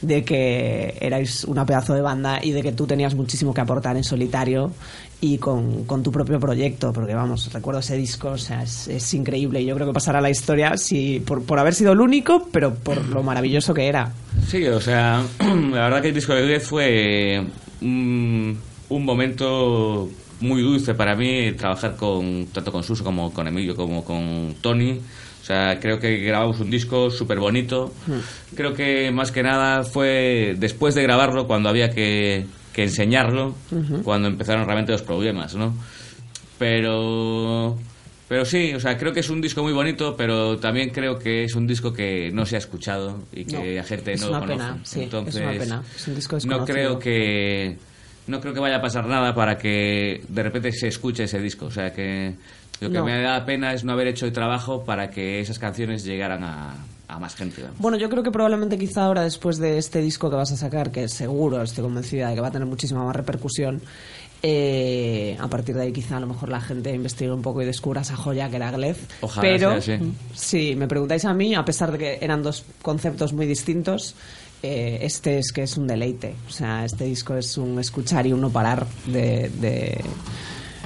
[0.03, 3.95] de que erais una pedazo de banda y de que tú tenías muchísimo que aportar
[3.95, 4.71] en solitario
[5.23, 9.13] y con, con tu propio proyecto, porque vamos, recuerdo ese disco, o sea, es, es
[9.13, 12.01] increíble y yo creo que pasará a la historia si, por, por haber sido el
[12.01, 14.11] único, pero por lo maravilloso que era.
[14.45, 17.41] Sí, o sea, la verdad que el disco de Glez fue
[17.79, 18.59] un,
[18.89, 20.09] un momento
[20.41, 24.99] muy dulce para mí trabajar con tanto con Suso como con Emilio como con Tony.
[25.41, 27.93] O sea, creo que grabamos un disco súper bonito.
[28.55, 33.55] Creo que más que nada fue después de grabarlo, cuando había que, que enseñarlo,
[34.03, 35.73] cuando empezaron realmente los problemas, ¿no?
[36.57, 37.77] Pero
[38.27, 41.43] pero sí, o sea, creo que es un disco muy bonito, pero también creo que
[41.43, 44.27] es un disco que no se ha escuchado y que No, la gente es no
[44.29, 44.53] lo conoce.
[44.53, 45.83] pena, sí, es Entonces, una pena.
[45.95, 47.77] Es un disco no creo que
[48.25, 51.65] no creo que vaya a pasar nada para que de repente se escuche ese disco.
[51.65, 52.33] O sea que
[52.81, 53.05] lo que No.
[53.05, 56.75] me da pena es no haber hecho el trabajo para que esas canciones llegaran a,
[57.07, 57.63] a más gente.
[57.79, 60.91] Bueno, yo creo que probablemente quizá ahora después de este disco que vas a sacar,
[60.91, 63.81] que seguro estoy convencida de que va a tener muchísima más repercusión,
[64.45, 67.65] eh, a partir de ahí quizá a lo mejor la gente investigue un poco y
[67.65, 68.97] descubra esa joya que era Glez.
[69.21, 70.11] Ojalá Pero sea así.
[70.33, 74.15] si me preguntáis a mí, a pesar de que eran dos conceptos muy distintos,
[74.61, 76.35] eh, este es que es un deleite.
[76.47, 80.01] O sea, este disco es un escuchar y un no parar de, de,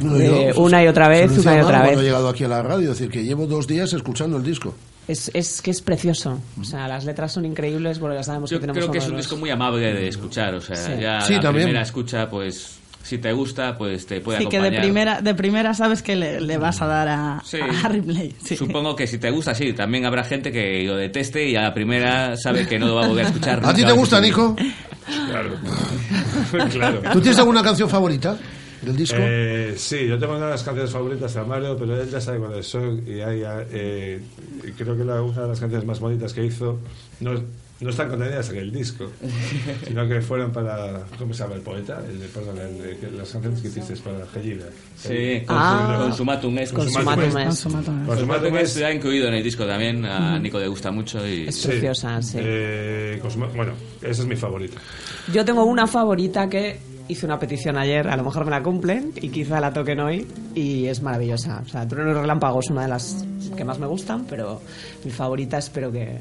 [0.02, 1.88] No, Eh, yo, una y otra vez, una y otra vez.
[1.90, 4.44] Cuando he llegado aquí a la radio, es decir, que llevo dos días escuchando el
[4.44, 4.76] disco.
[5.07, 6.40] Es, es que es precioso.
[6.60, 9.06] O sea, las letras son increíbles porque ya sabemos Yo que tenemos creo que es
[9.06, 10.91] un los- disco muy amable de escuchar, o sea, Sí.
[10.99, 11.65] ya Sí, la también.
[11.68, 14.82] primera escucha, pues, si te gusta, pues te puede Sí, que acompañar.
[14.82, 17.57] de primera, de primera sabes que le, le vas a dar a, Sí.
[17.61, 18.36] a Ripley.
[18.44, 18.57] Sí.
[18.57, 19.72] Supongo que si te gusta, sí.
[19.72, 23.06] También habrá gente que lo deteste y a la primera sabe que no lo va
[23.06, 23.61] a volver a escuchar.
[23.64, 24.57] ¿A ti te gusta, Nico?
[25.30, 25.56] Claro.
[26.69, 27.02] claro.
[27.14, 28.38] ¿Tú tienes alguna canción favorita
[28.82, 29.18] del disco?
[29.20, 32.40] Eh, sí, yo tengo una de las canciones favoritas de Mario, pero él ya sabe
[32.40, 34.22] cuáles son y hay, eh,
[34.78, 36.80] creo que la- una de las canciones más bonitas que hizo
[37.20, 37.32] no,
[37.80, 39.12] no están contenidas en el disco,
[39.88, 42.02] sino que fueron para, ¿cómo se llama el poeta?
[42.10, 44.66] El, perdón, el las canciones que hiciste para Gellida.
[44.98, 45.99] Sí, Ah.
[46.04, 46.72] Consumatum es.
[46.74, 47.64] Consumatum es.
[48.08, 48.64] Consumatum es.
[48.64, 50.06] Es ya incluido en el disco también.
[50.06, 51.48] A Nico le gusta mucho y...
[51.48, 52.38] Es preciosa, sí.
[52.41, 53.22] Eh,
[53.56, 54.80] bueno, esa es mi favorita.
[55.32, 59.11] Yo tengo una favorita que hice una petición ayer, a lo mejor me la cumplen
[59.15, 61.61] y quizá la toquen hoy y es maravillosa.
[61.65, 63.25] O sea, Trueno y Relámpago es una de las
[63.55, 64.61] que más me gustan, pero
[65.03, 66.19] mi favorita espero que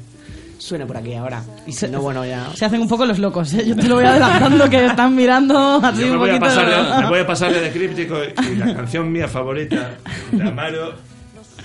[0.57, 1.43] suene por aquí ahora.
[1.67, 2.49] Y si no, bueno, ya...
[2.55, 3.63] Se hacen un poco los locos, ¿eh?
[3.67, 6.45] Yo te lo voy adelantando que están mirando así Yo me un voy, a poquito.
[6.55, 8.15] pasar de, me voy a pasar de críptico
[8.51, 9.91] y la canción mía favorita
[10.31, 10.93] de Amaro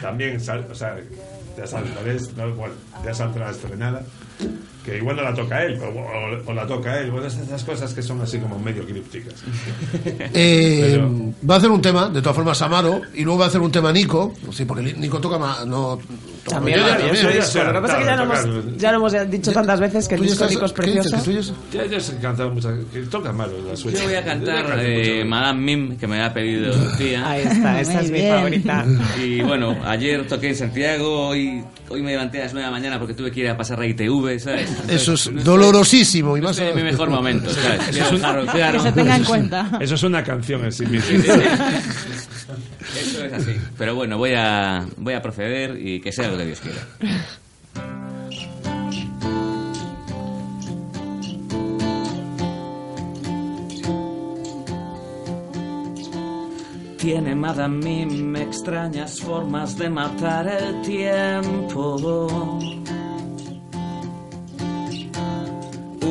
[0.00, 0.96] también, sal- o sea,
[1.56, 1.92] ya saldrá,
[2.36, 2.74] no, bueno,
[3.04, 4.02] ya saldrá estrenada.
[4.84, 7.10] Que igual no la toca él, o, o- o la toca él.
[7.12, 9.34] Bueno, esas cosas que son así como medio crípticas.
[10.34, 11.10] Eh, Pero-
[11.48, 13.70] va a hacer un tema, de todas formas, Amaro, y luego va a hacer un
[13.70, 14.34] tema Nico.
[14.50, 15.66] Sí, porque Nico toca más.
[15.66, 15.98] No,
[16.44, 17.26] toca También, también, también.
[17.26, 20.14] Lo que pasa es que ya lo hemos, ya lo hemos dicho tantas veces que
[20.16, 21.54] el ¿Tú ya disco Nico es precioso.
[21.72, 22.72] ya Ya, se cantado muchas.
[22.92, 23.98] que Toca Amaro la suya.
[23.98, 25.24] Yo voy a cantar eh.
[25.24, 27.28] Madame Mim, que me ha pedido Lucía.
[27.28, 28.84] Ahí está, esa es mi favorita.
[29.22, 32.76] Y bueno, ayer toqué en Santiago, hoy, hoy me levanté a las 9 de la
[32.78, 34.71] mañana porque tuve que ir a pasar la ITV, ¿sabes?
[34.88, 36.36] Eso es dolorosísimo.
[36.36, 37.88] Y no más estoy en mi mejor momento, ¿sabes?
[37.88, 38.78] Eso es un- dejarlo claro.
[38.78, 39.70] Que se tenga en cuenta.
[39.80, 41.14] Eso es una canción en sí misma.
[43.00, 43.56] Eso es así.
[43.78, 46.80] Pero bueno, voy a, voy a proceder y que sea lo que Dios quiera.
[56.98, 62.58] Tiene Madame Mim extrañas formas de matar el tiempo.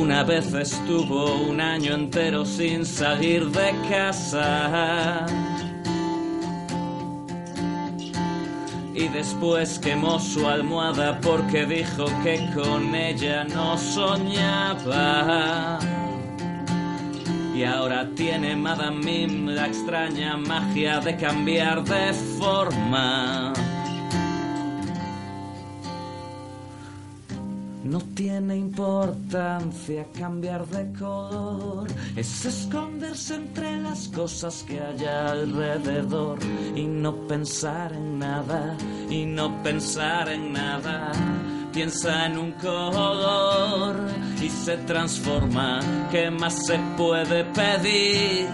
[0.02, 5.24] Una vez estuvo un año entero sin salir de casa.
[8.92, 15.78] Y después quemó su almohada porque dijo que con ella no soñaba.
[17.54, 23.52] Y ahora tiene Madame Mim la extraña magia de cambiar de forma.
[27.92, 31.86] No tiene importancia cambiar de color,
[32.16, 36.38] es esconderse entre las cosas que hay alrededor
[36.74, 38.78] y no pensar en nada,
[39.10, 41.12] y no pensar en nada.
[41.70, 43.96] Piensa en un color
[44.42, 45.80] y se transforma.
[46.10, 48.48] ¿Qué más se puede pedir?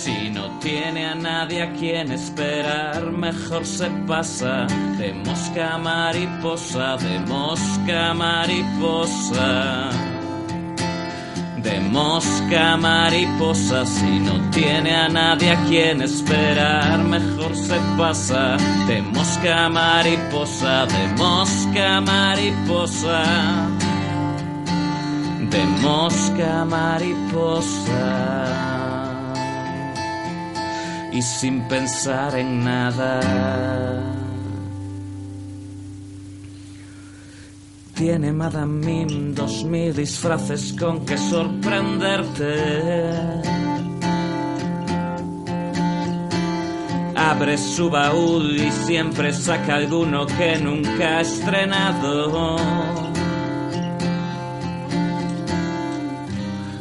[0.00, 4.66] Si no tiene a nadie a quien esperar, mejor se pasa
[4.96, 9.90] de mosca mariposa, de mosca mariposa.
[11.58, 18.56] De mosca mariposa, si no tiene a nadie a quien esperar, mejor se pasa
[18.86, 23.22] de mosca mariposa, de mosca mariposa.
[25.50, 28.79] De mosca mariposa
[31.12, 33.20] y sin pensar en nada.
[37.94, 42.54] Tiene Madame Mim dos mil disfraces con que sorprenderte.
[47.14, 52.56] Abre su baúl y siempre saca alguno que nunca ha estrenado.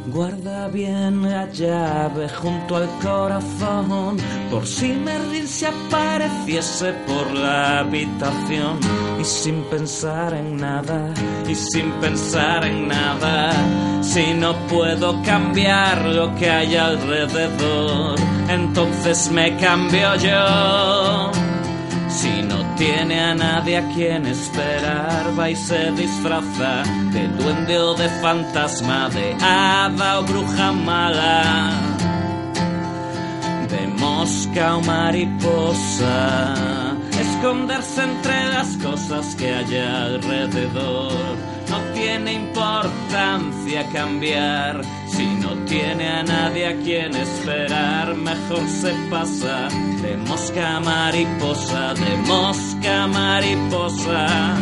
[0.07, 4.17] Guarda bien la llave junto al corazón
[4.51, 8.79] por si Merlin se apareciese por la habitación.
[9.19, 11.13] Y sin pensar en nada
[11.47, 13.51] y sin pensar en nada
[14.01, 18.17] si no puedo cambiar lo que hay alrededor
[18.47, 21.48] entonces me cambio yo
[22.09, 27.93] si no tiene a nadie a quien esperar, va y se disfraza de duende o
[27.93, 31.71] de fantasma, de hada o bruja mala,
[33.69, 36.53] de mosca o mariposa.
[37.19, 41.13] Esconderse entre las cosas que hay alrededor.
[41.69, 44.81] No tiene importancia cambiar
[45.69, 49.67] tiene a nadie a quien esperar, mejor se pasa
[50.01, 54.57] de mosca mariposa, de mosca mariposa.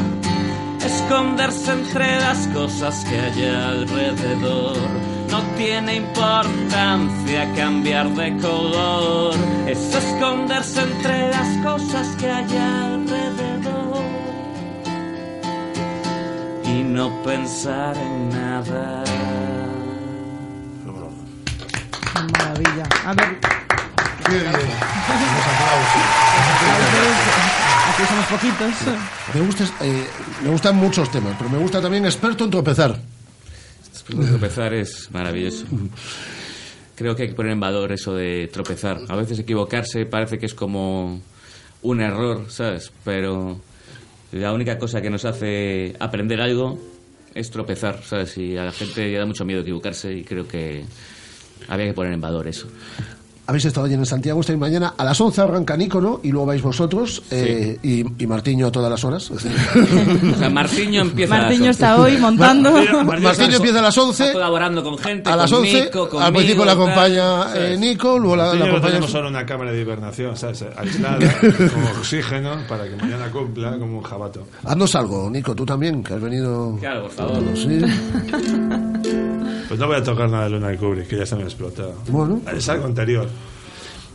[0.85, 4.75] Esconderse entre las cosas que hay alrededor.
[5.31, 9.33] No tiene importancia cambiar de color.
[9.65, 14.03] Es esconderse entre las cosas que hay alrededor.
[16.65, 19.03] Y no pensar en nada.
[22.57, 22.83] Maravilla.
[23.05, 23.37] A ver.
[27.89, 28.73] Aquí somos poquitos.
[29.33, 30.07] Me, gusta, eh,
[30.43, 32.99] me gustan muchos temas, pero me gusta también experto en tropezar.
[34.07, 35.65] Tropezar es maravilloso.
[36.95, 39.01] Creo que hay que poner en valor eso de tropezar.
[39.07, 41.21] A veces equivocarse parece que es como
[41.83, 42.91] un error, ¿sabes?
[43.03, 43.59] Pero
[44.31, 46.79] la única cosa que nos hace aprender algo
[47.35, 48.37] es tropezar, ¿sabes?
[48.37, 50.85] Y a la gente le da mucho miedo equivocarse y creo que
[51.67, 52.67] había que poner en valor eso.
[53.47, 54.93] Habéis estado allí en Santiago esta mañana.
[54.97, 58.91] A las 11 arranca Nícono y luego vais vosotros eh, y, y Martiño a todas
[58.91, 59.31] las horas.
[59.37, 59.39] O
[60.37, 62.71] sea, Martiño empieza Martiño está hoy montando.
[63.05, 64.23] Martiño empieza a las 11.
[64.23, 65.29] Está colaborando con gente.
[65.29, 65.83] A las con 11.
[65.85, 68.91] Nico, al principio la acompaña eh, Nico, luego la, la Nosotros acompaña.
[68.91, 70.65] tenemos solo una cámara de hibernación, ¿sabes?
[70.75, 71.17] Aislada,
[71.73, 74.45] como oxígeno, para que mañana cumpla como un jabato.
[74.65, 76.75] Haznos algo, Nico, tú también, que has venido.
[76.79, 77.43] Claro, por favor.
[77.55, 77.79] Sí.
[79.67, 81.45] Pues no voy a tocar nada de Luna de Kubrick, que ya se me ha
[81.45, 81.93] explotado.
[82.09, 82.41] Bueno.
[82.55, 83.27] Es algo anterior.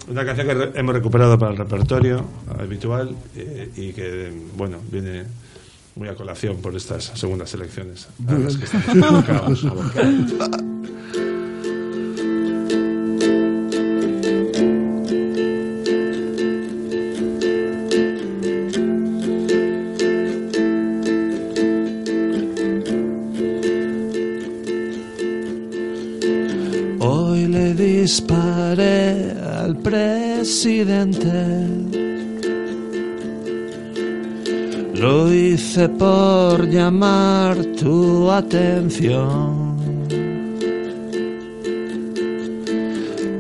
[0.08, 2.24] Una canción que hemos recuperado para el repertorio
[2.58, 5.24] habitual eh, y que, bueno, viene
[5.94, 8.08] muy a colación por estas segundas elecciones.
[8.26, 8.66] a las que.
[29.82, 31.32] Presidente.
[34.94, 39.72] Lo hice por llamar tu atención.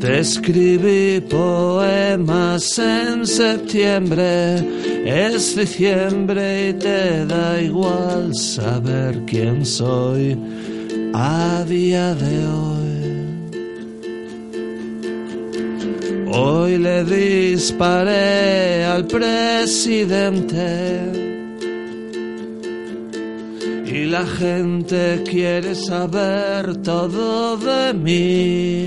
[0.00, 4.56] Te escribí poemas en septiembre,
[5.04, 10.36] es diciembre y te da igual saber quién soy
[11.14, 12.81] a día de hoy.
[16.34, 20.62] Hoy le disparé al presidente
[23.84, 28.86] y la gente quiere saber todo de mí.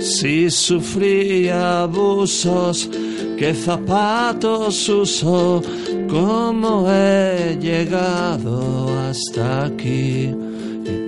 [0.00, 2.90] Si sufría abusos,
[3.38, 5.62] qué zapatos uso,
[6.08, 10.34] cómo he llegado hasta aquí.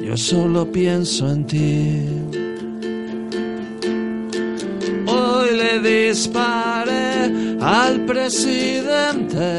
[0.04, 2.39] Yo solo pienso en ti.
[5.70, 9.50] Le disparé al presidente.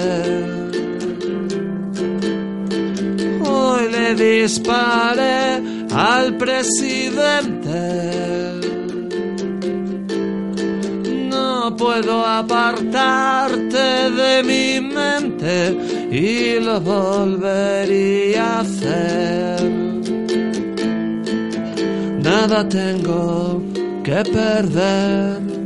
[3.45, 5.61] Hoy le disparé
[5.93, 7.81] al presidente.
[11.29, 15.77] No puedo apartarte de mi mente
[16.11, 19.61] y lo volvería a hacer.
[22.23, 23.61] Nada tengo
[24.03, 25.60] que perder.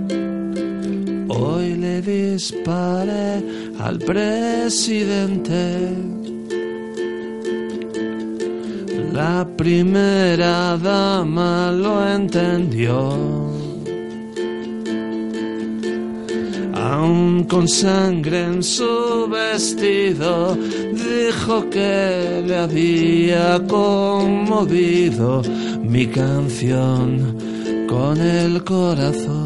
[1.38, 3.44] Hoy le disparé
[3.80, 5.94] al presidente.
[9.12, 13.00] La primera dama lo entendió.
[16.74, 20.56] Aún con sangre en su vestido,
[20.94, 25.42] dijo que le había conmovido
[25.82, 27.36] mi canción
[27.88, 29.45] con el corazón.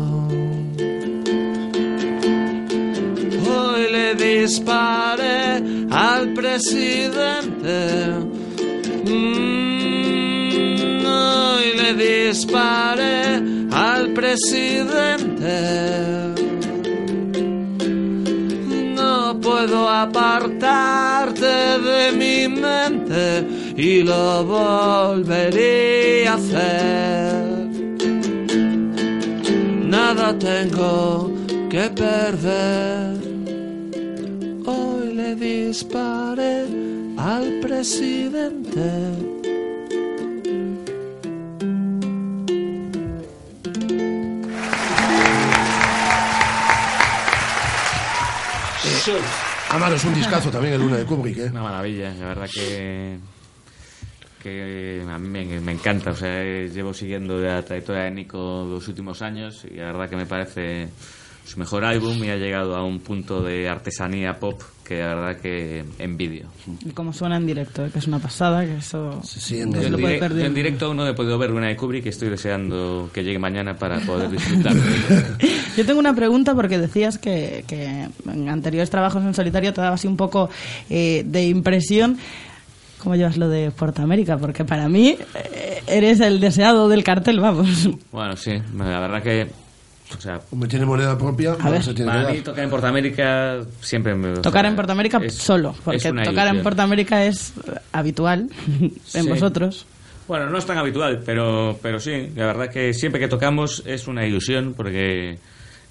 [4.29, 7.77] Disparé al presidente.
[9.09, 11.03] Mm,
[11.79, 13.41] le disparé
[13.71, 15.57] al presidente.
[18.99, 21.55] No puedo apartarte
[21.89, 27.45] de mi mente y lo volvería a hacer.
[29.95, 31.31] Nada tengo
[31.71, 33.28] que perder.
[35.39, 36.65] Disparé
[37.17, 38.81] al presidente.
[49.69, 51.49] Amaro es un discazo también el Luna de Kubrick, ¿eh?
[51.51, 53.17] Una maravilla, la verdad que
[54.43, 56.11] que a mí me, me encanta.
[56.11, 60.17] O sea, llevo siguiendo la trayectoria de Nico los últimos años y la verdad que
[60.17, 60.89] me parece
[61.45, 65.39] su mejor álbum y ha llegado a un punto de artesanía pop que la verdad
[65.39, 66.47] que envidio.
[66.83, 69.21] Y cómo suena en directo, eh, que es una pasada, que eso
[69.51, 70.47] en, no se lo puede perder.
[70.47, 73.75] en directo no he podido ver una de Kubrick y estoy deseando que llegue mañana
[73.75, 75.37] para poder disfrutar de ella.
[75.77, 79.93] Yo tengo una pregunta porque decías que, que en anteriores trabajos en solitario te daba
[79.93, 80.49] así un poco
[80.89, 82.17] eh, de impresión.
[82.97, 84.39] ¿Cómo llevas lo de Portamérica?
[84.39, 87.87] Porque para mí eh, eres el deseado del cartel, vamos.
[88.11, 89.68] Bueno, sí, la verdad que...
[90.17, 91.83] O sea, Hombre, tiene moneda propia, A no ver.
[91.83, 94.29] se tiene para mí tocar en Portamérica siempre me...
[94.31, 96.63] o Tocar sea, en Portamérica es- solo, porque tocar en ilusión.
[96.63, 97.53] Portamérica es
[97.91, 98.49] habitual
[98.79, 99.27] en Sí.
[99.29, 99.85] vosotros.
[100.27, 104.07] Bueno, no es tan habitual, pero, pero sí, la verdad que siempre que tocamos es
[104.07, 105.37] una ilusión porque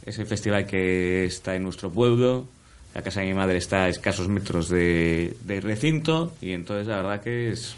[0.07, 2.47] es el festival que está en nuestro pueblo,
[2.95, 6.97] la casa de mi madre está a escasos metros de, del recinto y entonces la
[6.97, 7.75] verdad que es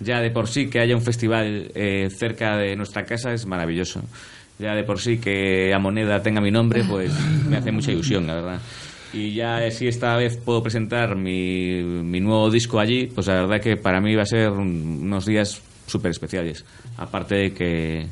[0.00, 4.00] ya de por sí que haya un festival eh, cerca de nuestra casa es maravilloso.
[4.58, 7.12] Ya de por sí que a moneda tenga mi nombre, pues
[7.48, 8.60] me hace mucha ilusión, la verdad.
[9.12, 13.34] Y ya eh, si esta vez puedo presentar mi, mi nuevo disco allí, pues la
[13.34, 16.64] verdad que para mí va a ser un- unos días súper especiales.
[16.98, 18.06] Aparte de que,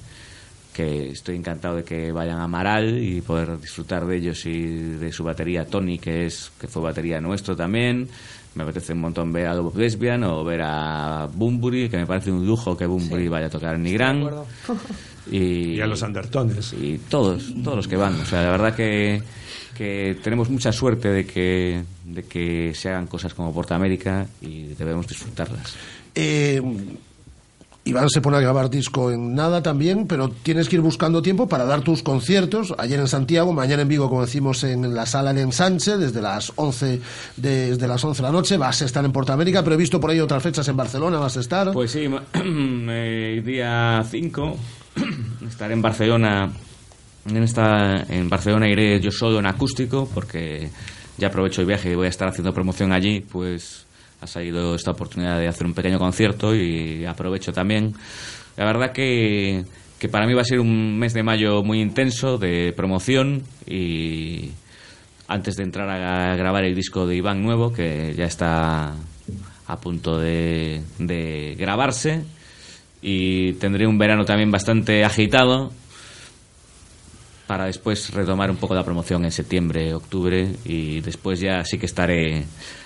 [0.73, 5.13] que estoy encantado de que vayan a Amaral y poder disfrutar de ellos y de
[5.13, 8.09] su batería Tony, que es que fue batería nuestro también.
[8.55, 12.31] Me apetece un montón ver a Love Lesbian o ver a Bunbury, que me parece
[12.31, 14.21] un lujo que Bunbury vaya a tocar en Nigrán.
[15.31, 16.73] Y, Y a los Andertones.
[16.73, 18.21] Y todos, todos los que van.
[18.21, 19.23] O sea, la verdad que,
[19.77, 25.07] que tenemos mucha suerte de que, de que se hagan cosas como Portamérica y debemos
[25.07, 25.75] disfrutarlas.
[26.15, 26.63] Eh,
[27.87, 31.49] Iván se pone a grabar disco en nada también, pero tienes que ir buscando tiempo
[31.49, 32.75] para dar tus conciertos.
[32.79, 36.53] Ayer en Santiago, mañana en Vigo, como decimos, en la sala El Ensanche, desde las
[36.57, 37.01] 11
[37.37, 38.57] de, desde las 11 de la noche.
[38.57, 41.37] Vas a estar en Portamérica, pero he visto por ahí otras fechas en Barcelona, vas
[41.37, 41.71] a estar.
[41.73, 44.57] Pues sí, eh, día 5
[45.49, 46.53] estaré en Barcelona.
[47.29, 50.71] En, esta, en Barcelona iré yo solo en acústico porque
[51.19, 53.87] ya aprovecho el viaje y voy a estar haciendo promoción allí, pues
[54.21, 57.95] ha salido esta oportunidad de hacer un pequeño concierto y aprovecho también.
[58.57, 59.65] La verdad que,
[59.99, 64.51] que para mí va a ser un mes de mayo muy intenso de promoción y
[65.29, 68.95] antes de entrar a grabar el disco de Iván nuevo, que ya está
[69.67, 72.23] a punto de, de grabarse,
[73.09, 75.71] y tendré un verano también bastante agitado
[77.47, 81.87] para después retomar un poco la promoción en septiembre, octubre, y después ya sí que
[81.87, 82.45] estaré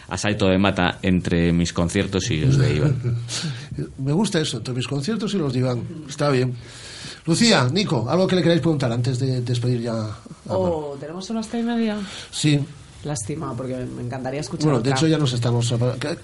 [0.09, 3.17] a salto de mata entre mis conciertos y los de Iván.
[3.99, 5.83] Me gusta eso, entre mis conciertos y los de Iván.
[6.07, 6.53] Está bien.
[7.25, 9.95] Lucía, Nico, algo que le queráis preguntar antes de despedir ya.
[9.95, 10.19] a-
[10.49, 11.97] Oh, tenemos una hasta y media.
[12.31, 12.61] Sí.
[13.03, 14.99] Lástima, porque me encantaría escuchar Bueno, de otra.
[14.99, 15.73] hecho ya nos estamos...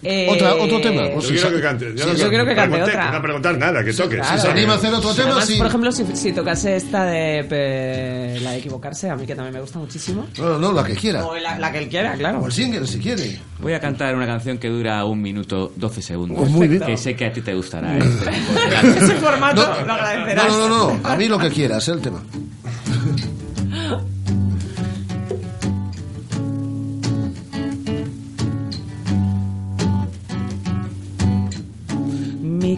[0.02, 1.08] Eh, ¿Otra, ¿Otro tema?
[1.08, 1.92] yo quiero que cante.
[1.96, 3.10] Sí, yo quiero que cante pregunté, otra.
[3.12, 4.16] No preguntar nada, que toque.
[4.16, 4.36] Claro.
[4.36, 5.56] Si se anima a hacer otro tema, Además, sí.
[5.56, 9.54] por ejemplo, si, si tocase esta de pe- la de equivocarse, a mí que también
[9.54, 10.26] me gusta muchísimo.
[10.36, 11.24] No, no, no, la que quiera.
[11.24, 12.40] O la, la que él quiera, claro.
[12.40, 13.40] O el single, si quiere.
[13.58, 16.36] Voy a cantar una canción que dura un minuto 12 segundos.
[16.42, 16.82] Oh, muy bien.
[16.82, 17.96] Que sé que a ti te gustará.
[17.96, 18.30] este
[18.86, 20.46] de Ese formato No, lo agradecerás.
[20.48, 22.22] No, no, no, no, a mí lo que quieras, el tema.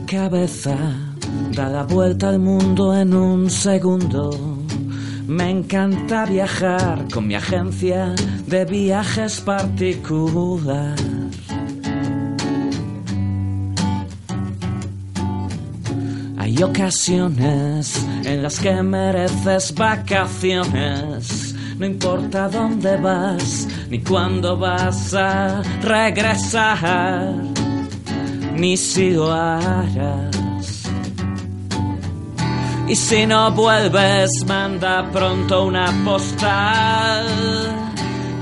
[0.07, 0.77] Cabeza
[1.53, 4.31] da la vuelta al mundo en un segundo.
[5.27, 8.15] Me encanta viajar con mi agencia
[8.47, 10.97] de viajes particular.
[16.39, 21.55] Hay ocasiones en las que mereces vacaciones.
[21.79, 27.35] No importa dónde vas, ni cuándo vas a regresar,
[28.59, 30.83] lo harás.
[32.89, 37.27] Y si no vuelves, manda pronto una postal.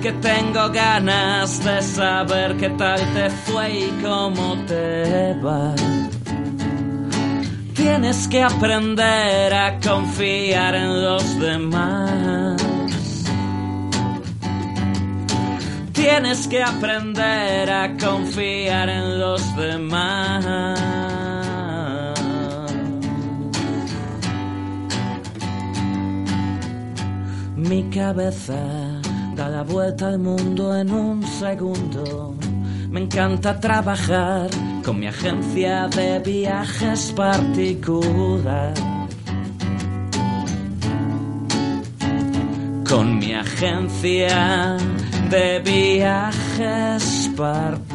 [0.01, 5.75] Que tengo ganas de saber qué tal te fue y cómo te va.
[7.75, 12.76] Tienes que aprender a confiar en los demás.
[16.09, 20.47] Tienes que aprender a confiar en los demás.
[27.57, 28.55] Mi cabeza
[29.35, 32.37] da la vuelta al mundo en un segundo.
[32.89, 34.49] Me encanta trabajar
[34.85, 38.75] con mi agencia de viajes particular.
[42.89, 44.79] Con mi agencia
[45.31, 47.87] de viajes particular.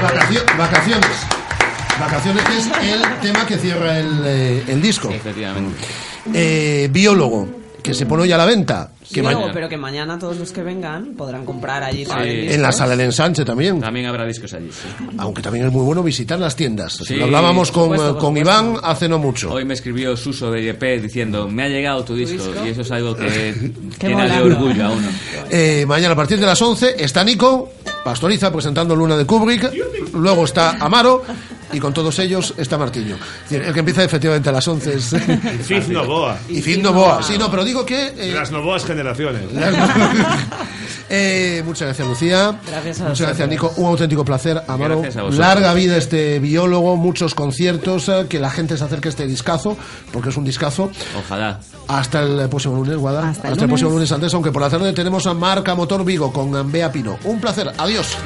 [0.00, 1.10] Vacacio- vacaciones.
[2.00, 5.10] Vacaciones que es el tema que cierra el, eh, el disco.
[5.10, 5.76] Efectivamente.
[6.32, 7.48] Eh, biólogo,
[7.82, 8.90] que se pone hoy a la venta.
[9.02, 12.62] Sí, Que luego, pero que mañana todos los que vengan podrán comprar allí también en
[12.62, 13.80] la sala del ensanche también.
[13.80, 14.70] También habrá discos allí.
[14.70, 14.88] sí.
[15.18, 16.94] Aunque también es muy bueno visitar las tiendas.
[17.04, 18.36] Sí, Lo hablábamos con, supuesto, por con.
[18.36, 19.52] Iván hace no mucho.
[19.52, 22.64] Hoy me escribió Suso de IEP diciendo, me ha llegado tu disco, disco?
[22.64, 25.08] y eso es algo que llena de orgullo a uno.
[25.50, 27.70] Eh, mañana a partir de las 11 está Nico
[28.04, 29.70] Pastoriza presentando Luna de Kubrick.
[30.14, 31.22] Luego está Amaro.
[31.72, 33.16] Y con todos ellos está Martiño.
[33.44, 35.12] Es decir, El que empieza efectivamente a las 11 es...
[35.12, 36.38] Y Fif Novoa.
[36.48, 37.22] Y Fif Novoa.
[37.22, 38.08] Sí, no, pero digo que...
[38.16, 39.42] eh, Las Novoas generaciones.
[41.14, 42.58] Eh, muchas gracias, Lucía.
[42.66, 43.46] Gracias a Muchas gracias.
[43.48, 43.70] Nico.
[43.76, 44.94] Un auténtico placer, Amaro.
[45.00, 45.46] Gracias a vosotros.
[45.46, 49.76] Larga vida este biólogo, muchos conciertos, eh, que la gente se acerque a este discazo,
[50.10, 50.90] porque es un discazo.
[51.18, 51.60] Ojalá.
[51.88, 53.28] Hasta el próximo lunes, Guada.
[53.28, 54.08] Hasta Hasta, el el próximo lunes.
[54.08, 57.18] lunes antes, aunque por la tarde tenemos a Marca Motor Vigo con Bea Pino.
[57.24, 57.70] Un placer.
[57.76, 58.16] Adiós.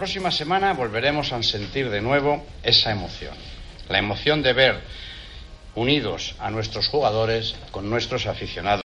[0.00, 3.34] Próxima semana volveremos a sentir de nuevo esa emoción.
[3.90, 4.80] La emoción de ver
[5.74, 8.78] unidos a nuestros jugadores con nuestros aficionados.